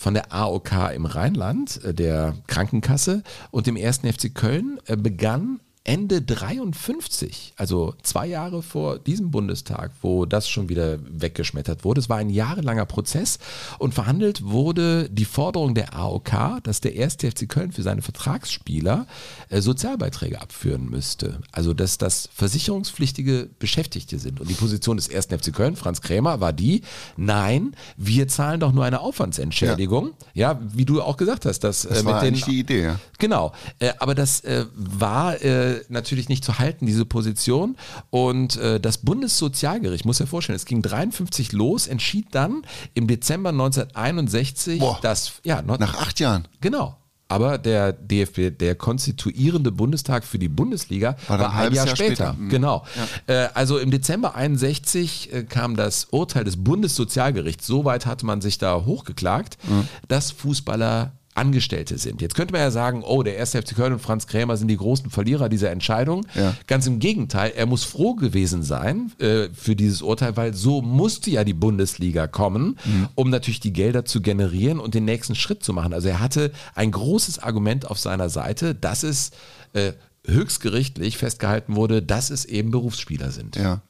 von 0.02 0.14
der 0.14 0.32
AOK 0.32 0.72
im 0.96 1.06
Rheinland, 1.06 1.82
äh, 1.84 1.94
der 1.94 2.34
Krankenkasse 2.48 3.22
und 3.52 3.68
dem 3.68 3.76
1. 3.76 3.98
FC 3.98 4.34
Köln 4.34 4.80
äh, 4.86 4.96
begann 4.96 5.60
Ende 5.84 6.22
53, 6.22 7.54
also 7.56 7.94
zwei 8.02 8.26
Jahre 8.26 8.62
vor 8.62 9.00
diesem 9.00 9.32
Bundestag, 9.32 9.90
wo 10.00 10.26
das 10.26 10.48
schon 10.48 10.68
wieder 10.68 10.98
weggeschmettert 11.02 11.84
wurde. 11.84 12.00
Es 12.00 12.08
war 12.08 12.18
ein 12.18 12.30
jahrelanger 12.30 12.86
Prozess 12.86 13.40
und 13.78 13.92
verhandelt 13.92 14.44
wurde 14.44 15.10
die 15.10 15.24
Forderung 15.24 15.74
der 15.74 15.94
AOK, 15.96 16.62
dass 16.62 16.80
der 16.80 16.92
1. 17.02 17.14
FC 17.14 17.48
Köln 17.48 17.72
für 17.72 17.82
seine 17.82 18.00
Vertragsspieler 18.00 19.08
äh, 19.48 19.60
Sozialbeiträge 19.60 20.40
abführen 20.40 20.88
müsste. 20.88 21.40
Also 21.50 21.74
dass 21.74 21.98
das 21.98 22.28
versicherungspflichtige 22.32 23.50
Beschäftigte 23.58 24.20
sind. 24.20 24.40
Und 24.40 24.48
die 24.48 24.54
Position 24.54 24.96
des 24.98 25.12
1. 25.12 25.26
FC 25.26 25.52
Köln, 25.52 25.74
Franz 25.74 26.00
Krämer, 26.00 26.40
war 26.40 26.52
die, 26.52 26.82
nein, 27.16 27.74
wir 27.96 28.28
zahlen 28.28 28.60
doch 28.60 28.72
nur 28.72 28.84
eine 28.84 29.00
Aufwandsentschädigung. 29.00 30.12
Ja, 30.32 30.60
wie 30.62 30.84
du 30.84 31.02
auch 31.02 31.16
gesagt 31.16 31.44
hast, 31.44 31.60
dass 31.60 31.82
Das 31.82 32.02
äh, 32.02 32.04
war 32.04 32.22
den 32.22 32.34
die 32.34 32.60
Idee. 32.60 32.84
Ja. 32.84 33.00
Genau, 33.18 33.52
äh, 33.80 33.92
aber 33.98 34.14
das 34.14 34.40
äh, 34.40 34.66
war 34.74 35.40
äh, 35.42 35.71
natürlich 35.88 36.28
nicht 36.28 36.44
zu 36.44 36.58
halten, 36.58 36.86
diese 36.86 37.04
Position. 37.04 37.76
Und 38.10 38.56
äh, 38.56 38.78
das 38.80 38.98
Bundessozialgericht, 38.98 40.04
muss 40.04 40.18
ja 40.18 40.26
vorstellen, 40.26 40.56
es 40.56 40.64
ging 40.64 40.82
53 40.82 41.52
los, 41.52 41.86
entschied 41.86 42.26
dann 42.32 42.62
im 42.94 43.06
Dezember 43.06 43.50
1961, 43.50 44.78
Boah. 44.80 44.98
dass, 45.02 45.32
ja, 45.44 45.62
no- 45.62 45.76
Nach 45.76 45.94
acht 46.00 46.20
Jahren. 46.20 46.48
genau. 46.60 46.96
Aber 47.28 47.56
der 47.56 47.94
DFB, 47.94 48.50
der 48.60 48.74
konstituierende 48.74 49.72
Bundestag 49.72 50.22
für 50.22 50.38
die 50.38 50.50
Bundesliga, 50.50 51.16
War 51.28 51.38
war, 51.38 51.52
ein 51.54 51.68
ein 51.68 51.72
Jahr 51.72 51.86
Jahr 51.86 51.96
später. 51.96 52.14
später. 52.14 52.32
Mhm. 52.34 52.48
Genau. 52.50 52.84
Äh, 53.26 53.48
also 53.54 53.78
im 53.78 53.90
Dezember 53.90 54.34
61 54.34 55.32
äh, 55.32 55.44
kam 55.44 55.74
das 55.74 56.08
Urteil 56.10 56.44
des 56.44 56.62
Bundessozialgerichts. 56.62 57.66
Soweit 57.66 58.04
hatte 58.04 58.26
man 58.26 58.42
sich 58.42 58.58
da 58.58 58.84
hochgeklagt, 58.84 59.56
Mhm. 59.66 59.88
dass 60.08 60.30
Fußballer 60.30 61.12
Angestellte 61.34 61.96
sind. 61.96 62.20
Jetzt 62.20 62.34
könnte 62.34 62.52
man 62.52 62.60
ja 62.60 62.70
sagen, 62.70 63.02
oh, 63.02 63.22
der 63.22 63.40
1. 63.40 63.52
FC 63.52 63.74
Köln 63.74 63.94
und 63.94 64.00
Franz 64.00 64.26
Krämer 64.26 64.56
sind 64.56 64.68
die 64.68 64.76
großen 64.76 65.10
Verlierer 65.10 65.48
dieser 65.48 65.70
Entscheidung. 65.70 66.26
Ja. 66.34 66.54
Ganz 66.66 66.86
im 66.86 66.98
Gegenteil, 66.98 67.52
er 67.56 67.66
muss 67.66 67.84
froh 67.84 68.14
gewesen 68.14 68.62
sein 68.62 69.12
äh, 69.18 69.48
für 69.54 69.74
dieses 69.74 70.02
Urteil, 70.02 70.36
weil 70.36 70.52
so 70.54 70.82
musste 70.82 71.30
ja 71.30 71.44
die 71.44 71.54
Bundesliga 71.54 72.26
kommen, 72.26 72.78
um 73.14 73.30
natürlich 73.30 73.60
die 73.60 73.72
Gelder 73.72 74.04
zu 74.04 74.20
generieren 74.20 74.78
und 74.78 74.94
den 74.94 75.04
nächsten 75.04 75.34
Schritt 75.34 75.62
zu 75.62 75.72
machen. 75.72 75.94
Also 75.94 76.08
er 76.08 76.20
hatte 76.20 76.52
ein 76.74 76.90
großes 76.90 77.38
Argument 77.38 77.90
auf 77.90 77.98
seiner 77.98 78.28
Seite, 78.28 78.74
dass 78.74 79.02
es 79.02 79.30
äh, 79.72 79.92
höchstgerichtlich 80.26 81.16
festgehalten 81.18 81.76
wurde, 81.76 82.02
dass 82.02 82.30
es 82.30 82.44
eben 82.44 82.70
Berufsspieler 82.70 83.30
sind. 83.30 83.56
Ja. 83.56 83.82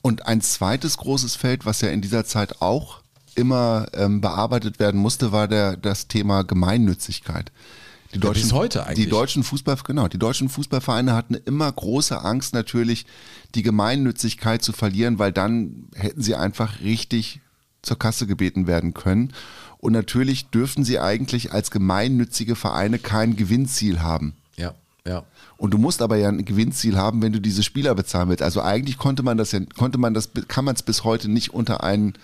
Und 0.00 0.26
ein 0.26 0.40
zweites 0.40 0.96
großes 0.96 1.36
Feld, 1.36 1.64
was 1.64 1.80
ja 1.80 1.88
in 1.88 2.00
dieser 2.02 2.24
Zeit 2.24 2.60
auch 2.60 3.01
immer 3.36 3.86
ähm, 3.94 4.20
bearbeitet 4.20 4.78
werden 4.78 5.00
musste, 5.00 5.32
war 5.32 5.48
der, 5.48 5.76
das 5.76 6.08
Thema 6.08 6.42
Gemeinnützigkeit. 6.42 7.52
Die 8.14 8.18
Ja, 8.18 8.42
bis 8.42 8.52
heute 8.52 8.86
eigentlich. 8.86 9.06
Die 9.06 9.10
deutschen 9.10 9.42
Fußball, 9.42 9.76
genau, 9.84 10.08
die 10.08 10.18
deutschen 10.18 10.48
Fußballvereine 10.48 11.14
hatten 11.14 11.34
immer 11.34 11.70
große 11.72 12.22
Angst 12.22 12.52
natürlich, 12.52 13.06
die 13.54 13.62
Gemeinnützigkeit 13.62 14.62
zu 14.62 14.72
verlieren, 14.72 15.18
weil 15.18 15.32
dann 15.32 15.88
hätten 15.94 16.22
sie 16.22 16.34
einfach 16.34 16.80
richtig 16.80 17.40
zur 17.80 17.98
Kasse 17.98 18.26
gebeten 18.26 18.66
werden 18.66 18.94
können. 18.94 19.32
Und 19.78 19.92
natürlich 19.92 20.46
dürften 20.50 20.84
sie 20.84 21.00
eigentlich 21.00 21.52
als 21.52 21.70
gemeinnützige 21.70 22.54
Vereine 22.54 22.98
kein 22.98 23.34
Gewinnziel 23.34 24.00
haben. 24.00 24.34
Ja, 24.56 24.74
ja. 25.06 25.24
Und 25.56 25.72
du 25.72 25.78
musst 25.78 26.02
aber 26.02 26.16
ja 26.16 26.28
ein 26.28 26.44
Gewinnziel 26.44 26.96
haben, 26.96 27.22
wenn 27.22 27.32
du 27.32 27.40
diese 27.40 27.62
Spieler 27.62 27.94
bezahlen 27.94 28.28
willst. 28.28 28.42
Also 28.42 28.62
eigentlich 28.62 28.98
konnte 28.98 29.22
man 29.22 29.38
das 29.38 29.52
ja, 29.52 29.60
konnte 29.76 29.98
man 29.98 30.14
das, 30.14 30.30
kann 30.48 30.64
man 30.64 30.74
es 30.74 30.82
bis 30.82 31.02
heute 31.02 31.28
nicht 31.28 31.52
unter 31.52 31.82
einen, 31.82 32.14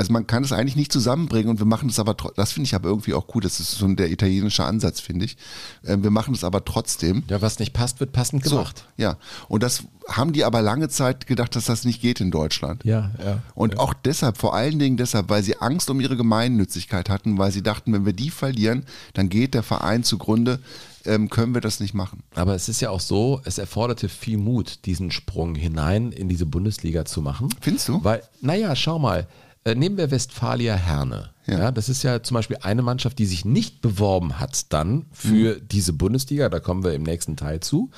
also 0.00 0.14
man 0.14 0.26
kann 0.26 0.42
es 0.42 0.50
eigentlich 0.50 0.76
nicht 0.76 0.90
zusammenbringen 0.90 1.50
und 1.50 1.58
wir 1.58 1.66
machen 1.66 1.88
das 1.88 1.98
aber, 1.98 2.16
das 2.34 2.52
finde 2.52 2.66
ich 2.66 2.74
aber 2.74 2.88
irgendwie 2.88 3.12
auch 3.12 3.26
cool, 3.34 3.42
das 3.42 3.60
ist 3.60 3.72
so 3.72 3.86
der 3.86 4.10
italienische 4.10 4.64
Ansatz, 4.64 4.98
finde 4.98 5.26
ich. 5.26 5.36
Ähm, 5.84 6.02
Wir 6.02 6.10
machen 6.10 6.32
das 6.32 6.42
aber 6.42 6.64
trotzdem. 6.64 7.22
Ja, 7.28 7.42
was 7.42 7.58
nicht 7.58 7.74
passt, 7.74 8.00
wird 8.00 8.10
passend 8.12 8.42
gemacht. 8.42 8.86
So, 8.96 9.02
ja. 9.02 9.18
Und 9.48 9.62
das 9.62 9.82
haben 10.08 10.32
die 10.32 10.44
aber 10.44 10.62
lange 10.62 10.88
Zeit 10.88 11.26
gedacht, 11.26 11.54
dass 11.54 11.66
das 11.66 11.84
nicht 11.84 12.00
geht 12.00 12.18
in 12.22 12.30
Deutschland. 12.30 12.82
Ja, 12.82 13.10
ja. 13.22 13.42
Und 13.54 13.78
auch 13.78 13.92
deshalb, 13.92 14.38
vor 14.38 14.54
allen 14.54 14.78
Dingen 14.78 14.96
deshalb, 14.96 15.28
weil 15.28 15.42
sie 15.42 15.58
Angst 15.58 15.90
um 15.90 16.00
ihre 16.00 16.16
Gemeinnützigkeit 16.16 17.10
hatten, 17.10 17.36
weil 17.36 17.52
sie 17.52 17.62
dachten, 17.62 17.92
wenn 17.92 18.06
wir 18.06 18.14
die 18.14 18.30
verlieren, 18.30 18.86
dann 19.12 19.28
geht 19.28 19.52
der 19.52 19.62
Verein 19.62 20.02
zugrunde, 20.02 20.60
ähm, 21.04 21.28
können 21.28 21.52
wir 21.52 21.60
das 21.60 21.78
nicht 21.78 21.92
machen. 21.92 22.22
Aber 22.34 22.54
es 22.54 22.70
ist 22.70 22.80
ja 22.80 22.88
auch 22.88 23.00
so, 23.00 23.42
es 23.44 23.58
erforderte 23.58 24.08
viel 24.08 24.38
Mut, 24.38 24.86
diesen 24.86 25.10
Sprung 25.10 25.56
hinein 25.56 26.10
in 26.10 26.30
diese 26.30 26.46
Bundesliga 26.46 27.04
zu 27.04 27.20
machen. 27.20 27.50
Findest 27.60 27.88
du? 27.88 28.02
Weil, 28.02 28.22
naja, 28.40 28.74
schau 28.74 28.98
mal, 28.98 29.26
äh, 29.64 29.74
nehmen 29.74 29.96
wir 29.96 30.10
Westfalia 30.10 30.74
Herne. 30.74 31.30
Ja. 31.46 31.72
das 31.72 31.88
ist 31.88 32.04
ja 32.04 32.22
zum 32.22 32.36
Beispiel 32.36 32.58
eine 32.62 32.80
Mannschaft, 32.82 33.18
die 33.18 33.26
sich 33.26 33.44
nicht 33.44 33.80
beworben 33.82 34.38
hat 34.38 34.72
dann 34.72 35.06
für 35.10 35.56
Mhm. 35.56 35.68
diese 35.68 35.92
Bundesliga. 35.92 36.48
Da 36.48 36.60
kommen 36.60 36.84
wir 36.84 36.94
im 36.94 37.02
nächsten 37.02 37.36
Teil 37.36 37.58
zu, 37.58 37.90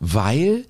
weil 0.00 0.66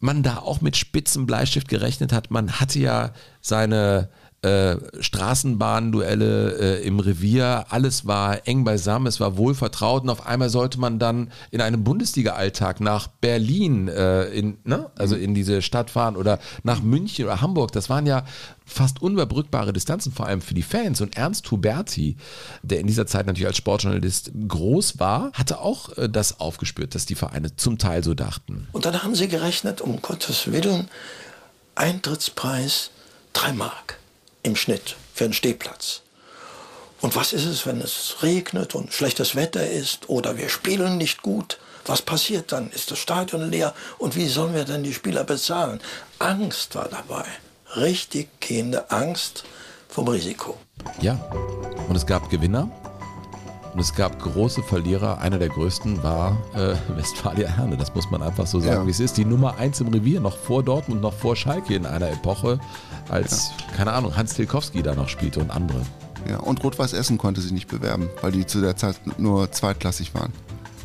man 0.00 0.22
da 0.24 0.38
auch 0.38 0.60
mit 0.60 0.76
spitzen 0.76 1.26
Bleistift 1.26 1.68
gerechnet 1.68 2.12
hat. 2.12 2.30
Man 2.32 2.52
hatte 2.60 2.80
ja 2.80 3.12
seine 3.40 4.08
äh, 4.42 4.76
Straßenbahnduelle 5.00 6.78
äh, 6.78 6.86
im 6.86 7.00
Revier, 7.00 7.66
alles 7.70 8.06
war 8.06 8.46
eng 8.46 8.62
beisammen, 8.62 9.08
es 9.08 9.18
war 9.18 9.36
wohl 9.36 9.52
vertraut 9.54 10.04
und 10.04 10.10
auf 10.10 10.26
einmal 10.26 10.48
sollte 10.48 10.78
man 10.78 11.00
dann 11.00 11.32
in 11.50 11.60
einem 11.60 11.82
Bundesliga-Alltag 11.82 12.80
nach 12.80 13.08
Berlin, 13.08 13.88
äh, 13.88 14.26
in, 14.26 14.58
ne? 14.62 14.90
also 14.96 15.16
in 15.16 15.34
diese 15.34 15.60
Stadt 15.60 15.90
fahren 15.90 16.14
oder 16.14 16.38
nach 16.62 16.80
München 16.80 17.24
oder 17.24 17.40
Hamburg. 17.40 17.72
Das 17.72 17.90
waren 17.90 18.06
ja 18.06 18.24
fast 18.64 19.02
unüberbrückbare 19.02 19.72
Distanzen, 19.72 20.12
vor 20.12 20.26
allem 20.26 20.40
für 20.40 20.54
die 20.54 20.62
Fans. 20.62 21.00
Und 21.00 21.16
Ernst 21.16 21.50
Huberti, 21.50 22.16
der 22.62 22.78
in 22.78 22.86
dieser 22.86 23.06
Zeit 23.06 23.26
natürlich 23.26 23.48
als 23.48 23.56
Sportjournalist 23.56 24.30
groß 24.46 25.00
war, 25.00 25.32
hatte 25.32 25.58
auch 25.58 25.96
äh, 25.96 26.08
das 26.08 26.38
aufgespürt, 26.38 26.94
dass 26.94 27.06
die 27.06 27.16
Vereine 27.16 27.56
zum 27.56 27.78
Teil 27.78 28.04
so 28.04 28.14
dachten. 28.14 28.68
Und 28.70 28.86
dann 28.86 29.02
haben 29.02 29.16
sie 29.16 29.26
gerechnet, 29.26 29.80
um 29.80 30.00
Gottes 30.00 30.52
Willen, 30.52 30.88
Eintrittspreis 31.74 32.90
3 33.32 33.52
Mark 33.54 33.97
im 34.48 34.56
Schnitt 34.56 34.96
für 35.14 35.24
einen 35.24 35.32
Stehplatz. 35.34 36.02
Und 37.00 37.14
was 37.14 37.32
ist 37.32 37.44
es, 37.46 37.64
wenn 37.64 37.80
es 37.80 38.16
regnet 38.22 38.74
und 38.74 38.92
schlechtes 38.92 39.36
Wetter 39.36 39.64
ist 39.68 40.08
oder 40.08 40.36
wir 40.36 40.48
spielen 40.48 40.96
nicht 40.98 41.22
gut? 41.22 41.58
Was 41.86 42.02
passiert 42.02 42.50
dann? 42.52 42.70
Ist 42.70 42.90
das 42.90 42.98
Stadion 42.98 43.48
leer? 43.48 43.72
Und 43.98 44.16
wie 44.16 44.26
sollen 44.26 44.52
wir 44.54 44.64
denn 44.64 44.82
die 44.82 44.92
Spieler 44.92 45.22
bezahlen? 45.24 45.80
Angst 46.18 46.74
war 46.74 46.88
dabei. 46.88 47.24
Richtig 47.76 48.28
gehende 48.40 48.90
Angst 48.90 49.44
vom 49.88 50.08
Risiko. 50.08 50.56
Ja, 51.00 51.14
und 51.88 51.94
es 51.96 52.04
gab 52.04 52.28
Gewinner 52.30 52.68
und 53.72 53.80
es 53.80 53.94
gab 53.94 54.20
große 54.20 54.62
Verlierer. 54.64 55.18
Einer 55.18 55.38
der 55.38 55.48
größten 55.50 56.02
war 56.02 56.36
äh, 56.54 56.74
Westfalia 56.96 57.48
Herne. 57.48 57.76
Das 57.76 57.94
muss 57.94 58.10
man 58.10 58.22
einfach 58.22 58.46
so 58.46 58.58
sagen, 58.60 58.80
Ja. 58.82 58.86
wie 58.86 58.90
es 58.90 59.00
ist. 59.00 59.16
Die 59.16 59.24
Nummer 59.24 59.56
eins 59.56 59.80
im 59.80 59.88
Revier, 59.88 60.20
noch 60.20 60.36
vor 60.36 60.62
Dortmund, 60.62 61.00
noch 61.00 61.14
vor 61.14 61.36
Schalke 61.36 61.74
in 61.74 61.86
einer 61.86 62.10
Epoche, 62.10 62.58
als, 63.08 63.50
keine 63.76 63.92
Ahnung, 63.92 64.16
Hans 64.16 64.34
Tilkowski 64.34 64.82
da 64.82 64.94
noch 64.94 65.08
spielte 65.08 65.40
und 65.40 65.50
andere. 65.50 65.82
Ja, 66.28 66.38
und 66.38 66.62
Rot-Weiß 66.62 66.92
Essen 66.92 67.18
konnte 67.18 67.40
sich 67.40 67.52
nicht 67.52 67.68
bewerben, 67.68 68.08
weil 68.20 68.32
die 68.32 68.46
zu 68.46 68.60
der 68.60 68.76
Zeit 68.76 68.96
nur 69.18 69.50
zweitklassig 69.50 70.14
waren. 70.14 70.32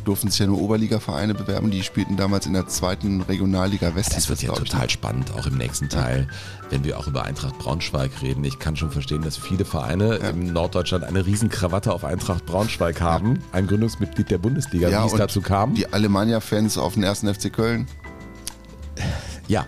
Durften 0.04 0.28
sich 0.28 0.38
ja 0.38 0.46
nur 0.46 0.60
Oberliga-Vereine 0.60 1.32
bewerben, 1.32 1.70
die 1.70 1.82
spielten 1.82 2.18
damals 2.18 2.44
in 2.44 2.52
der 2.52 2.66
zweiten 2.66 3.22
Regionalliga 3.22 3.94
West. 3.94 4.14
Das 4.14 4.28
wird 4.28 4.42
ja 4.42 4.52
ich, 4.52 4.58
total 4.58 4.82
ne? 4.82 4.90
spannend, 4.90 5.32
auch 5.32 5.46
im 5.46 5.56
nächsten 5.56 5.88
Teil, 5.88 6.28
wenn 6.68 6.84
wir 6.84 6.98
auch 6.98 7.06
über 7.06 7.24
Eintracht 7.24 7.58
Braunschweig 7.58 8.10
reden. 8.20 8.44
Ich 8.44 8.58
kann 8.58 8.76
schon 8.76 8.90
verstehen, 8.90 9.22
dass 9.22 9.38
viele 9.38 9.64
Vereine 9.64 10.16
in 10.16 10.52
Norddeutschland 10.52 11.04
eine 11.04 11.24
Riesenkrawatte 11.24 11.90
auf 11.90 12.04
Eintracht 12.04 12.44
Braunschweig 12.44 13.00
haben. 13.00 13.38
Ein 13.52 13.66
Gründungsmitglied 13.66 14.30
der 14.30 14.38
Bundesliga, 14.38 14.90
Ja, 14.90 15.04
wie 15.04 15.08
es 15.08 15.14
dazu 15.14 15.40
kam. 15.40 15.74
Die 15.74 15.90
Alemannia-Fans 15.90 16.76
auf 16.76 16.94
den 16.94 17.02
ersten 17.02 17.32
FC 17.32 17.50
Köln. 17.50 17.86
Ja. 19.48 19.66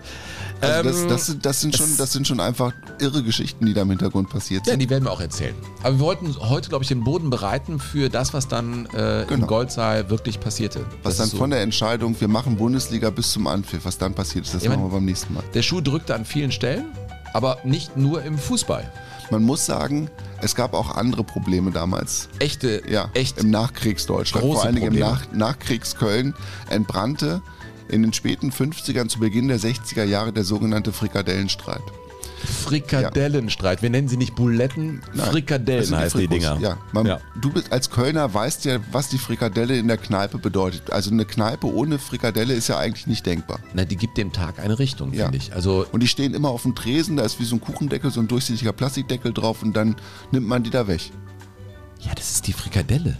Also 0.61 0.89
das, 0.89 1.01
Ähm, 1.03 1.07
das, 1.09 1.25
sind, 1.27 1.45
das, 1.45 1.61
sind 1.61 1.75
schon, 1.77 1.97
das 1.97 2.13
sind 2.13 2.27
schon 2.27 2.39
einfach 2.39 2.73
irre 2.99 3.21
Geschichten, 3.23 3.65
die 3.65 3.73
da 3.73 3.83
im 3.83 3.89
Hintergrund 3.89 4.29
passiert 4.29 4.65
Ja, 4.65 4.71
sind. 4.73 4.79
die 4.79 4.89
werden 4.89 5.03
wir 5.03 5.11
auch 5.11 5.21
erzählen. 5.21 5.55
Aber 5.83 5.95
wir 5.95 5.99
wollten 5.99 6.35
heute, 6.39 6.69
glaube 6.69 6.83
ich, 6.83 6.87
den 6.87 7.03
Boden 7.03 7.29
bereiten 7.29 7.79
für 7.79 8.09
das, 8.09 8.33
was 8.33 8.47
dann 8.47 8.85
äh, 8.87 9.21
im 9.23 9.27
Genau. 9.27 9.47
Goldsaal 9.47 10.09
wirklich 10.09 10.39
passierte. 10.39 10.79
was 11.03 11.17
Das 11.17 11.17
dann 11.17 11.29
so. 11.29 11.37
von 11.37 11.49
der 11.51 11.61
Entscheidung, 11.61 12.15
wir 12.19 12.27
machen 12.27 12.55
Bundesliga 12.57 13.09
bis 13.09 13.31
zum 13.31 13.47
Anpfiff, 13.47 13.85
was 13.85 13.97
dann 13.97 14.13
passiert 14.13 14.45
ist, 14.45 14.53
das 14.55 14.63
Ja, 14.63 14.71
machen 14.71 14.83
wir 14.83 14.89
beim 14.89 15.05
nächsten 15.05 15.33
Mal. 15.33 15.43
Der 15.53 15.61
Schuh 15.61 15.81
drückte 15.81 16.15
an 16.15 16.25
vielen 16.25 16.51
Stellen, 16.51 16.85
aber 17.33 17.59
nicht 17.63 17.95
nur 17.97 18.23
im 18.23 18.37
Fußball. 18.37 18.91
Man 19.29 19.43
muss 19.43 19.65
sagen, 19.65 20.09
es 20.41 20.55
gab 20.55 20.73
auch 20.73 20.95
andere 20.95 21.23
Probleme 21.23 21.71
damals. 21.71 22.29
Echte, 22.39 22.81
Ja, 22.89 23.09
echt 23.13 23.37
im 23.39 23.49
Nachkriegsdeutschland. 23.51 24.43
große 24.45 24.55
Vor 24.55 24.65
allen 24.65 24.75
Dingen 24.75 24.93
im. 24.93 24.99
Nach 24.99 25.21
Nachkriegsköln 25.33 26.33
entbrannte 26.69 27.41
in 27.89 28.01
den 28.03 28.13
späten 28.13 28.51
50ern 28.51 29.07
zu 29.09 29.19
Beginn 29.19 29.47
der 29.47 29.59
60er 29.59 30.03
Jahre 30.03 30.33
der 30.33 30.43
sogenannte 30.43 30.91
Frikadellenstreit. 30.91 31.81
Frikadellenstreit. 32.63 33.81
Wir 33.81 33.89
nennen 33.89 34.07
sie 34.07 34.17
nicht 34.17 34.35
Buletten, 34.35 34.99
Nein, 34.99 35.17
das 35.17 35.29
Frikadellen 35.29 35.95
heißt 35.95 36.15
die. 36.17 36.27
Dinger. 36.27 36.57
Ja, 36.61 36.77
man, 36.91 37.05
Ja. 37.05 37.19
Du 37.39 37.49
bist 37.51 37.71
als 37.71 37.89
Kölner 37.89 38.31
weißt 38.33 38.65
ja, 38.65 38.77
was 38.91 39.09
die 39.09 39.17
Frikadelle 39.17 39.77
in 39.77 39.87
der 39.87 39.97
Kneipe 39.97 40.37
bedeutet. 40.37 40.91
Also 40.91 41.09
eine 41.11 41.25
Kneipe 41.25 41.67
ohne 41.67 41.97
Frikadelle 41.99 42.53
ist 42.53 42.67
ja 42.67 42.77
eigentlich 42.77 43.07
nicht 43.07 43.25
denkbar. 43.25 43.59
Na, 43.73 43.85
die 43.85 43.95
gibt 43.95 44.17
dem 44.17 44.31
Tag 44.31 44.59
eine 44.59 44.77
Richtung, 44.77 45.13
Ja. 45.13 45.25
finde 45.25 45.37
ich. 45.39 45.53
Also 45.53 45.85
Und 45.91 46.01
die 46.03 46.07
stehen 46.07 46.33
immer 46.33 46.49
auf 46.49 46.61
dem 46.63 46.75
Tresen, 46.75 47.17
da 47.17 47.23
ist 47.23 47.39
wie 47.39 47.45
so 47.45 47.55
ein 47.55 47.61
Kuchendeckel, 47.61 48.11
so 48.11 48.19
ein 48.19 48.27
durchsichtiger 48.27 48.71
Plastikdeckel 48.73 49.33
drauf 49.33 49.63
und 49.63 49.73
dann 49.75 49.95
nimmt 50.31 50.47
man 50.47 50.61
die 50.63 50.69
da 50.69 50.87
weg. 50.87 51.01
ja, 52.01 52.13
das 52.13 52.31
ist 52.31 52.47
die 52.47 52.53
Frikadelle. 52.53 53.17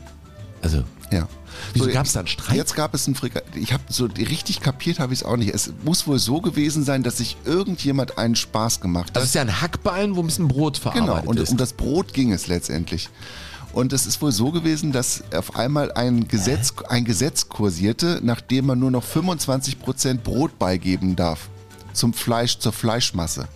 Also 0.61 0.84
Ja. 1.11 1.28
Wieso 1.74 1.88
gab's 1.89 2.14
da 2.14 2.20
einen 2.20 2.28
Streit? 2.28 2.55
Jetzt 2.55 2.76
gab 2.76 2.93
es 2.93 3.05
einen 3.08 3.16
Frikadelle. 3.16 3.58
Ich 3.62 3.74
habe 3.74 3.84
so 3.89 4.05
richtig 4.05 4.62
kapiert, 4.62 4.99
habe 4.99 5.14
ich 5.14 5.22
es 5.22 5.26
auch 5.26 5.38
nicht. 5.38 5.53
Es 5.53 5.72
muss 5.84 6.08
wohl 6.08 6.20
so 6.20 6.41
gewesen 6.41 6.84
sein, 6.84 7.03
dass 7.03 7.18
sich 7.18 7.38
irgendjemand 7.45 8.18
einen 8.18 8.36
Spaß 8.36 8.80
gemacht 8.82 9.08
hat. 9.10 9.16
das 9.18 9.26
ist 9.26 9.36
ja 9.36 9.41
ein 9.41 9.62
Hackballen, 9.62 10.16
wo 10.16 10.22
ein 10.22 10.28
bisschen 10.28 10.47
Brot 10.47 10.82
Genau, 10.82 10.93
verarbeitet 10.93 11.28
und 11.30 11.39
ist. 11.39 11.49
um 11.51 11.58
das 11.58 11.74
Brot 11.74 12.14
ging 12.14 12.32
es 12.32 12.47
letztendlich. 12.47 13.10
Und 13.74 13.93
es 13.93 14.08
ist 14.08 14.22
wohl 14.22 14.32
so 14.32 14.51
gewesen, 14.51 14.91
dass 14.91 15.24
auf 15.36 15.55
einmal 15.55 15.91
ein 15.91 16.28
Gesetz, 16.28 16.74
ein 16.89 17.05
Gesetz 17.05 17.47
kursierte, 17.49 18.20
nachdem 18.24 18.66
man 18.68 18.80
nur 18.80 18.89
noch 18.91 19.03
25% 19.03 20.20
Brot 20.20 20.58
beigeben 20.58 21.16
darf 21.16 21.49
zum 21.93 22.14
Fleisch, 22.14 22.58
zur 22.60 22.72
Fleischmasse. 22.74 23.47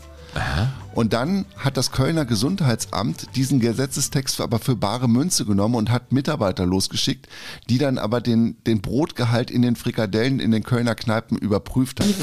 Und 0.93 1.13
dann 1.13 1.45
hat 1.57 1.77
das 1.77 1.91
Kölner 1.91 2.25
Gesundheitsamt 2.25 3.35
diesen 3.35 3.59
Gesetzestext 3.59 4.41
aber 4.41 4.59
für 4.59 4.75
bare 4.75 5.07
Münze 5.07 5.45
genommen 5.45 5.75
und 5.75 5.89
hat 5.89 6.11
Mitarbeiter 6.11 6.65
losgeschickt, 6.65 7.27
die 7.69 7.77
dann 7.77 7.97
aber 7.97 8.19
den, 8.19 8.57
den 8.67 8.81
Brotgehalt 8.81 9.49
in 9.51 9.61
den 9.61 9.75
Frikadellen 9.75 10.39
in 10.39 10.51
den 10.51 10.63
Kölner 10.63 10.95
Kneipen 10.95 11.37
überprüft 11.37 12.01
haben. 12.01 12.13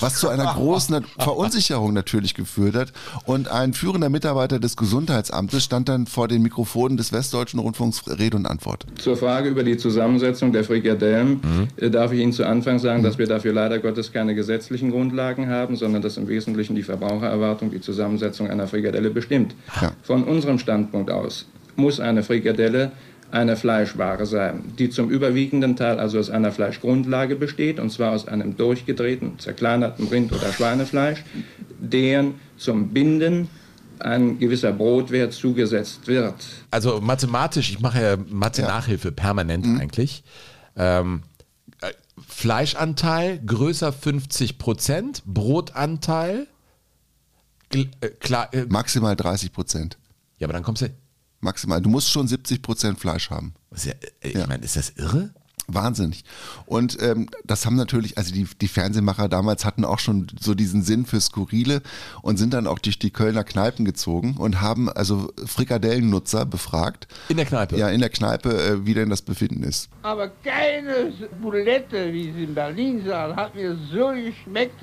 Was 0.00 0.16
zu 0.16 0.28
einer 0.28 0.54
großen 0.54 1.04
Verunsicherung 1.18 1.92
natürlich 1.92 2.34
geführt 2.34 2.74
hat. 2.74 2.92
Und 3.24 3.48
ein 3.48 3.72
führender 3.72 4.08
Mitarbeiter 4.08 4.58
des 4.58 4.76
Gesundheitsamtes 4.76 5.62
stand 5.64 5.88
dann 5.88 6.06
vor 6.06 6.26
den 6.26 6.42
Mikrofonen 6.42 6.96
des 6.96 7.12
Westdeutschen 7.12 7.60
Rundfunks 7.60 8.02
Rede 8.08 8.36
und 8.36 8.46
Antwort. 8.46 8.86
Zur 8.98 9.16
Frage 9.16 9.48
über 9.48 9.62
die 9.62 9.76
Zusammensetzung 9.76 10.52
der 10.52 10.64
Frikadellen 10.64 11.40
äh, 11.76 11.90
darf 11.90 12.12
ich 12.12 12.20
Ihnen 12.20 12.32
zu 12.32 12.44
Anfang 12.44 12.78
sagen, 12.78 13.02
dass 13.02 13.18
wir 13.18 13.26
dafür 13.26 13.52
leider 13.52 13.78
Gottes 13.78 14.12
keine 14.12 14.34
gesetzlichen 14.34 14.90
Grundlagen 14.90 15.48
haben, 15.48 15.76
sondern 15.76 16.02
dass 16.02 16.16
im 16.16 16.28
Wesentlichen 16.28 16.74
die 16.74 16.82
Verbrauchererwartung 16.82 17.70
die 17.70 17.80
Zusammensetzung 17.80 18.15
einer 18.22 18.66
Frikadelle 18.66 19.10
bestimmt. 19.10 19.54
Ja. 19.80 19.92
Von 20.02 20.24
unserem 20.24 20.58
Standpunkt 20.58 21.10
aus 21.10 21.46
muss 21.76 22.00
eine 22.00 22.22
Frikadelle 22.22 22.92
eine 23.30 23.56
Fleischware 23.56 24.24
sein, 24.24 24.72
die 24.78 24.88
zum 24.90 25.10
überwiegenden 25.10 25.76
Teil 25.76 25.98
also 25.98 26.18
aus 26.18 26.30
einer 26.30 26.52
Fleischgrundlage 26.52 27.36
besteht, 27.36 27.80
und 27.80 27.90
zwar 27.90 28.12
aus 28.12 28.28
einem 28.28 28.56
durchgedrehten, 28.56 29.38
zerkleinerten 29.38 30.06
Rind- 30.08 30.32
oder 30.32 30.52
Schweinefleisch, 30.52 31.24
deren 31.78 32.34
zum 32.56 32.90
Binden 32.90 33.48
ein 33.98 34.38
gewisser 34.38 34.72
Brotwert 34.72 35.32
zugesetzt 35.32 36.06
wird. 36.06 36.34
also 36.70 37.00
mathematisch, 37.00 37.70
ich 37.70 37.80
mache 37.80 38.00
ja 38.00 38.16
Mathe-Nachhilfe 38.16 39.10
permanent 39.10 39.66
eigentlich. 39.80 40.22
Ähm, 40.76 41.22
äh, 41.80 41.90
Fleischanteil 42.28 43.40
größer 43.44 43.92
50 43.92 44.58
Prozent, 44.58 45.22
Brotanteil 45.24 46.46
klar. 48.20 48.52
Äh, 48.52 48.66
Maximal 48.68 49.16
30 49.16 49.52
Prozent. 49.52 49.98
ja, 50.38 50.46
aber 50.46 50.52
dann 50.54 50.62
kommst 50.62 50.82
du. 50.82 50.90
Maximal. 51.40 51.80
Du 51.82 51.88
musst 51.90 52.10
schon 52.10 52.26
70 52.26 52.62
Prozent 52.62 52.98
Fleisch 52.98 53.30
haben. 53.30 53.54
Ist 53.70 53.86
ja, 53.86 53.92
äh, 54.20 54.28
ich 54.28 54.34
Ja. 54.34 54.46
meine, 54.46 54.64
ist 54.64 54.76
das 54.76 54.90
irre? 54.96 55.30
Wahnsinnig. 55.68 56.24
Und 56.64 56.96
ähm, 57.02 57.28
das 57.44 57.66
haben 57.66 57.74
natürlich, 57.74 58.16
also 58.16 58.32
die, 58.32 58.46
die 58.60 58.68
Fernsehmacher 58.68 59.28
damals 59.28 59.64
hatten 59.64 59.84
auch 59.84 59.98
schon 59.98 60.28
so 60.40 60.54
diesen 60.54 60.82
Sinn 60.84 61.06
für 61.06 61.20
Skurrile 61.20 61.82
und 62.22 62.36
sind 62.36 62.54
dann 62.54 62.68
auch 62.68 62.78
durch 62.78 63.00
die 63.00 63.10
Kölner 63.10 63.42
Kneipen 63.42 63.84
gezogen 63.84 64.36
und 64.38 64.60
haben 64.60 64.88
also 64.88 65.32
Frikadellennutzer 65.44 66.46
befragt. 66.46 67.08
In 67.28 67.36
der 67.36 67.46
Kneipe. 67.46 67.76
Ja, 67.76 67.88
in 67.88 67.98
der 67.98 68.10
Kneipe, 68.10 68.50
äh, 68.56 68.86
wie 68.86 68.94
denn 68.94 69.10
das 69.10 69.22
Befinden 69.22 69.64
ist. 69.64 69.88
Aber 70.02 70.28
keine 70.28 71.12
Bulette, 71.42 72.12
wie 72.12 72.32
sie 72.32 72.44
in 72.44 72.54
Berlin 72.54 73.04
sagen, 73.04 73.34
hat 73.34 73.56
mir 73.56 73.76
so 73.92 74.10
geschmeckt 74.12 74.80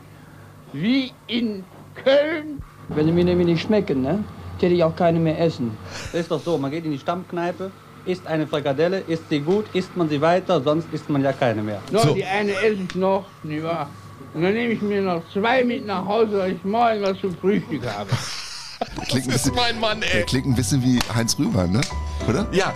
wie 0.74 1.14
in 1.28 1.64
Köln. 2.04 2.62
Wenn 2.90 3.06
sie 3.06 3.12
mir 3.12 3.24
nämlich 3.26 3.48
nicht 3.48 3.62
schmecken, 3.62 4.02
ne, 4.02 4.24
hätte 4.60 4.74
ich 4.74 4.84
auch 4.84 4.96
keine 4.96 5.20
mehr 5.20 5.40
essen. 5.40 5.78
Das 6.12 6.22
ist 6.22 6.32
doch 6.32 6.42
so, 6.42 6.58
man 6.58 6.72
geht 6.72 6.86
in 6.86 6.92
die 6.92 7.00
Stammkneipe, 7.00 7.72
isst 8.06 8.26
eine 8.28 8.48
Frikadelle, 8.48 9.00
isst 9.08 9.24
sie 9.30 9.40
gut, 9.40 9.66
isst 9.74 9.96
man 9.98 10.10
sie 10.10 10.22
weiter, 10.22 10.62
sonst 10.62 10.88
isst 10.92 11.10
man 11.10 11.24
ja 11.24 11.34
keine 11.34 11.62
mehr. 11.64 11.80
Noch 11.92 12.14
die 12.14 12.24
eine 12.26 12.52
esse 12.54 12.78
ich 12.88 12.96
noch, 12.96 13.26
nicht 13.44 13.64
wahr? 13.64 13.90
Und 14.34 14.42
dann 14.44 14.54
nehme 14.54 14.74
ich 14.74 14.82
mir 14.82 15.02
noch 15.02 15.22
zwei 15.32 15.64
mit 15.64 15.86
nach 15.86 16.06
Hause, 16.06 16.40
weil 16.40 16.54
ich 16.54 16.64
morgen 16.64 17.02
was 17.02 17.20
zum 17.20 17.36
Frühstück 17.38 17.84
habe. 17.86 18.10
Klingt 19.08 19.28
Das 19.28 19.36
ist 19.36 19.44
bisschen, 19.44 19.56
mein 19.56 19.80
Mann, 19.80 20.02
der 20.02 20.16
ey. 20.16 20.24
klingt 20.24 20.46
ein 20.48 20.56
bisschen 20.56 20.84
wie 20.84 21.00
Heinz 21.14 21.38
Rühmann, 21.40 21.72
ne? 21.72 21.82
Oder? 22.28 22.46
Ja. 22.52 22.74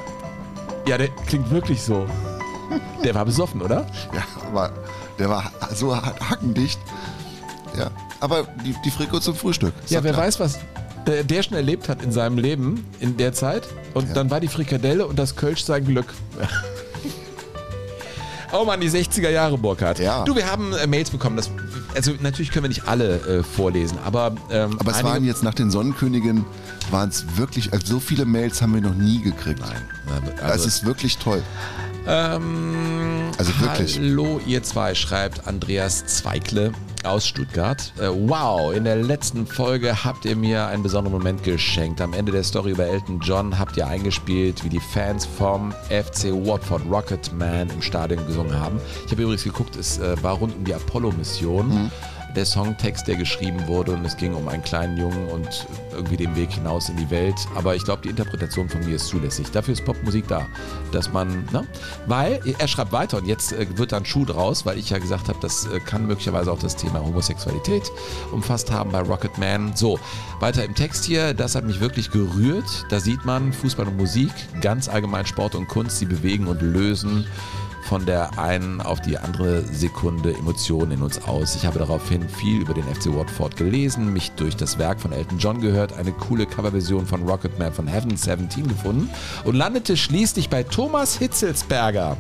Ja, 0.87 0.97
der 0.97 1.09
klingt 1.27 1.49
wirklich 1.49 1.81
so. 1.81 2.05
Der 3.03 3.13
war 3.15 3.25
besoffen, 3.25 3.61
oder? 3.61 3.85
Ja, 4.13 4.23
aber 4.47 4.71
der 5.19 5.29
war 5.29 5.51
so 5.73 5.95
ha- 5.95 6.13
hackendicht. 6.29 6.79
Ja, 7.77 7.89
aber 8.19 8.47
die, 8.65 8.75
die 8.85 8.91
Friko 8.91 9.19
zum 9.19 9.35
Frühstück. 9.35 9.73
Ja, 9.89 10.03
wer 10.03 10.15
weiß, 10.15 10.39
was 10.39 10.59
der, 11.05 11.23
der 11.23 11.43
schon 11.43 11.55
erlebt 11.55 11.87
hat 11.89 12.01
in 12.03 12.11
seinem 12.11 12.37
Leben 12.37 12.85
in 12.99 13.17
der 13.17 13.33
Zeit. 13.33 13.63
Und 13.93 14.15
dann 14.15 14.29
war 14.29 14.39
die 14.39 14.47
Frikadelle 14.47 15.05
und 15.07 15.17
das 15.17 15.35
Kölsch 15.35 15.63
sein 15.63 15.85
Glück. 15.85 16.07
Oh 18.53 18.63
Mann, 18.63 18.79
die 18.79 18.89
60er 18.89 19.29
Jahre, 19.29 19.57
Burkhard. 19.57 19.99
Ja. 19.99 20.23
Du, 20.23 20.35
wir 20.35 20.49
haben 20.49 20.73
äh, 20.73 20.87
Mails 20.87 21.09
bekommen. 21.09 21.35
Das, 21.35 21.51
also 21.95 22.13
natürlich 22.21 22.51
können 22.51 22.63
wir 22.63 22.69
nicht 22.69 22.87
alle 22.87 23.15
äh, 23.39 23.43
vorlesen, 23.43 23.97
aber 24.05 24.35
ähm, 24.49 24.77
Aber 24.79 24.91
es 24.91 24.97
einige- 24.97 25.09
waren 25.13 25.25
jetzt 25.25 25.43
nach 25.43 25.53
den 25.53 25.69
Sonnenkönigen, 25.69 26.45
waren 26.89 27.09
es 27.09 27.25
wirklich, 27.35 27.73
also 27.73 27.85
so 27.95 27.99
viele 27.99 28.23
Mails 28.25 28.61
haben 28.61 28.73
wir 28.73 28.81
noch 28.81 28.95
nie 28.95 29.21
gekriegt. 29.21 29.59
Nein. 29.59 30.31
das 30.39 30.65
ist 30.65 30.85
wirklich 30.85 31.17
toll. 31.17 31.43
Ähm, 32.07 33.31
Also 33.37 33.51
wirklich. 33.59 33.97
Hallo, 33.99 34.39
ihr 34.47 34.63
zwei, 34.63 34.95
schreibt 34.95 35.45
Andreas 35.47 36.05
Zweikle 36.05 36.71
aus 37.03 37.27
Stuttgart. 37.27 37.93
Äh, 37.99 38.07
wow, 38.09 38.73
in 38.73 38.83
der 38.83 38.95
letzten 38.95 39.45
Folge 39.45 40.03
habt 40.03 40.25
ihr 40.25 40.35
mir 40.35 40.67
einen 40.67 40.83
besonderen 40.83 41.17
Moment 41.17 41.43
geschenkt. 41.43 42.01
Am 42.01 42.13
Ende 42.13 42.31
der 42.31 42.43
Story 42.43 42.71
über 42.71 42.85
Elton 42.85 43.19
John 43.21 43.59
habt 43.59 43.77
ihr 43.77 43.87
eingespielt, 43.87 44.63
wie 44.63 44.69
die 44.69 44.79
Fans 44.79 45.25
vom 45.25 45.71
FC 45.89 46.31
Watford 46.31 46.83
Rocket 46.89 47.31
Man 47.37 47.69
im 47.69 47.81
Stadion 47.81 48.25
gesungen 48.25 48.59
haben. 48.59 48.79
Ich 49.05 49.11
habe 49.11 49.21
übrigens 49.23 49.43
geguckt, 49.43 49.75
es 49.75 49.99
äh, 49.99 50.21
war 50.23 50.33
rund 50.35 50.55
um 50.55 50.63
die 50.63 50.73
Apollo-Mission. 50.73 51.67
Mhm. 51.83 51.91
Der 52.37 52.45
Songtext, 52.45 53.07
der 53.07 53.15
geschrieben 53.15 53.65
wurde 53.65 53.93
und 53.93 54.05
es 54.05 54.15
ging 54.15 54.35
um 54.35 54.47
einen 54.47 54.61
kleinen 54.61 54.95
Jungen 54.95 55.27
und 55.29 55.65
irgendwie 55.91 56.17
den 56.17 56.35
Weg 56.35 56.51
hinaus 56.51 56.87
in 56.87 56.95
die 56.95 57.09
Welt. 57.09 57.33
Aber 57.55 57.75
ich 57.75 57.83
glaube, 57.83 58.03
die 58.03 58.09
Interpretation 58.09 58.69
von 58.69 58.85
mir 58.85 58.97
ist 58.97 59.07
zulässig. 59.07 59.49
Dafür 59.49 59.73
ist 59.73 59.83
Popmusik 59.83 60.27
da, 60.27 60.45
dass 60.91 61.11
man, 61.11 61.45
ne? 61.51 61.65
Weil 62.05 62.39
er 62.59 62.67
schreibt 62.67 62.91
weiter 62.91 63.17
und 63.17 63.25
jetzt 63.25 63.53
äh, 63.53 63.65
wird 63.79 63.91
dann 63.91 64.05
Schuh 64.05 64.23
draus, 64.23 64.67
weil 64.67 64.77
ich 64.77 64.91
ja 64.91 64.99
gesagt 64.99 65.29
habe, 65.29 65.39
das 65.41 65.65
äh, 65.65 65.79
kann 65.79 66.05
möglicherweise 66.05 66.51
auch 66.51 66.59
das 66.59 66.75
Thema 66.75 66.99
Homosexualität 66.99 67.91
umfasst 68.31 68.69
haben 68.69 68.91
bei 68.91 68.99
Rocket 68.99 69.35
Man. 69.39 69.75
So, 69.75 69.99
weiter 70.39 70.63
im 70.63 70.75
Text 70.75 71.05
hier, 71.05 71.33
das 71.33 71.55
hat 71.55 71.65
mich 71.65 71.79
wirklich 71.79 72.11
gerührt. 72.11 72.85
Da 72.89 72.99
sieht 72.99 73.25
man 73.25 73.51
Fußball 73.51 73.87
und 73.87 73.97
Musik, 73.97 74.31
ganz 74.61 74.87
allgemein 74.89 75.25
Sport 75.25 75.55
und 75.55 75.67
Kunst, 75.67 75.97
sie 75.97 76.05
bewegen 76.05 76.45
und 76.45 76.61
lösen 76.61 77.25
von 77.87 78.05
der 78.05 78.37
einen 78.37 78.81
auf 78.81 78.99
die 78.99 79.17
andere 79.17 79.63
Sekunde 79.63 80.33
Emotionen 80.33 80.91
in 80.91 81.01
uns 81.01 81.23
aus. 81.23 81.55
Ich 81.55 81.65
habe 81.65 81.79
daraufhin 81.79 82.27
viel 82.27 82.59
über 82.59 82.73
den 82.73 82.83
FC 82.83 83.15
Watford 83.15 83.55
gelesen, 83.55 84.11
mich 84.11 84.31
durch 84.31 84.57
das 84.57 84.77
Werk 84.77 84.99
von 84.99 85.13
Elton 85.13 85.37
John 85.37 85.61
gehört, 85.61 85.97
eine 85.97 86.11
coole 86.11 86.45
Coverversion 86.45 87.05
von 87.05 87.23
Rocketman 87.23 87.71
von 87.71 87.87
Heaven 87.87 88.17
17 88.17 88.67
gefunden 88.67 89.09
und 89.45 89.55
landete 89.55 89.95
schließlich 89.95 90.49
bei 90.49 90.63
Thomas 90.63 91.17
Hitzelsberger, 91.17 92.17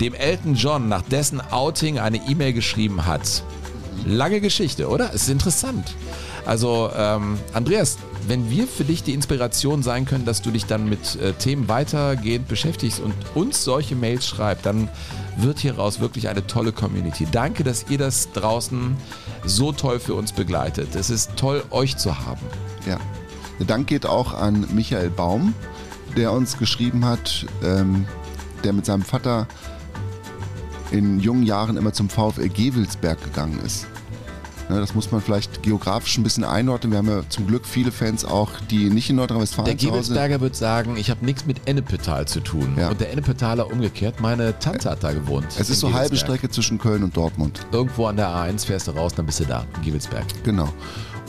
dem 0.00 0.14
Elton 0.14 0.54
John 0.54 0.88
nach 0.88 1.02
dessen 1.02 1.42
Outing 1.42 1.98
eine 1.98 2.16
E-Mail 2.16 2.54
geschrieben 2.54 3.04
hat. 3.04 3.42
Lange 4.06 4.40
Geschichte, 4.40 4.88
oder? 4.88 5.10
Es 5.12 5.24
ist 5.24 5.28
interessant. 5.28 5.94
Also, 6.46 6.90
ähm, 6.96 7.38
Andreas, 7.52 7.98
wenn 8.28 8.50
wir 8.50 8.66
für 8.66 8.84
dich 8.84 9.02
die 9.02 9.14
Inspiration 9.14 9.82
sein 9.82 10.04
können, 10.04 10.24
dass 10.24 10.42
du 10.42 10.50
dich 10.50 10.66
dann 10.66 10.88
mit 10.88 11.16
äh, 11.16 11.32
Themen 11.34 11.68
weitergehend 11.68 12.48
beschäftigst 12.48 13.00
und 13.00 13.14
uns 13.34 13.64
solche 13.64 13.94
Mails 13.94 14.26
schreibst, 14.26 14.66
dann 14.66 14.88
wird 15.36 15.58
hieraus 15.58 16.00
wirklich 16.00 16.28
eine 16.28 16.46
tolle 16.46 16.72
Community. 16.72 17.26
Danke, 17.30 17.62
dass 17.62 17.86
ihr 17.88 17.98
das 17.98 18.32
draußen 18.32 18.96
so 19.44 19.72
toll 19.72 20.00
für 20.00 20.14
uns 20.14 20.32
begleitet. 20.32 20.94
Es 20.94 21.10
ist 21.10 21.36
toll, 21.36 21.62
euch 21.70 21.96
zu 21.96 22.18
haben. 22.26 22.40
Ja. 22.86 22.98
Der 23.58 23.66
Dank 23.66 23.86
geht 23.86 24.04
auch 24.04 24.34
an 24.34 24.66
Michael 24.74 25.10
Baum, 25.10 25.54
der 26.16 26.32
uns 26.32 26.58
geschrieben 26.58 27.04
hat, 27.04 27.46
ähm, 27.62 28.06
der 28.64 28.72
mit 28.72 28.84
seinem 28.84 29.02
Vater 29.02 29.46
in 30.90 31.20
jungen 31.20 31.42
Jahren 31.42 31.76
immer 31.76 31.92
zum 31.92 32.08
VfL 32.08 32.48
Gewelsberg 32.48 33.22
gegangen 33.22 33.60
ist. 33.64 33.86
Ne, 34.68 34.80
das 34.80 34.94
muss 34.94 35.12
man 35.12 35.20
vielleicht 35.20 35.62
geografisch 35.62 36.18
ein 36.18 36.24
bisschen 36.24 36.42
einordnen. 36.42 36.90
Wir 36.90 36.98
haben 36.98 37.08
ja 37.08 37.22
zum 37.28 37.46
Glück 37.46 37.64
viele 37.66 37.92
Fans 37.92 38.24
auch, 38.24 38.50
die 38.68 38.90
nicht 38.90 39.08
in 39.08 39.16
Der 39.16 39.26
Nordrhein-Westfalen 39.26 39.78
zu 39.78 39.86
Hause 39.86 39.86
Gebelsberger 39.86 40.40
wird 40.40 40.56
sagen, 40.56 40.96
ich 40.96 41.08
habe 41.10 41.24
nichts 41.24 41.46
mit 41.46 41.68
Ennepetal 41.68 42.26
zu 42.26 42.40
tun. 42.40 42.74
Ja. 42.76 42.88
Und 42.90 43.00
der 43.00 43.12
Ennepetaler 43.12 43.70
umgekehrt, 43.70 44.20
meine 44.20 44.58
Tante 44.58 44.90
hat 44.90 45.04
da 45.04 45.12
gewohnt. 45.12 45.46
Es 45.58 45.70
ist 45.70 45.80
so 45.80 45.92
halbe. 45.92 46.16
Strecke 46.16 46.48
zwischen 46.50 46.78
Köln 46.78 47.04
und 47.04 47.16
Dortmund. 47.16 47.60
Irgendwo 47.70 48.06
an 48.06 48.16
der 48.16 48.28
A1 48.28 48.66
fährst 48.66 48.88
du 48.88 48.92
raus, 48.92 49.14
dann 49.14 49.26
bist 49.26 49.38
du 49.38 49.44
da, 49.44 49.64
in 49.76 49.82
Gebelsberg. 49.82 50.24
Genau. 50.42 50.68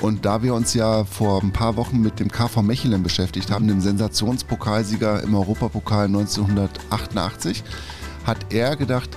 Und 0.01 0.25
da 0.25 0.41
wir 0.41 0.53
uns 0.53 0.73
ja 0.73 1.03
vor 1.05 1.41
ein 1.41 1.51
paar 1.51 1.75
Wochen 1.75 2.01
mit 2.01 2.19
dem 2.19 2.31
KV 2.31 2.61
Mechelen 2.61 3.03
beschäftigt 3.03 3.51
haben, 3.51 3.67
dem 3.67 3.81
Sensationspokalsieger 3.81 5.23
im 5.23 5.35
Europapokal 5.35 6.05
1988, 6.05 7.63
hat 8.25 8.37
er 8.51 8.75
gedacht, 8.75 9.09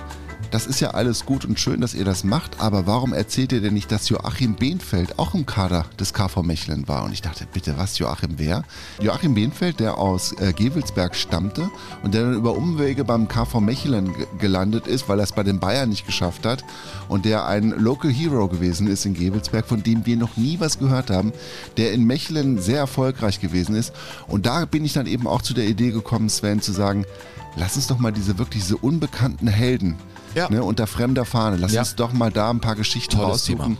das 0.51 0.67
ist 0.67 0.81
ja 0.81 0.91
alles 0.91 1.25
gut 1.25 1.45
und 1.45 1.59
schön, 1.59 1.79
dass 1.81 1.93
ihr 1.93 2.03
das 2.03 2.23
macht, 2.25 2.59
aber 2.59 2.85
warum 2.85 3.13
erzählt 3.13 3.53
ihr 3.53 3.61
denn 3.61 3.73
nicht, 3.73 3.91
dass 3.91 4.09
Joachim 4.09 4.55
Behnfeld 4.55 5.17
auch 5.17 5.33
im 5.33 5.45
Kader 5.45 5.85
des 5.99 6.13
KV 6.13 6.43
Mechelen 6.43 6.87
war? 6.89 7.03
Und 7.03 7.13
ich 7.13 7.21
dachte, 7.21 7.47
bitte, 7.51 7.77
was, 7.77 7.97
Joachim 7.99 8.31
wer? 8.37 8.63
Joachim 8.99 9.33
Behnfeld, 9.33 9.79
der 9.79 9.97
aus 9.97 10.33
äh, 10.33 10.51
Gewelsberg 10.53 11.15
stammte 11.15 11.69
und 12.03 12.13
der 12.13 12.23
dann 12.23 12.33
über 12.33 12.53
Umwege 12.55 13.05
beim 13.05 13.27
KV 13.29 13.61
Mechelen 13.61 14.13
ge- 14.13 14.27
gelandet 14.39 14.87
ist, 14.87 15.07
weil 15.07 15.19
er 15.19 15.23
es 15.23 15.31
bei 15.31 15.43
den 15.43 15.59
Bayern 15.59 15.89
nicht 15.89 16.05
geschafft 16.05 16.45
hat 16.45 16.63
und 17.07 17.23
der 17.25 17.45
ein 17.45 17.69
Local 17.71 18.11
Hero 18.11 18.47
gewesen 18.49 18.87
ist 18.87 19.05
in 19.05 19.13
Gewelsberg, 19.13 19.65
von 19.65 19.83
dem 19.83 20.05
wir 20.05 20.17
noch 20.17 20.35
nie 20.35 20.59
was 20.59 20.77
gehört 20.79 21.09
haben, 21.09 21.31
der 21.77 21.93
in 21.93 22.03
Mechelen 22.03 22.61
sehr 22.61 22.79
erfolgreich 22.79 23.39
gewesen 23.39 23.73
ist. 23.75 23.93
Und 24.27 24.45
da 24.45 24.65
bin 24.65 24.83
ich 24.83 24.91
dann 24.93 25.07
eben 25.07 25.27
auch 25.27 25.41
zu 25.41 25.53
der 25.53 25.65
Idee 25.67 25.91
gekommen, 25.91 26.29
Sven, 26.29 26.61
zu 26.61 26.73
sagen, 26.73 27.05
lass 27.55 27.77
uns 27.77 27.87
doch 27.87 27.99
mal 27.99 28.11
diese 28.11 28.37
wirklich 28.37 28.63
diese 28.63 28.77
unbekannten 28.77 29.47
Helden 29.47 29.95
Ja. 30.35 30.49
ne, 30.49 30.63
unter 30.63 30.87
fremder 30.87 31.25
Fahne, 31.25 31.57
lass 31.57 31.73
Ja. 31.73 31.81
uns 31.81 31.95
doch 31.95 32.13
mal 32.13 32.31
da 32.31 32.49
ein 32.49 32.59
paar 32.61 32.75
Geschichten 32.75 33.15
Tolles 33.17 33.29
raussuchen. 33.49 33.77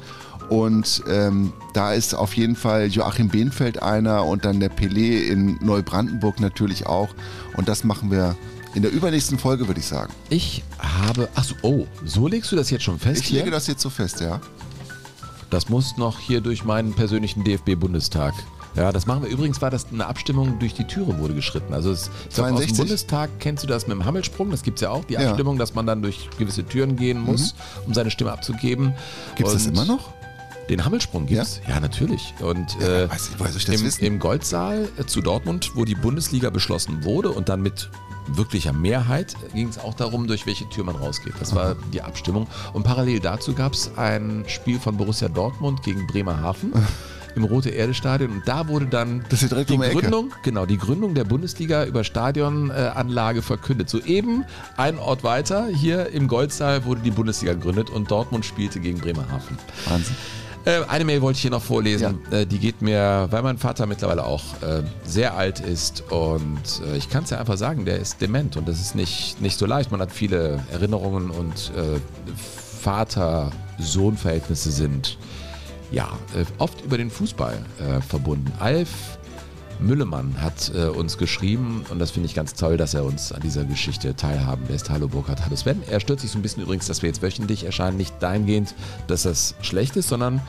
Und 0.49 1.03
ähm, 1.07 1.53
da 1.73 1.93
ist 1.93 2.13
auf 2.13 2.35
jeden 2.35 2.57
Fall 2.57 2.87
Joachim 2.87 3.29
Behnfeld 3.29 3.81
einer 3.81 4.25
und 4.25 4.43
dann 4.43 4.59
der 4.59 4.69
Pelé 4.69 5.21
in 5.23 5.57
Neubrandenburg 5.61 6.41
natürlich 6.41 6.87
auch. 6.87 7.09
Und 7.55 7.69
das 7.69 7.85
machen 7.85 8.11
wir 8.11 8.35
in 8.73 8.81
der 8.81 8.91
übernächsten 8.91 9.37
Folge, 9.39 9.67
würde 9.67 9.79
ich 9.79 9.85
sagen. 9.85 10.11
Ich 10.29 10.63
habe. 10.77 11.29
Achso, 11.35 11.55
oh, 11.61 11.85
so 12.05 12.27
legst 12.27 12.51
du 12.51 12.57
das 12.57 12.69
jetzt 12.69 12.83
schon 12.83 12.99
fest? 12.99 13.21
Ich 13.21 13.27
hier? 13.27 13.39
lege 13.39 13.51
das 13.51 13.67
jetzt 13.67 13.81
so 13.81 13.89
fest, 13.89 14.19
ja. 14.19 14.41
Das 15.49 15.69
muss 15.69 15.95
noch 15.97 16.19
hier 16.19 16.41
durch 16.41 16.65
meinen 16.65 16.93
persönlichen 16.93 17.43
DFB-Bundestag. 17.45 18.33
Ja, 18.75 18.91
das 18.91 19.05
machen 19.05 19.23
wir. 19.23 19.29
Übrigens 19.29 19.61
war 19.61 19.69
das 19.69 19.87
eine 19.91 20.05
Abstimmung 20.05 20.59
durch 20.59 20.73
die 20.73 20.85
Türe 20.85 21.17
wurde 21.19 21.33
geschritten. 21.33 21.73
Also 21.73 21.91
es, 21.91 22.09
ich 22.29 22.35
glaub, 22.35 22.47
aus 22.51 22.59
dem 22.59 22.67
62? 22.69 22.77
Bundestag 22.77 23.29
kennst 23.39 23.63
du 23.63 23.67
das 23.67 23.87
mit 23.87 23.95
dem 23.97 24.05
Hammelsprung. 24.05 24.49
Das 24.51 24.63
gibt 24.63 24.77
es 24.77 24.81
ja 24.81 24.89
auch, 24.91 25.03
die 25.05 25.13
Ja. 25.15 25.29
Abstimmung, 25.29 25.57
dass 25.57 25.75
man 25.75 25.85
dann 25.85 26.01
durch 26.01 26.29
gewisse 26.37 26.63
Türen 26.63 26.95
gehen 26.95 27.19
muss, 27.19 27.53
um 27.85 27.93
seine 27.93 28.11
Stimme 28.11 28.31
abzugeben. 28.31 28.93
Gibt's 29.35 29.53
das 29.53 29.67
Und 29.67 29.73
immer 29.73 29.85
noch? 29.85 30.13
Den 30.69 30.85
Hammelsprung 30.85 31.25
gibt's. 31.25 31.59
Ja, 31.67 31.79
natürlich. 31.81 32.33
Und 32.39 32.79
äh, 32.79 33.09
weiß 33.09 33.31
ich, 33.31 33.37
soll 33.37 33.75
ich 33.75 33.83
das 33.83 33.97
im, 33.99 34.13
im 34.13 34.19
Goldsaal 34.19 34.87
äh, 34.97 35.05
zu 35.05 35.21
Dortmund, 35.21 35.71
wo 35.75 35.83
die 35.83 35.95
Bundesliga 35.95 36.49
beschlossen 36.49 37.03
wurde 37.03 37.29
und 37.31 37.49
dann 37.49 37.61
mit 37.61 37.89
wirklicher 38.27 38.71
Mehrheit 38.71 39.35
ging 39.53 39.67
es 39.67 39.77
auch 39.79 39.95
darum, 39.95 40.27
durch 40.27 40.45
welche 40.45 40.69
Tür 40.69 40.85
man 40.85 40.95
rausgeht. 40.95 41.33
Das 41.39 41.53
war 41.55 41.75
die 41.91 42.01
Abstimmung. 42.01 42.47
Und 42.71 42.83
parallel 42.83 43.19
dazu 43.19 43.53
gab 43.53 43.73
es 43.73 43.91
ein 43.97 44.45
Spiel 44.47 44.79
von 44.79 44.95
Borussia 44.95 45.27
Dortmund 45.27 45.83
gegen 45.83 46.07
Bremerhaven. 46.07 46.71
Im 47.35 47.43
Rote-Erde-Stadion 47.43 48.31
und 48.31 48.47
da 48.47 48.67
wurde 48.67 48.87
dann 48.87 49.23
Das 49.29 49.41
ist 49.41 49.43
ja 49.43 49.47
direkt 49.49 49.69
die 49.69 49.75
um 49.75 49.81
die 49.81 49.87
Ecke. 49.87 49.99
Gründung, 49.99 50.33
genau, 50.43 50.65
die 50.65 50.77
Gründung 50.77 51.13
der 51.15 51.23
Bundesliga 51.23 51.85
über 51.85 52.03
Stadionanlage 52.03 53.41
verkündet. 53.41 53.89
Soeben 53.89 54.45
ein 54.77 54.97
Ort 54.97 55.23
weiter, 55.23 55.67
hier 55.67 56.09
im 56.09 56.27
Goldsaal 56.27 56.85
wurde 56.85 57.01
die 57.01 57.11
Bundesliga 57.11 57.53
gegründet 57.53 57.89
und 57.89 58.11
Dortmund 58.11 58.45
spielte 58.45 58.79
gegen 58.79 58.99
Bremerhaven. 58.99 59.57
Wahnsinn. 59.87 60.15
Äh, 60.63 60.81
eine 60.87 61.05
Mail 61.05 61.21
wollte 61.21 61.37
ich 61.37 61.41
hier 61.41 61.51
noch 61.51 61.63
vorlesen. 61.63 62.19
Äh, 62.31 62.45
die 62.45 62.59
geht 62.59 62.81
mir, 62.81 63.27
weil 63.31 63.41
mein 63.41 63.57
Vater 63.57 63.87
mittlerweile 63.87 64.25
auch 64.25 64.43
äh, 64.61 64.83
sehr 65.03 65.35
alt 65.35 65.59
ist 65.59 66.03
und 66.11 66.81
ich 66.95 67.09
kann 67.09 67.23
es 67.23 67.31
ja 67.31 67.39
einfach 67.39 67.57
sagen, 67.57 67.85
der 67.85 67.97
ist 67.97 68.21
dement 68.21 68.57
und 68.57 68.67
das 68.67 68.79
ist 68.79 68.93
nicht, 68.95 69.41
nicht 69.41 69.57
so 69.57 69.65
leicht. 69.65 69.91
Man 69.91 70.01
hat 70.01 70.11
viele 70.11 70.59
Erinnerungen 70.71 71.31
und 71.31 71.71
Vater-Sohn-Verhältnisse 72.81 74.71
sind 74.71 75.17
ja 75.91 76.07
äh, 76.35 76.45
oft 76.57 76.81
über 76.81 76.97
den 76.97 77.09
Fußball 77.09 77.57
äh, 77.79 78.01
verbunden. 78.01 78.51
Alf 78.59 78.89
Müllemann 79.79 80.39
hat 80.39 80.71
äh, 80.75 80.85
uns 80.85 81.17
geschrieben 81.17 81.83
und 81.89 81.99
das 81.99 82.11
finde 82.11 82.27
ich 82.27 82.35
ganz 82.35 82.53
toll, 82.53 82.77
dass 82.77 82.93
er 82.93 83.03
uns 83.03 83.31
an 83.31 83.41
dieser 83.41 83.65
Geschichte 83.65 84.15
teilhaben 84.15 84.63
lässt. 84.69 84.89
Hallo 84.89 85.07
Burkhard, 85.07 85.43
hallo 85.43 85.55
Sven. 85.55 85.81
Er 85.89 85.99
stört 85.99 86.19
sich 86.19 86.31
so 86.31 86.37
ein 86.37 86.41
bisschen 86.41 86.63
übrigens, 86.63 86.85
dass 86.85 87.01
wir 87.01 87.09
jetzt 87.09 87.21
wöchentlich 87.21 87.63
erscheinen, 87.63 87.97
nicht 87.97 88.13
dahingehend, 88.21 88.75
dass 89.07 89.23
das 89.23 89.55
schlecht 89.61 89.95
ist, 89.97 90.07
sondern 90.07 90.41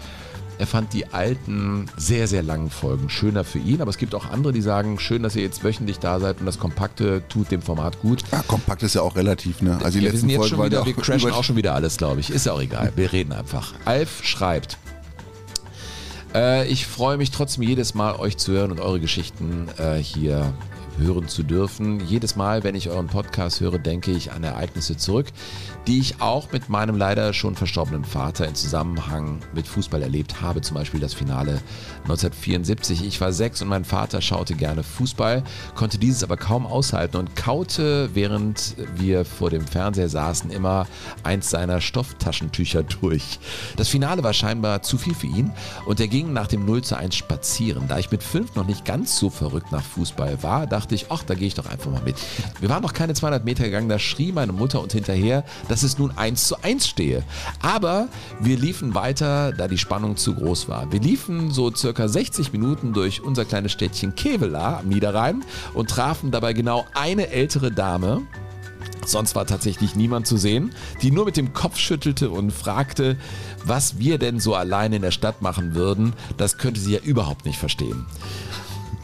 er 0.58 0.66
fand 0.66 0.92
die 0.92 1.06
alten, 1.06 1.86
sehr, 1.96 2.28
sehr 2.28 2.42
langen 2.42 2.70
Folgen 2.70 3.08
schöner 3.08 3.42
für 3.42 3.58
ihn. 3.58 3.80
Aber 3.80 3.88
es 3.90 3.96
gibt 3.96 4.14
auch 4.14 4.30
andere, 4.30 4.52
die 4.52 4.60
sagen, 4.60 4.98
schön, 4.98 5.22
dass 5.22 5.34
ihr 5.34 5.42
jetzt 5.42 5.64
wöchentlich 5.64 5.98
da 5.98 6.20
seid 6.20 6.40
und 6.40 6.46
das 6.46 6.58
Kompakte 6.58 7.22
tut 7.28 7.50
dem 7.50 7.62
Format 7.62 8.00
gut. 8.00 8.22
Ja, 8.30 8.42
kompakt 8.46 8.82
ist 8.82 8.94
ja 8.94 9.02
auch 9.02 9.16
relativ, 9.16 9.62
ne? 9.62 9.78
Also 9.82 9.98
die 9.98 10.04
Ja, 10.04 10.12
wir 10.12 10.12
letzten 10.12 10.20
sind 10.20 10.28
jetzt 10.28 10.38
Folgen 10.38 10.56
schon 10.56 10.64
wieder, 10.66 10.86
wir 10.86 10.92
auch 10.92 11.02
crashen 11.02 11.32
auch 11.32 11.44
schon 11.44 11.56
wieder 11.56 11.74
alles, 11.74 11.96
glaube 11.96 12.20
ich. 12.20 12.30
Ist 12.30 12.46
ja 12.46 12.52
auch 12.52 12.60
egal. 12.60 12.92
Wir 12.96 13.12
reden 13.12 13.32
einfach. 13.32 13.72
Alf 13.86 14.22
schreibt. 14.22 14.76
Äh, 16.34 16.66
ich 16.68 16.86
freue 16.86 17.16
mich 17.16 17.30
trotzdem 17.30 17.62
jedes 17.62 17.94
Mal, 17.94 18.16
euch 18.16 18.36
zu 18.36 18.52
hören 18.52 18.70
und 18.70 18.80
eure 18.80 19.00
Geschichten 19.00 19.68
äh, 19.78 19.96
hier 19.96 20.52
hören 20.98 21.28
zu 21.28 21.42
dürfen. 21.42 22.00
Jedes 22.06 22.36
Mal, 22.36 22.64
wenn 22.64 22.74
ich 22.74 22.88
euren 22.88 23.06
Podcast 23.06 23.60
höre, 23.60 23.78
denke 23.78 24.12
ich 24.12 24.32
an 24.32 24.44
Ereignisse 24.44 24.96
zurück, 24.96 25.26
die 25.86 25.98
ich 25.98 26.20
auch 26.20 26.52
mit 26.52 26.68
meinem 26.68 26.96
leider 26.96 27.32
schon 27.32 27.56
verstorbenen 27.56 28.04
Vater 28.04 28.46
in 28.46 28.54
Zusammenhang 28.54 29.40
mit 29.54 29.66
Fußball 29.66 30.02
erlebt 30.02 30.40
habe. 30.40 30.60
Zum 30.60 30.76
Beispiel 30.76 31.00
das 31.00 31.14
Finale 31.14 31.60
1974. 32.04 33.04
Ich 33.04 33.20
war 33.20 33.32
sechs 33.32 33.62
und 33.62 33.68
mein 33.68 33.84
Vater 33.84 34.20
schaute 34.20 34.54
gerne 34.54 34.82
Fußball, 34.82 35.42
konnte 35.74 35.98
dieses 35.98 36.22
aber 36.22 36.36
kaum 36.36 36.66
aushalten 36.66 37.16
und 37.16 37.36
kaute, 37.36 38.10
während 38.14 38.76
wir 38.94 39.24
vor 39.24 39.50
dem 39.50 39.66
Fernseher 39.66 40.08
saßen, 40.08 40.50
immer 40.50 40.86
eins 41.22 41.50
seiner 41.50 41.80
Stofftaschentücher 41.80 42.82
durch. 42.82 43.38
Das 43.76 43.88
Finale 43.88 44.22
war 44.22 44.32
scheinbar 44.32 44.82
zu 44.82 44.98
viel 44.98 45.14
für 45.14 45.26
ihn 45.26 45.52
und 45.86 46.00
er 46.00 46.08
ging 46.08 46.32
nach 46.32 46.46
dem 46.46 46.64
0 46.64 46.82
zu 46.82 46.96
1 46.96 47.14
spazieren. 47.14 47.88
Da 47.88 47.98
ich 47.98 48.10
mit 48.10 48.22
fünf 48.22 48.54
noch 48.54 48.66
nicht 48.66 48.84
ganz 48.84 49.18
so 49.18 49.30
verrückt 49.30 49.72
nach 49.72 49.82
Fußball 49.82 50.42
war, 50.42 50.66
dachte 50.66 50.81
ich, 50.90 51.06
ach, 51.10 51.22
da 51.22 51.34
gehe 51.34 51.46
ich 51.46 51.54
doch 51.54 51.66
einfach 51.66 51.90
mal 51.90 52.02
mit. 52.02 52.16
Wir 52.58 52.68
waren 52.68 52.82
noch 52.82 52.92
keine 52.92 53.14
200 53.14 53.44
Meter 53.44 53.64
gegangen, 53.64 53.88
da 53.88 53.98
schrie 53.98 54.32
meine 54.32 54.52
Mutter 54.52 54.80
und 54.80 54.92
hinterher, 54.92 55.44
dass 55.68 55.82
es 55.84 55.98
nun 55.98 56.10
1 56.16 56.48
zu 56.48 56.62
1 56.62 56.88
stehe. 56.88 57.22
Aber 57.60 58.08
wir 58.40 58.58
liefen 58.58 58.94
weiter, 58.94 59.52
da 59.52 59.68
die 59.68 59.78
Spannung 59.78 60.16
zu 60.16 60.34
groß 60.34 60.68
war. 60.68 60.90
Wir 60.90 61.00
liefen 61.00 61.50
so 61.50 61.72
circa 61.72 62.08
60 62.08 62.52
Minuten 62.52 62.92
durch 62.92 63.22
unser 63.22 63.44
kleines 63.44 63.72
Städtchen 63.72 64.14
Kevela 64.14 64.80
am 64.80 64.88
Niederrhein 64.88 65.44
und 65.74 65.90
trafen 65.90 66.30
dabei 66.30 66.52
genau 66.52 66.86
eine 66.94 67.28
ältere 67.28 67.70
Dame, 67.70 68.22
Sonst 69.04 69.34
war 69.34 69.46
tatsächlich 69.46 69.96
niemand 69.96 70.26
zu 70.26 70.36
sehen, 70.36 70.72
die 71.02 71.10
nur 71.10 71.24
mit 71.24 71.36
dem 71.36 71.52
Kopf 71.52 71.76
schüttelte 71.76 72.30
und 72.30 72.52
fragte, 72.52 73.16
was 73.64 73.98
wir 73.98 74.18
denn 74.18 74.38
so 74.38 74.54
allein 74.54 74.92
in 74.92 75.02
der 75.02 75.10
Stadt 75.10 75.42
machen 75.42 75.74
würden. 75.74 76.12
Das 76.36 76.56
könnte 76.56 76.80
sie 76.80 76.94
ja 76.94 77.00
überhaupt 77.00 77.44
nicht 77.44 77.58
verstehen. 77.58 78.06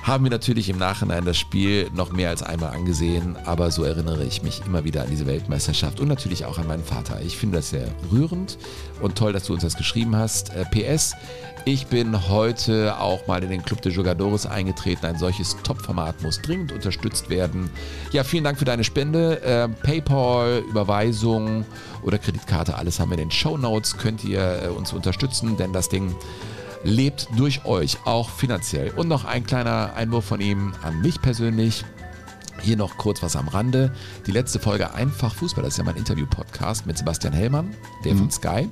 Haben 0.08 0.24
wir 0.24 0.30
natürlich 0.30 0.70
im 0.70 0.78
Nachhinein 0.78 1.26
das 1.26 1.36
Spiel 1.36 1.90
noch 1.94 2.12
mehr 2.12 2.30
als 2.30 2.42
einmal 2.42 2.74
angesehen, 2.74 3.36
aber 3.44 3.70
so 3.70 3.84
erinnere 3.84 4.24
ich 4.24 4.42
mich 4.42 4.62
immer 4.64 4.82
wieder 4.82 5.02
an 5.02 5.10
diese 5.10 5.26
Weltmeisterschaft 5.26 6.00
und 6.00 6.08
natürlich 6.08 6.46
auch 6.46 6.56
an 6.56 6.66
meinen 6.66 6.82
Vater. 6.82 7.20
Ich 7.20 7.36
finde 7.36 7.58
das 7.58 7.68
sehr 7.68 7.88
rührend 8.10 8.56
und 9.02 9.18
toll, 9.18 9.34
dass 9.34 9.44
du 9.44 9.52
uns 9.52 9.64
das 9.64 9.76
geschrieben 9.76 10.16
hast. 10.16 10.48
Äh, 10.54 10.64
PS, 10.70 11.14
ich 11.66 11.88
bin 11.88 12.26
heute 12.30 12.98
auch 12.98 13.26
mal 13.26 13.44
in 13.44 13.50
den 13.50 13.62
Club 13.62 13.82
de 13.82 13.92
Jugadores 13.92 14.46
eingetreten. 14.46 15.04
Ein 15.04 15.18
solches 15.18 15.58
Top-Format 15.62 16.22
muss 16.22 16.40
dringend 16.40 16.72
unterstützt 16.72 17.28
werden. 17.28 17.68
Ja, 18.10 18.24
vielen 18.24 18.44
Dank 18.44 18.58
für 18.58 18.64
deine 18.64 18.84
Spende. 18.84 19.42
Äh, 19.42 19.68
PayPal, 19.68 20.62
Überweisung 20.70 21.66
oder 22.02 22.16
Kreditkarte, 22.16 22.76
alles 22.76 22.98
haben 22.98 23.10
wir 23.10 23.18
in 23.18 23.24
den 23.28 23.30
Show 23.30 23.58
Notes. 23.58 23.98
Könnt 23.98 24.24
ihr 24.24 24.62
äh, 24.62 24.68
uns 24.68 24.94
unterstützen, 24.94 25.58
denn 25.58 25.74
das 25.74 25.90
Ding 25.90 26.16
lebt 26.84 27.28
durch 27.36 27.64
euch, 27.64 27.98
auch 28.04 28.30
finanziell. 28.30 28.90
Und 28.90 29.08
noch 29.08 29.24
ein 29.24 29.44
kleiner 29.44 29.94
Einwurf 29.94 30.24
von 30.24 30.40
ihm 30.40 30.74
an 30.82 31.00
mich 31.00 31.20
persönlich. 31.20 31.84
Hier 32.60 32.76
noch 32.76 32.96
kurz 32.96 33.22
was 33.22 33.36
am 33.36 33.46
Rande. 33.46 33.92
Die 34.26 34.32
letzte 34.32 34.58
Folge 34.58 34.92
Einfach 34.92 35.32
Fußball, 35.32 35.62
das 35.62 35.74
ist 35.74 35.78
ja 35.78 35.84
mein 35.84 35.94
Interview-Podcast 35.94 36.86
mit 36.86 36.98
Sebastian 36.98 37.32
Hellmann, 37.32 37.72
der 38.04 38.16
von 38.16 38.32
Sky, 38.32 38.68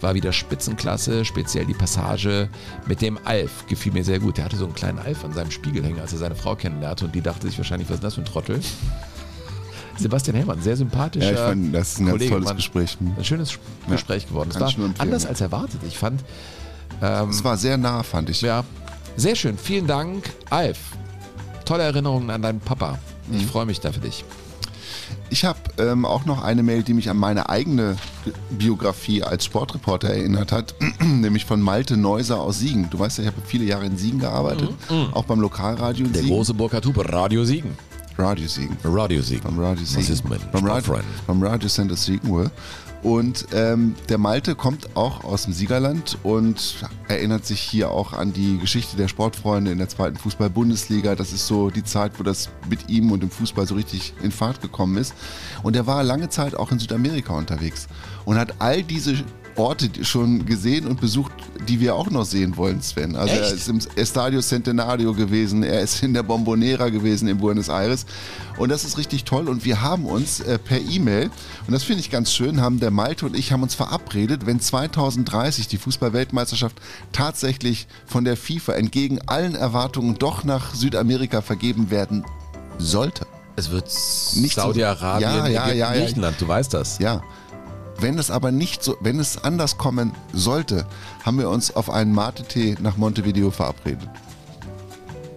war 0.00 0.14
wieder 0.14 0.32
Spitzenklasse, 0.32 1.24
speziell 1.24 1.64
die 1.64 1.74
Passage 1.74 2.48
mit 2.86 3.00
dem 3.00 3.16
Alf 3.24 3.66
gefiel 3.68 3.92
mir 3.92 4.02
sehr 4.02 4.18
gut. 4.18 4.38
Der 4.38 4.44
hatte 4.44 4.56
so 4.56 4.64
einen 4.64 4.74
kleinen 4.74 4.98
Alf 4.98 5.24
an 5.24 5.34
seinem 5.34 5.52
Spiegel 5.52 5.84
hängen, 5.84 6.00
als 6.00 6.12
er 6.12 6.18
seine 6.18 6.34
Frau 6.34 6.56
kennenlernte 6.56 7.04
und 7.04 7.14
die 7.14 7.20
dachte 7.20 7.46
sich 7.46 7.56
wahrscheinlich, 7.58 7.88
was 7.88 7.98
ist 7.98 8.04
das 8.04 8.14
für 8.14 8.22
ein 8.22 8.24
Trottel? 8.24 8.60
Sebastian 9.98 10.36
Hellmann, 10.36 10.60
sehr 10.60 10.76
sympathischer 10.76 11.26
Ja, 11.26 11.32
ich 11.32 11.38
fand, 11.38 11.74
das 11.74 11.92
ist 11.92 11.98
ein 12.00 12.06
ganz 12.06 12.12
Kollege, 12.12 12.32
tolles 12.32 12.46
Mann. 12.46 12.56
Gespräch. 12.56 12.96
Hm. 12.98 13.14
Ein 13.16 13.24
schönes 13.24 13.58
Gespräch 13.88 14.28
geworden. 14.28 14.50
Es 14.50 14.60
war 14.60 14.72
anders 14.98 15.24
ja. 15.24 15.28
als 15.28 15.40
erwartet. 15.40 15.80
Ich 15.86 15.98
fand, 15.98 16.22
ähm, 17.02 17.30
Es 17.30 17.42
war 17.44 17.56
sehr 17.56 17.76
nah, 17.76 18.02
fand 18.02 18.30
ich. 18.30 18.40
ja, 18.42 18.64
sehr 19.16 19.34
schön. 19.36 19.56
Vielen 19.58 19.86
Dank, 19.86 20.30
Alf. 20.50 20.78
Tolle 21.64 21.82
Erinnerungen 21.84 22.30
an 22.30 22.42
deinen 22.42 22.60
Papa. 22.60 22.98
Ich 23.30 23.42
Mhm. 23.44 23.48
freue 23.48 23.66
mich 23.66 23.80
da 23.80 23.92
für 23.92 24.00
dich. 24.00 24.24
Ich 25.30 25.44
habe 25.44 25.58
ähm, 25.78 26.04
auch 26.06 26.24
noch 26.24 26.42
eine 26.42 26.62
Mail, 26.62 26.82
die 26.82 26.94
mich 26.94 27.08
an 27.10 27.16
meine 27.18 27.48
eigene 27.50 27.96
Biografie 28.50 29.22
als 29.22 29.44
Sportreporter 29.44 30.08
erinnert 30.08 30.52
hat, 30.52 30.74
nämlich 31.00 31.44
von 31.44 31.60
Malte 31.60 31.96
Neuser 31.96 32.40
aus 32.40 32.58
Siegen. 32.60 32.88
Du 32.90 32.98
weißt 32.98 33.18
ja, 33.18 33.24
ich 33.24 33.30
habe 33.30 33.40
viele 33.46 33.64
Jahre 33.64 33.84
in 33.86 33.96
Siegen 33.98 34.18
gearbeitet, 34.20 34.70
auch 35.12 35.24
beim 35.24 35.40
Lokalradio 35.40 36.04
in 36.06 36.10
Mhm, 36.10 36.12
Der 36.14 36.22
Siegen. 36.22 36.34
große 36.36 36.54
Burkhard 36.54 36.86
Huber, 36.86 37.04
Radio 37.12 37.44
Siegen. 37.44 37.76
Radio 38.16 38.48
Siegen. 38.48 38.76
Radio 38.84 39.22
Siegen. 39.22 39.42
Vom 39.42 39.58
Radio 39.60 39.84
Siegen. 39.84 40.02
Was 40.02 40.10
ist 40.10 40.28
mit 40.28 40.40
vom 40.52 40.64
Radio, 40.66 40.98
vom 41.26 41.42
Radio 41.42 41.68
Center 41.68 41.96
Siegen. 41.96 42.50
Und 43.02 43.46
ähm, 43.52 43.94
der 44.08 44.18
Malte 44.18 44.56
kommt 44.56 44.96
auch 44.96 45.22
aus 45.22 45.44
dem 45.44 45.52
Siegerland 45.52 46.18
und 46.24 46.84
erinnert 47.06 47.46
sich 47.46 47.60
hier 47.60 47.90
auch 47.90 48.12
an 48.12 48.32
die 48.32 48.58
Geschichte 48.58 48.96
der 48.96 49.06
Sportfreunde 49.06 49.70
in 49.70 49.78
der 49.78 49.88
zweiten 49.88 50.16
Fußball-Bundesliga. 50.16 51.14
Das 51.14 51.32
ist 51.32 51.46
so 51.46 51.70
die 51.70 51.84
Zeit, 51.84 52.12
wo 52.18 52.24
das 52.24 52.50
mit 52.68 52.90
ihm 52.90 53.12
und 53.12 53.22
dem 53.22 53.30
Fußball 53.30 53.66
so 53.66 53.76
richtig 53.76 54.14
in 54.22 54.32
Fahrt 54.32 54.60
gekommen 54.60 54.96
ist. 54.96 55.14
Und 55.62 55.76
er 55.76 55.86
war 55.86 56.02
lange 56.02 56.28
Zeit 56.28 56.56
auch 56.56 56.72
in 56.72 56.80
Südamerika 56.80 57.34
unterwegs 57.34 57.86
und 58.24 58.36
hat 58.36 58.54
all 58.58 58.82
diese 58.82 59.24
Orte 59.58 59.90
schon 60.04 60.46
gesehen 60.46 60.86
und 60.86 61.00
besucht, 61.00 61.32
die 61.68 61.80
wir 61.80 61.94
auch 61.94 62.10
noch 62.10 62.24
sehen 62.24 62.56
wollen, 62.56 62.80
Sven. 62.80 63.16
Also 63.16 63.34
er 63.34 63.42
Echt? 63.42 63.54
ist 63.54 63.68
im 63.68 63.80
Estadio 63.96 64.40
Centenario 64.40 65.12
gewesen, 65.12 65.62
er 65.62 65.80
ist 65.80 66.02
in 66.02 66.14
der 66.14 66.22
Bombonera 66.22 66.88
gewesen 66.88 67.28
in 67.28 67.38
Buenos 67.38 67.68
Aires 67.68 68.06
und 68.56 68.70
das 68.70 68.84
ist 68.84 68.96
richtig 68.98 69.24
toll 69.24 69.48
und 69.48 69.64
wir 69.64 69.82
haben 69.82 70.06
uns 70.06 70.40
äh, 70.40 70.58
per 70.58 70.80
E-Mail, 70.80 71.30
und 71.66 71.72
das 71.72 71.82
finde 71.84 72.00
ich 72.00 72.10
ganz 72.10 72.32
schön, 72.32 72.60
haben 72.60 72.80
der 72.80 72.90
Malte 72.90 73.26
und 73.26 73.36
ich 73.36 73.52
haben 73.52 73.62
uns 73.62 73.74
verabredet, 73.74 74.46
wenn 74.46 74.60
2030 74.60 75.68
die 75.68 75.78
Fußball-Weltmeisterschaft 75.78 76.76
tatsächlich 77.12 77.86
von 78.06 78.24
der 78.24 78.36
FIFA 78.36 78.74
entgegen 78.74 79.18
allen 79.26 79.54
Erwartungen 79.54 80.16
doch 80.18 80.44
nach 80.44 80.74
Südamerika 80.74 81.42
vergeben 81.42 81.90
werden 81.90 82.24
sollte. 82.78 83.26
Es 83.56 83.72
wird 83.72 83.90
Saudi-Arabien, 83.90 85.30
Ja, 85.30 85.48
ja, 85.48 85.72
ja. 85.72 85.92
Griechenland, 85.92 86.40
du 86.40 86.46
weißt 86.46 86.72
das. 86.72 86.98
Ja. 87.00 87.22
Wenn 88.00 88.18
es 88.18 88.30
aber 88.30 88.52
nicht 88.52 88.82
so, 88.84 88.96
wenn 89.00 89.18
es 89.18 89.42
anders 89.42 89.76
kommen 89.76 90.12
sollte, 90.32 90.86
haben 91.24 91.38
wir 91.38 91.50
uns 91.50 91.74
auf 91.74 91.90
einen 91.90 92.12
Mate-Tee 92.12 92.76
nach 92.80 92.96
Montevideo 92.96 93.50
verabredet. 93.50 94.08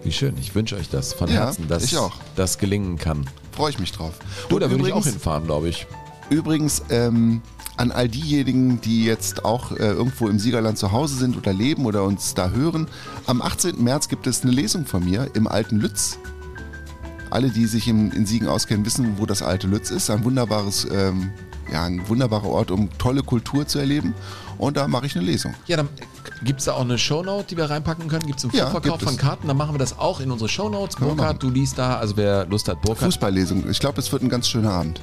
Wie 0.04 0.12
schön, 0.12 0.36
ich 0.38 0.54
wünsche 0.54 0.76
euch 0.76 0.88
das 0.88 1.12
von 1.12 1.28
Ja, 1.28 1.46
Herzen, 1.46 1.68
dass 1.68 1.94
das 2.36 2.58
gelingen 2.58 2.98
kann. 2.98 3.28
Freue 3.52 3.70
ich 3.70 3.78
mich 3.78 3.92
drauf. 3.92 4.14
Du, 4.48 4.56
Und 4.56 4.62
da 4.62 4.70
würde 4.70 4.86
ich 4.86 4.92
auch 4.92 5.04
hinfahren, 5.04 5.44
glaube 5.44 5.68
ich. 5.68 5.86
Übrigens, 6.30 6.82
ähm, 6.88 7.42
an 7.76 7.90
all 7.90 8.08
diejenigen, 8.08 8.80
die 8.80 9.04
jetzt 9.04 9.44
auch 9.44 9.72
äh, 9.72 9.78
irgendwo 9.78 10.28
im 10.28 10.38
Siegerland 10.38 10.78
zu 10.78 10.92
Hause 10.92 11.16
sind 11.16 11.36
oder 11.36 11.52
leben 11.52 11.84
oder 11.84 12.04
uns 12.04 12.34
da 12.34 12.50
hören, 12.50 12.86
am 13.26 13.42
18. 13.42 13.82
März 13.82 14.08
gibt 14.08 14.26
es 14.26 14.42
eine 14.42 14.52
Lesung 14.52 14.86
von 14.86 15.04
mir 15.04 15.30
im 15.34 15.46
alten 15.46 15.76
Lütz. 15.76 16.18
Alle, 17.30 17.50
die 17.50 17.66
sich 17.66 17.88
in, 17.88 18.10
in 18.12 18.26
Siegen 18.26 18.46
auskennen, 18.46 18.84
wissen, 18.84 19.18
wo 19.18 19.26
das 19.26 19.42
alte 19.42 19.66
Lütz 19.66 19.90
ist. 19.90 20.10
Ein 20.10 20.24
wunderbares, 20.24 20.86
ähm, 20.92 21.30
ja, 21.70 21.84
ein 21.84 22.06
wunderbarer 22.08 22.48
Ort, 22.48 22.70
um 22.70 22.88
tolle 22.98 23.22
Kultur 23.22 23.66
zu 23.66 23.78
erleben. 23.78 24.14
Und 24.58 24.76
da 24.76 24.86
mache 24.88 25.06
ich 25.06 25.16
eine 25.16 25.24
Lesung. 25.24 25.54
Ja, 25.66 25.76
dann 25.76 25.88
gibt 26.44 26.60
es 26.60 26.66
da 26.66 26.72
auch 26.74 26.82
eine 26.82 26.96
Shownote, 26.98 27.46
die 27.48 27.56
wir 27.56 27.68
reinpacken 27.70 28.08
können? 28.08 28.26
Gibt 28.26 28.38
es 28.38 28.44
einen 28.44 28.54
Ja, 28.54 28.70
Vorverkauf 28.70 29.00
von 29.00 29.14
es. 29.14 29.18
Karten? 29.18 29.48
Dann 29.48 29.56
machen 29.56 29.74
wir 29.74 29.78
das 29.78 29.98
auch 29.98 30.20
in 30.20 30.30
unsere 30.30 30.48
Shownotes. 30.48 31.00
wir 31.00 31.08
Burkhard, 31.08 31.42
du 31.42 31.50
liest 31.50 31.78
da, 31.78 31.96
also 31.96 32.16
wer 32.16 32.46
Lust 32.46 32.68
hat, 32.68 32.80
Burkhard. 32.82 33.04
Fußballlesung. 33.06 33.68
Ich 33.70 33.80
glaube, 33.80 33.98
es 34.00 34.10
wird 34.12 34.22
ein 34.22 34.28
ganz 34.28 34.48
schöner 34.48 34.70
Abend. 34.70 35.00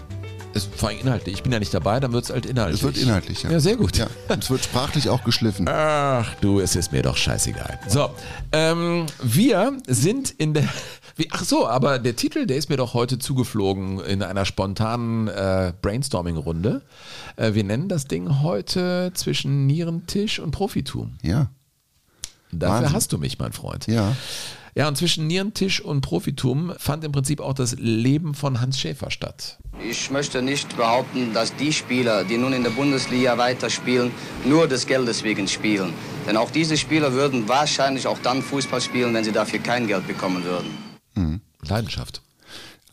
Ist 0.53 0.73
vor 0.75 0.89
allem 0.89 0.99
inhaltlich. 1.01 1.35
Ich 1.35 1.43
bin 1.43 1.51
ja 1.51 1.59
nicht 1.59 1.71
dabei, 1.73 1.99
dann 1.99 2.11
wird 2.11 2.23
es 2.23 2.31
halt 2.31 2.47
inhaltlich. 2.47 2.79
Es 2.79 2.83
wird 2.83 2.97
inhaltlich, 2.97 3.43
ja. 3.43 3.51
Ja, 3.51 3.59
sehr 3.59 3.75
gut. 3.75 3.97
Ja. 3.97 4.07
Und 4.29 4.43
es 4.43 4.49
wird 4.49 4.63
sprachlich 4.63 5.07
auch 5.09 5.23
geschliffen. 5.23 5.67
Ach 5.69 6.33
du, 6.41 6.59
es 6.59 6.75
ist 6.75 6.91
mir 6.91 7.03
doch 7.03 7.17
scheißegal. 7.17 7.79
So, 7.87 8.09
ähm, 8.51 9.05
wir 9.21 9.77
sind 9.87 10.31
in 10.31 10.55
der. 10.55 10.63
Wie, 11.19 11.27
ach 11.31 11.43
so, 11.43 11.67
aber 11.67 11.99
der 11.99 12.15
Titel, 12.15 12.45
der 12.45 12.55
ist 12.55 12.69
mir 12.69 12.77
doch 12.77 12.93
heute 12.93 13.19
zugeflogen 13.19 13.99
in 13.99 14.23
einer 14.23 14.45
spontanen 14.45 15.27
äh, 15.27 15.73
Brainstorming-Runde. 15.81 16.81
Äh, 17.35 17.53
wir 17.55 17.65
nennen 17.65 17.89
das 17.89 18.07
Ding 18.07 18.41
heute 18.41 19.11
zwischen 19.13 19.67
Nierentisch 19.67 20.39
und 20.39 20.51
Profitum. 20.51 21.17
Ja. 21.21 21.51
Dafür 22.53 22.75
Wahnsinn. 22.75 22.93
hast 22.93 23.11
du 23.11 23.17
mich, 23.17 23.37
mein 23.37 23.51
Freund. 23.51 23.87
Ja. 23.87 24.15
Ja, 24.75 24.87
und 24.87 24.95
zwischen 24.95 25.27
Nierentisch 25.27 25.81
und 25.81 25.99
Profitum 25.99 26.71
fand 26.77 27.03
im 27.03 27.11
Prinzip 27.11 27.41
auch 27.41 27.53
das 27.53 27.75
Leben 27.77 28.33
von 28.33 28.61
Hans 28.61 28.79
Schäfer 28.79 29.11
statt. 29.11 29.57
Ich 29.83 30.09
möchte 30.11 30.41
nicht 30.41 30.77
behaupten, 30.77 31.33
dass 31.33 31.53
die 31.53 31.73
Spieler, 31.73 32.23
die 32.23 32.37
nun 32.37 32.53
in 32.53 32.63
der 32.63 32.69
Bundesliga 32.69 33.37
weiterspielen, 33.37 34.11
nur 34.45 34.69
des 34.69 34.87
Geldes 34.87 35.23
wegen 35.23 35.49
spielen. 35.49 35.93
Denn 36.25 36.37
auch 36.37 36.49
diese 36.49 36.77
Spieler 36.77 37.11
würden 37.11 37.49
wahrscheinlich 37.49 38.07
auch 38.07 38.19
dann 38.19 38.41
Fußball 38.41 38.79
spielen, 38.79 39.13
wenn 39.13 39.25
sie 39.25 39.33
dafür 39.33 39.59
kein 39.59 39.85
Geld 39.85 40.07
bekommen 40.07 40.45
würden. 40.45 40.88
Mhm. 41.19 41.41
Leidenschaft. 41.61 42.21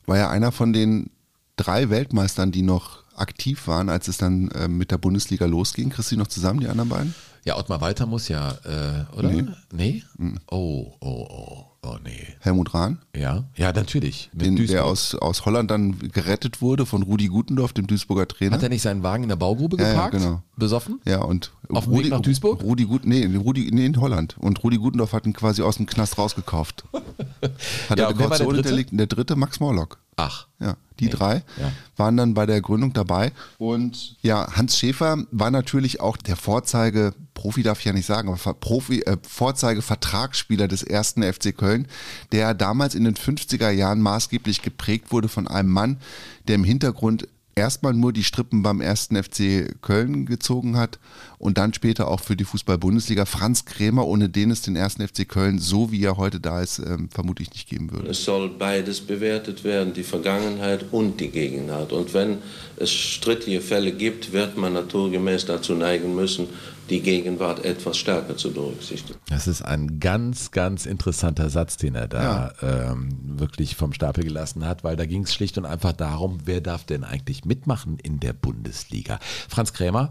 War 0.07 0.19
ja 0.19 0.31
einer 0.31 0.53
von 0.53 0.73
den 0.73 1.11
drei 1.57 1.91
Weltmeistern, 1.91 2.53
die 2.53 2.63
noch 2.63 3.05
aktiv 3.17 3.67
waren, 3.67 3.89
als 3.89 4.09
es 4.09 4.19
dann 4.19 4.49
äh, 4.51 4.69
mit 4.69 4.91
der 4.91 4.99
Bundesliga 4.99 5.47
losging. 5.47 5.91
Kriegst 5.91 6.11
du 6.11 6.17
die 6.17 6.19
noch 6.19 6.27
zusammen, 6.27 6.61
die 6.61 6.69
anderen 6.69 6.91
beiden? 6.91 7.15
Ja, 7.45 7.57
Ottmar 7.57 7.81
Walter 7.81 8.07
muss 8.07 8.29
ja, 8.29 8.53
äh, 8.65 9.17
oder? 9.17 9.31
Nee. 9.31 9.45
Nee? 9.73 10.03
Mhm. 10.19 10.39
Oh, 10.51 10.93
oh, 11.01 11.27
oh, 11.29 11.65
oh, 11.87 11.99
nee. 12.05 12.35
Helmut 12.41 12.75
Rahn? 12.75 12.99
Ja, 13.15 13.45
ja, 13.57 13.73
natürlich. 13.73 14.31
Den, 14.33 14.57
der 14.57 14.85
aus, 14.85 15.15
aus 15.15 15.45
Holland 15.47 15.71
dann 15.71 15.99
gerettet 16.13 16.61
wurde 16.61 16.87
von 16.87 17.03
Rudi 17.03 17.27
Gutendorf, 17.29 17.73
dem 17.73 17.87
Duisburger 17.87 18.27
Trainer. 18.29 18.57
Hat 18.57 18.63
er 18.63 18.69
nicht 18.69 18.83
seinen 18.83 19.03
Wagen 19.03 19.23
in 19.23 19.29
der 19.29 19.37
Baugrube 19.37 19.77
Ja, 19.79 19.85
ja, 19.85 19.91
geparkt? 19.93 20.13
genau. 20.15 20.43
Besoffen? 20.57 21.01
Ja, 21.07 21.23
und 21.23 21.53
Auf 21.69 21.85
dem 21.85 21.95
Weg 21.99 22.09
nach 22.11 22.21
Duisburg? 22.21 22.63
Rudi 22.63 22.85
Gut, 22.85 23.05
nee, 23.07 23.25
Rudi, 23.37 23.71
nee, 23.73 23.87
in 23.87 24.01
Holland. 24.01 24.37
Und 24.39 24.63
Rudi 24.63 24.79
Gutendorf 24.79 25.13
hat 25.13 25.27
ihn 25.27 25.33
quasi 25.33 25.63
aus 25.63 25.77
dem 25.77 25.87
Knast 25.87 26.19
rausgekauft. 26.19 26.85
Hat 27.89 27.99
Ja, 27.99 28.09
er 28.11 28.19
war 28.19 28.29
der 28.29 28.39
Kaution 28.47 28.55
Dritte? 28.55 28.85
Der 28.97 29.07
dritte 29.07 29.37
Max 29.37 29.61
Morlock. 29.61 29.99
Ach. 30.17 30.47
Ja, 30.59 30.77
die 30.99 31.11
drei 31.11 31.43
waren 31.97 32.17
dann 32.17 32.33
bei 32.33 32.47
der 32.47 32.63
Gründung 32.63 32.95
dabei. 32.95 33.33
Und 33.59 34.17
ja, 34.23 34.51
Hans 34.57 34.79
Schäfer 34.79 35.19
war 35.31 35.51
natürlich 35.51 36.01
auch 36.01 36.17
der 36.17 36.37
Vorzeige, 36.37 37.13
Profi 37.35 37.63
darf 37.63 37.81
ich 37.81 37.85
ja 37.85 37.93
nicht 37.93 38.07
sagen, 38.07 38.31
aber 38.31 38.55
Profi, 38.55 39.03
äh, 39.03 39.19
Vorzeige-Vertragsspieler 39.23 40.69
des 40.69 40.83
ersten 40.83 41.23
FC 41.23 41.55
Köln, 41.55 41.87
der 42.33 42.55
damals 42.55 42.95
in 42.95 43.05
den 43.05 43.15
50er 43.15 43.69
Jahren 43.69 44.01
maßgeblich 44.01 44.63
geprägt 44.63 45.13
wurde 45.13 45.29
von 45.29 45.47
einem 45.47 45.69
Mann, 45.69 45.99
der 46.49 46.55
im 46.55 46.65
Hintergrund 46.65 47.29
erstmal 47.57 47.95
nur 47.95 48.13
die 48.13 48.23
Strippen 48.23 48.63
beim 48.63 48.83
ersten 48.83 49.17
FC 49.17 49.75
Köln 49.81 50.27
gezogen 50.27 50.77
hat 50.77 50.99
und 51.39 51.57
dann 51.57 51.73
später 51.73 52.09
auch 52.09 52.21
für 52.21 52.37
die 52.37 52.45
Fußball-Bundesliga. 52.45 53.25
Franz 53.25 53.65
Krämer, 53.65 54.07
ohne 54.07 54.29
den 54.29 54.51
es 54.51 54.61
den 54.61 54.77
ersten 54.77 55.07
FC 55.07 55.27
Köln, 55.27 55.59
so 55.59 55.91
wie 55.91 56.05
er 56.05 56.19
heute 56.19 56.39
da 56.39 56.61
ist, 56.61 56.79
ähm, 56.81 57.09
vermutlich 57.09 57.51
nicht 57.51 57.69
geben 57.69 57.91
würde. 57.91 58.11
Es 58.11 58.25
soll 58.25 58.51
beides 58.51 59.01
bewertet 59.01 59.65
werden, 59.65 59.95
die 59.95 60.03
Vergangenheit 60.03 60.85
und 60.93 61.19
die 61.19 61.29
Gegenwart. 61.29 61.93
Und 61.93 62.13
wenn 62.13 62.39
es 62.77 62.91
strittige 62.91 63.63
Fälle 63.63 63.93
gibt, 63.93 64.35
wird 64.35 64.59
man 64.59 64.75
naturgemäß 64.75 65.47
dazu 65.47 65.75
neigen 65.75 66.15
müssen, 66.15 66.49
die 66.91 67.01
Gegenwart 67.01 67.65
etwas 67.65 67.97
stärker 67.97 68.37
zu 68.37 68.53
berücksichtigen. 68.53 69.19
Das 69.29 69.47
ist 69.47 69.63
ein 69.63 69.99
ganz, 69.99 70.51
ganz 70.51 70.87
interessanter 70.87 71.51
Satz, 71.51 71.77
den 71.77 71.95
er 71.95 72.09
da 72.09 72.53
ähm, 72.63 73.09
wirklich 73.39 73.77
vom 73.77 73.93
Stapel 73.93 74.25
gelassen 74.25 74.65
hat, 74.65 74.85
weil 74.85 74.97
da 74.97 75.05
ging 75.05 75.23
es 75.23 75.35
schlicht 75.35 75.59
und 75.59 75.67
einfach 75.67 75.93
darum, 75.93 76.39
wer 76.45 76.61
darf 76.61 76.85
denn 76.85 77.05
eigentlich 77.05 77.45
mitmachen 77.45 77.99
in 78.03 78.21
der 78.21 78.33
Bundesliga. 78.33 79.19
Franz 79.49 79.73
Krämer 79.73 80.11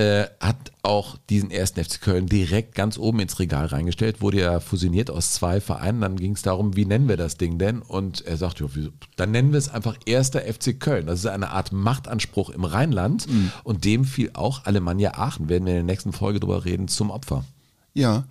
äh, 0.00 0.30
hat 0.40 0.72
auch 0.82 1.18
diesen 1.28 1.50
ersten 1.50 1.84
FC 1.84 2.00
Köln 2.00 2.24
direkt 2.24 2.74
ganz 2.74 2.96
oben 2.96 3.20
ins 3.20 3.38
Regal 3.38 3.66
reingestellt, 3.66 4.22
wurde 4.22 4.40
ja 4.40 4.58
fusioniert 4.58 5.10
aus 5.10 5.32
zwei 5.32 5.60
Vereinen, 5.60 6.00
dann 6.00 6.16
ging 6.16 6.32
es 6.32 6.40
darum, 6.40 6.74
wie 6.74 6.86
nennen 6.86 7.06
wir 7.06 7.18
das 7.18 7.36
Ding 7.36 7.58
denn? 7.58 7.82
Und 7.82 8.22
er 8.22 8.38
sagt, 8.38 8.60
ja, 8.60 8.66
wieso? 8.72 8.88
dann 9.16 9.30
nennen 9.30 9.52
wir 9.52 9.58
es 9.58 9.68
einfach 9.68 9.96
erster 10.06 10.40
FC 10.40 10.80
Köln. 10.80 11.06
Das 11.06 11.18
ist 11.18 11.26
eine 11.26 11.50
Art 11.50 11.72
Machtanspruch 11.72 12.48
im 12.48 12.64
Rheinland 12.64 13.26
und 13.62 13.84
dem 13.84 14.06
fiel 14.06 14.30
auch 14.32 14.64
Alemannia 14.64 15.18
Aachen, 15.18 15.50
werden 15.50 15.66
wir 15.66 15.72
in 15.72 15.86
der 15.86 15.94
nächsten 15.94 16.14
Folge 16.14 16.40
drüber 16.40 16.64
reden, 16.64 16.88
zum 16.88 17.10
Opfer. 17.10 17.44
Ja, 17.92 18.24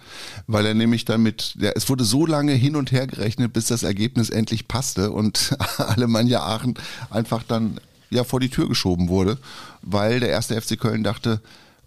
weil 0.48 0.66
er 0.66 0.74
nämlich 0.74 1.06
damit, 1.06 1.56
ja, 1.60 1.72
es 1.76 1.88
wurde 1.90 2.04
so 2.04 2.26
lange 2.26 2.54
hin 2.54 2.76
und 2.76 2.92
her 2.92 3.06
gerechnet, 3.06 3.54
bis 3.54 3.68
das 3.68 3.84
Ergebnis 3.84 4.30
endlich 4.30 4.68
passte 4.68 5.12
und 5.12 5.56
Alemannia 5.78 6.42
Aachen 6.42 6.76
einfach 7.12 7.44
dann 7.44 7.80
ja 8.10 8.24
vor 8.24 8.40
die 8.40 8.50
Tür 8.50 8.68
geschoben 8.68 9.10
wurde, 9.10 9.38
weil 9.82 10.20
der 10.20 10.30
erste 10.30 10.60
FC 10.60 10.80
Köln 10.80 11.04
dachte, 11.04 11.42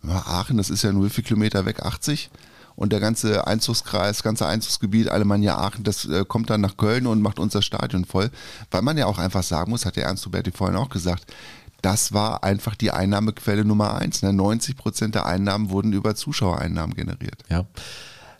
Aachen, 0.06 0.56
das 0.56 0.70
ist 0.70 0.82
ja 0.82 0.92
nur 0.92 1.06
wie 1.06 1.10
viel 1.10 1.24
Kilometer 1.24 1.64
weg, 1.64 1.80
80 1.80 2.30
und 2.74 2.92
der 2.92 3.00
ganze 3.00 3.46
Einzugskreis, 3.46 4.22
ganze 4.22 4.46
Einzugsgebiet 4.46 5.08
Alemannia 5.08 5.58
Aachen, 5.58 5.84
das 5.84 6.04
äh, 6.06 6.24
kommt 6.26 6.50
dann 6.50 6.60
nach 6.60 6.76
Köln 6.76 7.06
und 7.06 7.20
macht 7.20 7.38
unser 7.38 7.62
Stadion 7.62 8.04
voll, 8.04 8.30
weil 8.70 8.82
man 8.82 8.96
ja 8.96 9.06
auch 9.06 9.18
einfach 9.18 9.42
sagen 9.42 9.70
muss, 9.70 9.84
hat 9.84 9.96
der 9.96 10.04
Ernst 10.04 10.26
Huberti 10.26 10.50
vorhin 10.50 10.76
auch 10.76 10.90
gesagt, 10.90 11.26
das 11.82 12.12
war 12.12 12.44
einfach 12.44 12.76
die 12.76 12.92
Einnahmequelle 12.92 13.64
Nummer 13.64 13.96
eins. 13.96 14.22
Ne? 14.22 14.32
90 14.32 14.76
Prozent 14.76 15.16
der 15.16 15.26
Einnahmen 15.26 15.70
wurden 15.70 15.92
über 15.92 16.14
Zuschauereinnahmen 16.14 16.94
generiert. 16.94 17.42
Ja. 17.48 17.66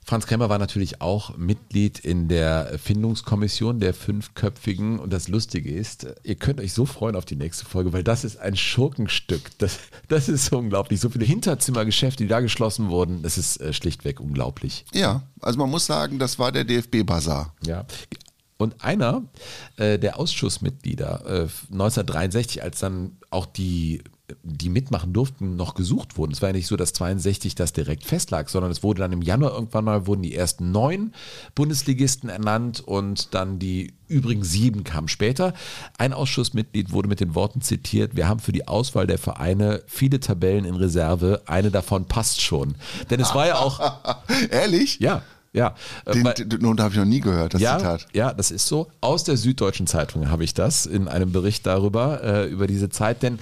Franz 0.04 0.26
Krämer 0.26 0.48
war 0.48 0.58
natürlich 0.58 1.00
auch 1.00 1.36
Mitglied 1.36 2.00
in 2.00 2.28
der 2.28 2.78
Findungskommission 2.78 3.78
der 3.78 3.94
fünfköpfigen. 3.94 4.98
Und 4.98 5.12
das 5.12 5.28
Lustige 5.28 5.72
ist, 5.72 6.06
ihr 6.24 6.34
könnt 6.34 6.60
euch 6.60 6.72
so 6.72 6.86
freuen 6.86 7.14
auf 7.14 7.24
die 7.24 7.36
nächste 7.36 7.64
Folge, 7.64 7.92
weil 7.92 8.02
das 8.02 8.24
ist 8.24 8.38
ein 8.38 8.56
Schurkenstück. 8.56 9.42
Das, 9.58 9.78
das 10.08 10.28
ist 10.28 10.46
so 10.46 10.58
unglaublich. 10.58 11.00
So 11.00 11.08
viele 11.08 11.24
Hinterzimmergeschäfte, 11.24 12.24
die 12.24 12.28
da 12.28 12.40
geschlossen 12.40 12.88
wurden, 12.88 13.22
das 13.22 13.38
ist 13.38 13.60
äh, 13.60 13.72
schlichtweg 13.72 14.18
unglaublich. 14.18 14.84
Ja, 14.92 15.22
also 15.40 15.58
man 15.58 15.70
muss 15.70 15.86
sagen, 15.86 16.18
das 16.18 16.38
war 16.38 16.50
der 16.50 16.64
DFB-Bazar. 16.64 17.54
Ja. 17.64 17.84
Und 18.58 18.84
einer 18.84 19.22
äh, 19.76 19.98
der 19.98 20.18
Ausschussmitglieder 20.18 21.24
äh, 21.26 21.48
1963, 21.72 22.62
als 22.62 22.80
dann 22.80 23.18
auch 23.30 23.46
die, 23.46 24.02
die 24.42 24.68
mitmachen 24.68 25.12
durften, 25.12 25.56
noch 25.56 25.74
gesucht 25.74 26.16
wurden. 26.16 26.32
Es 26.32 26.42
war 26.42 26.50
ja 26.50 26.54
nicht 26.54 26.66
so, 26.66 26.76
dass 26.76 26.92
62 26.92 27.54
das 27.54 27.72
direkt 27.72 28.04
festlag, 28.04 28.48
sondern 28.48 28.70
es 28.70 28.82
wurde 28.82 29.00
dann 29.00 29.12
im 29.12 29.22
Januar 29.22 29.52
irgendwann 29.52 29.84
mal 29.84 30.06
wurden 30.06 30.22
die 30.22 30.34
ersten 30.34 30.70
neun 30.70 31.12
Bundesligisten 31.54 32.28
ernannt 32.28 32.80
und 32.80 33.34
dann 33.34 33.58
die 33.58 33.94
übrigen 34.08 34.44
sieben 34.44 34.84
kamen 34.84 35.08
später. 35.08 35.54
Ein 35.98 36.12
Ausschussmitglied 36.12 36.92
wurde 36.92 37.08
mit 37.08 37.20
den 37.20 37.34
Worten 37.34 37.62
zitiert, 37.62 38.16
wir 38.16 38.28
haben 38.28 38.40
für 38.40 38.52
die 38.52 38.68
Auswahl 38.68 39.06
der 39.06 39.18
Vereine 39.18 39.82
viele 39.86 40.20
Tabellen 40.20 40.64
in 40.64 40.74
Reserve, 40.74 41.42
eine 41.46 41.70
davon 41.70 42.06
passt 42.06 42.40
schon. 42.40 42.74
Denn 43.10 43.20
es 43.20 43.34
war 43.34 43.46
ja 43.46 43.56
auch... 43.58 43.80
Ehrlich? 44.50 44.98
Ja. 45.00 45.22
Ja, 45.54 45.74
äh, 46.06 46.12
Den, 46.12 46.24
weil- 46.24 46.34
den, 46.34 46.48
den 46.48 46.80
habe 46.80 46.92
ich 46.92 46.98
noch 46.98 47.04
nie 47.04 47.20
gehört, 47.20 47.54
das 47.54 47.60
ja, 47.60 47.76
Zitat. 47.76 48.06
Ja, 48.14 48.32
das 48.32 48.50
ist 48.50 48.66
so. 48.66 48.90
Aus 49.02 49.24
der 49.24 49.36
Süddeutschen 49.36 49.86
Zeitung 49.86 50.30
habe 50.30 50.44
ich 50.44 50.54
das 50.54 50.86
in 50.86 51.08
einem 51.08 51.30
Bericht 51.30 51.66
darüber, 51.66 52.22
äh, 52.24 52.48
über 52.48 52.66
diese 52.66 52.88
Zeit, 52.88 53.22
denn 53.22 53.38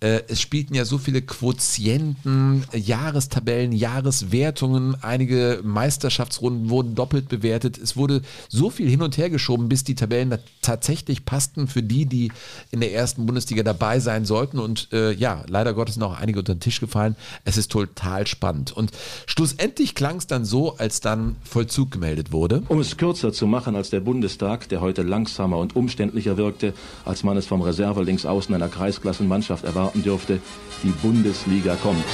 äh, 0.00 0.22
es 0.28 0.40
spielten 0.40 0.74
ja 0.74 0.84
so 0.84 0.98
viele 0.98 1.20
Quotienten, 1.22 2.64
Jahrestabellen, 2.72 3.72
Jahreswertungen, 3.72 4.96
einige 5.02 5.60
Meisterschaftsrunden 5.62 6.70
wurden 6.70 6.94
doppelt 6.94 7.28
bewertet. 7.28 7.76
Es 7.76 7.96
wurde 7.96 8.22
so 8.48 8.70
viel 8.70 8.88
hin 8.88 9.02
und 9.02 9.18
her 9.18 9.28
geschoben, 9.28 9.68
bis 9.68 9.84
die 9.84 9.94
Tabellen 9.94 10.38
tatsächlich 10.62 11.26
passten 11.26 11.68
für 11.68 11.82
die, 11.82 12.06
die 12.06 12.32
in 12.70 12.80
der 12.80 12.94
ersten 12.94 13.26
Bundesliga 13.26 13.62
dabei 13.62 14.00
sein 14.00 14.24
sollten. 14.24 14.58
Und 14.58 14.88
äh, 14.92 15.12
ja, 15.12 15.44
leider 15.48 15.74
Gottes 15.74 15.94
sind 15.94 16.02
auch 16.02 16.18
einige 16.18 16.38
unter 16.38 16.54
den 16.54 16.60
Tisch 16.60 16.80
gefallen. 16.80 17.14
Es 17.44 17.58
ist 17.58 17.70
total 17.70 18.26
spannend. 18.26 18.72
Und 18.72 18.92
schlussendlich 19.26 19.94
klang 19.94 20.16
es 20.16 20.26
dann 20.26 20.46
so, 20.46 20.76
als 20.78 21.00
dann 21.00 21.36
Vollzug 21.42 21.90
gemeldet 21.90 22.32
wurde. 22.32 22.62
Um 22.68 22.80
es 22.80 22.96
kürzer 22.96 23.32
zu 23.32 23.46
machen 23.46 23.76
als 23.76 23.90
der 23.90 24.00
Bundestag, 24.00 24.68
der 24.70 24.80
heute 24.80 25.02
langsamer 25.02 25.58
und 25.58 25.76
umständlicher 25.76 26.38
wirkte, 26.38 26.72
als 27.04 27.22
man 27.22 27.36
es 27.36 27.46
vom 27.46 27.60
Reserve 27.60 28.02
links 28.02 28.24
außen 28.24 28.54
einer 28.54 28.68
Kreisklassenmannschaft 28.68 29.64
erwarten 29.90 30.02
dürfte, 30.02 30.40
die 30.82 30.90
Bundesliga 30.90 31.76
kommt. 31.76 32.04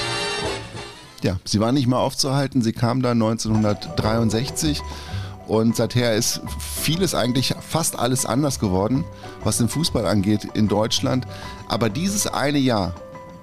Ja, 1.23 1.39
sie 1.45 1.61
war 1.61 1.73
nicht 1.73 1.87
mehr 1.87 1.99
aufzuhalten. 1.99 2.63
Sie 2.63 2.73
kam 2.73 3.03
dann 3.03 3.21
1963 3.23 4.81
und 5.47 5.77
seither 5.77 6.15
ist 6.15 6.41
vieles 6.59 7.15
eigentlich 7.15 7.55
fast 7.61 7.99
alles 7.99 8.27
anders 8.27 8.59
geworden, 8.59 9.05
was 9.45 9.59
den 9.59 9.69
Fußball 9.69 10.07
angeht 10.07 10.47
in 10.55 10.69
Deutschland. 10.69 11.27
Aber 11.69 11.89
dieses 11.89 12.27
eine 12.27 12.59
Jahr, 12.59 12.95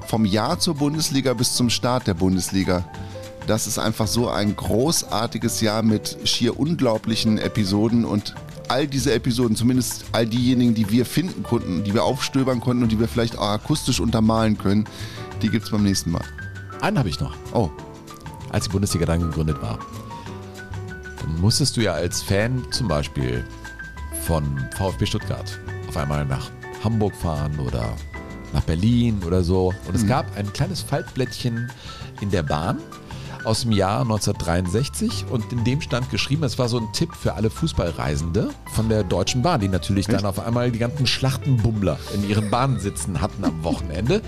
vom 0.08 0.26
Jahr 0.26 0.60
zur 0.60 0.76
Bundesliga 0.76 1.34
bis 1.34 1.54
zum 1.54 1.70
Start 1.70 2.08
der 2.08 2.14
Bundesliga, 2.14 2.86
das 3.48 3.68
ist 3.68 3.78
einfach 3.78 4.08
so 4.08 4.30
ein 4.30 4.56
großartiges 4.56 5.62
Jahr 5.62 5.84
mit 5.84 6.18
schier 6.24 6.58
unglaublichen 6.58 7.38
Episoden 7.38 8.06
und 8.06 8.36
all 8.74 8.88
diese 8.88 9.14
Episoden, 9.14 9.56
zumindest 9.56 10.06
all 10.14 10.26
diejenigen, 10.26 10.74
die 10.74 10.90
wir 10.90 11.06
finden 11.06 11.44
konnten, 11.44 11.84
die 11.84 11.94
wir 11.94 12.04
aufstöbern 12.04 12.60
konnten 12.60 12.82
und 12.84 12.92
die 12.92 13.00
wir 13.00 13.08
vielleicht 13.08 13.38
auch 13.38 13.50
akustisch 13.50 14.00
untermalen 14.00 14.58
können, 14.58 14.86
die 15.44 15.50
gibt 15.50 15.66
es 15.66 15.72
beim 15.72 15.84
nächsten 15.84 16.10
Mal. 16.12 16.24
Einen 16.82 16.98
habe 16.98 17.08
ich 17.10 17.20
noch. 17.20 17.36
Oh. 17.54 17.70
Als 18.50 18.66
die 18.66 18.72
Bundesliga 18.72 19.06
dann 19.06 19.20
gegründet 19.22 19.62
war. 19.62 19.78
Dann 21.22 21.40
musstest 21.40 21.78
du 21.78 21.82
ja 21.82 21.94
als 21.94 22.22
Fan 22.24 22.64
zum 22.72 22.88
Beispiel 22.88 23.46
von 24.26 24.44
VfB 24.76 25.06
Stuttgart 25.06 25.60
auf 25.88 25.96
einmal 25.96 26.26
nach 26.26 26.50
Hamburg 26.84 27.16
fahren 27.16 27.58
oder 27.60 27.94
nach 28.54 28.64
Berlin 28.64 29.22
oder 29.26 29.44
so. 29.44 29.72
Und 29.88 29.96
es 29.96 30.04
Mhm. 30.04 30.08
gab 30.08 30.36
ein 30.36 30.52
kleines 30.52 30.82
Faltblättchen 30.82 31.70
in 32.22 32.32
der 32.32 32.44
Bahn 32.44 32.80
aus 33.46 33.62
dem 33.62 33.72
Jahr 33.72 34.02
1963 34.02 35.26
und 35.30 35.52
in 35.52 35.64
dem 35.64 35.82
stand 35.82 36.10
geschrieben, 36.10 36.44
es 36.44 36.58
war 36.58 36.70
so 36.70 36.78
ein 36.78 36.92
Tipp 36.94 37.14
für 37.14 37.34
alle 37.34 37.50
Fußballreisende 37.50 38.50
von 38.74 38.90
der 38.90 39.04
Deutschen 39.04 39.42
Bahn, 39.42 39.62
die 39.62 39.68
natürlich 39.68 40.08
dann 40.08 40.26
auf 40.26 40.40
einmal 40.40 40.72
die 40.72 40.80
ganzen 40.80 41.08
Schlachtenbummler 41.08 41.98
in 42.14 42.28
ihren 42.30 42.50
Bahnen 42.50 42.80
sitzen 42.80 43.22
hatten 43.22 43.44
am 43.44 43.64
Wochenende. 43.64 44.22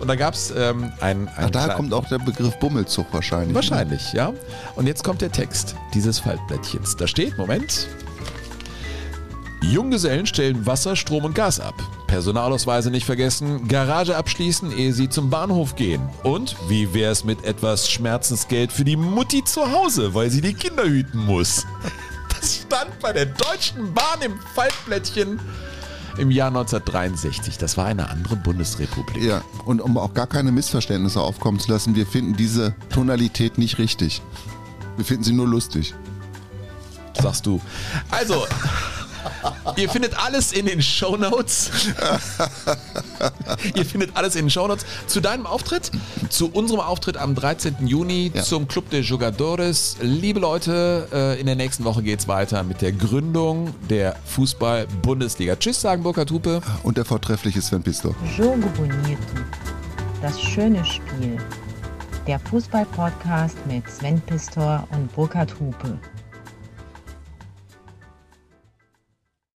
Und 0.00 0.08
da 0.08 0.14
gab 0.14 0.34
es 0.34 0.52
ähm, 0.56 0.92
ein, 1.00 1.28
ein 1.28 1.46
Ach, 1.46 1.50
da 1.50 1.74
kommt 1.74 1.92
auch 1.92 2.08
der 2.08 2.18
Begriff 2.18 2.58
Bummelzug 2.58 3.06
wahrscheinlich. 3.12 3.54
Wahrscheinlich, 3.54 4.12
ja. 4.14 4.32
Und 4.76 4.86
jetzt 4.86 5.04
kommt 5.04 5.20
der 5.20 5.30
Text 5.30 5.76
dieses 5.92 6.18
Faltblättchens. 6.18 6.96
Da 6.96 7.06
steht, 7.06 7.36
Moment. 7.36 7.86
Junggesellen 9.60 10.24
stellen 10.24 10.64
Wasser, 10.64 10.96
Strom 10.96 11.24
und 11.24 11.34
Gas 11.34 11.60
ab. 11.60 11.74
Personalausweise 12.10 12.90
nicht 12.90 13.06
vergessen, 13.06 13.68
Garage 13.68 14.16
abschließen, 14.16 14.76
ehe 14.76 14.92
sie 14.92 15.08
zum 15.08 15.30
Bahnhof 15.30 15.76
gehen. 15.76 16.02
Und 16.24 16.56
wie 16.66 16.92
wär's 16.92 17.22
mit 17.22 17.44
etwas 17.44 17.88
Schmerzensgeld 17.88 18.72
für 18.72 18.82
die 18.82 18.96
Mutti 18.96 19.44
zu 19.44 19.70
Hause, 19.70 20.12
weil 20.12 20.28
sie 20.28 20.40
die 20.40 20.54
Kinder 20.54 20.84
hüten 20.84 21.24
muss? 21.24 21.66
Das 22.40 22.62
stand 22.62 22.98
bei 23.00 23.12
der 23.12 23.26
Deutschen 23.26 23.92
Bahn 23.92 24.22
im 24.22 24.32
Faltblättchen 24.54 25.38
im 26.16 26.30
Jahr 26.30 26.48
1963. 26.48 27.58
Das 27.58 27.76
war 27.76 27.84
eine 27.84 28.08
andere 28.08 28.34
Bundesrepublik. 28.34 29.22
Ja, 29.22 29.42
und 29.66 29.82
um 29.82 29.98
auch 29.98 30.14
gar 30.14 30.26
keine 30.26 30.50
Missverständnisse 30.50 31.20
aufkommen 31.20 31.60
zu 31.60 31.70
lassen, 31.70 31.96
wir 31.96 32.06
finden 32.06 32.34
diese 32.36 32.74
Tonalität 32.88 33.58
nicht 33.58 33.76
richtig. 33.76 34.22
Wir 34.96 35.04
finden 35.04 35.24
sie 35.24 35.32
nur 35.34 35.46
lustig. 35.46 35.94
Sagst 37.20 37.44
du. 37.44 37.60
Also, 38.10 38.46
ihr 39.76 39.88
findet 39.88 40.14
alles 40.22 40.52
in 40.52 40.66
den 40.66 40.82
Shownotes. 40.82 41.70
Ihr 43.74 43.84
findet 43.84 44.16
alles 44.16 44.36
in 44.36 44.44
den 44.46 44.50
Shownotes. 44.50 44.84
Zu 45.06 45.20
deinem 45.20 45.46
Auftritt, 45.46 45.90
zu 46.28 46.50
unserem 46.50 46.80
Auftritt 46.80 47.16
am 47.16 47.34
13. 47.34 47.86
Juni 47.86 48.32
zum 48.42 48.68
Club 48.68 48.90
de 48.90 49.02
Jugadores. 49.02 49.96
Liebe 50.00 50.40
Leute, 50.40 51.08
äh, 51.12 51.40
in 51.40 51.46
der 51.46 51.56
nächsten 51.56 51.84
Woche 51.84 52.02
geht's 52.02 52.28
weiter 52.28 52.62
mit 52.62 52.80
der 52.80 52.92
Gründung 52.92 53.74
der 53.88 54.16
Fußball-Bundesliga. 54.26 55.56
Tschüss, 55.56 55.80
sagen 55.80 56.02
Burkhard 56.02 56.30
Hupe. 56.30 56.60
Und 56.82 56.96
der 56.96 57.04
vortreffliche 57.04 57.60
Sven 57.60 57.82
Pistor. 57.82 58.14
Jogo 58.36 58.68
Bonito. 58.76 59.18
Das 60.22 60.40
schöne 60.40 60.84
Spiel. 60.84 61.38
Der 62.26 62.38
Fußball-Podcast 62.38 63.56
mit 63.66 63.88
Sven 63.90 64.20
Pistor 64.22 64.86
und 64.92 65.12
Burkhard 65.14 65.54
Hupe. 65.58 65.98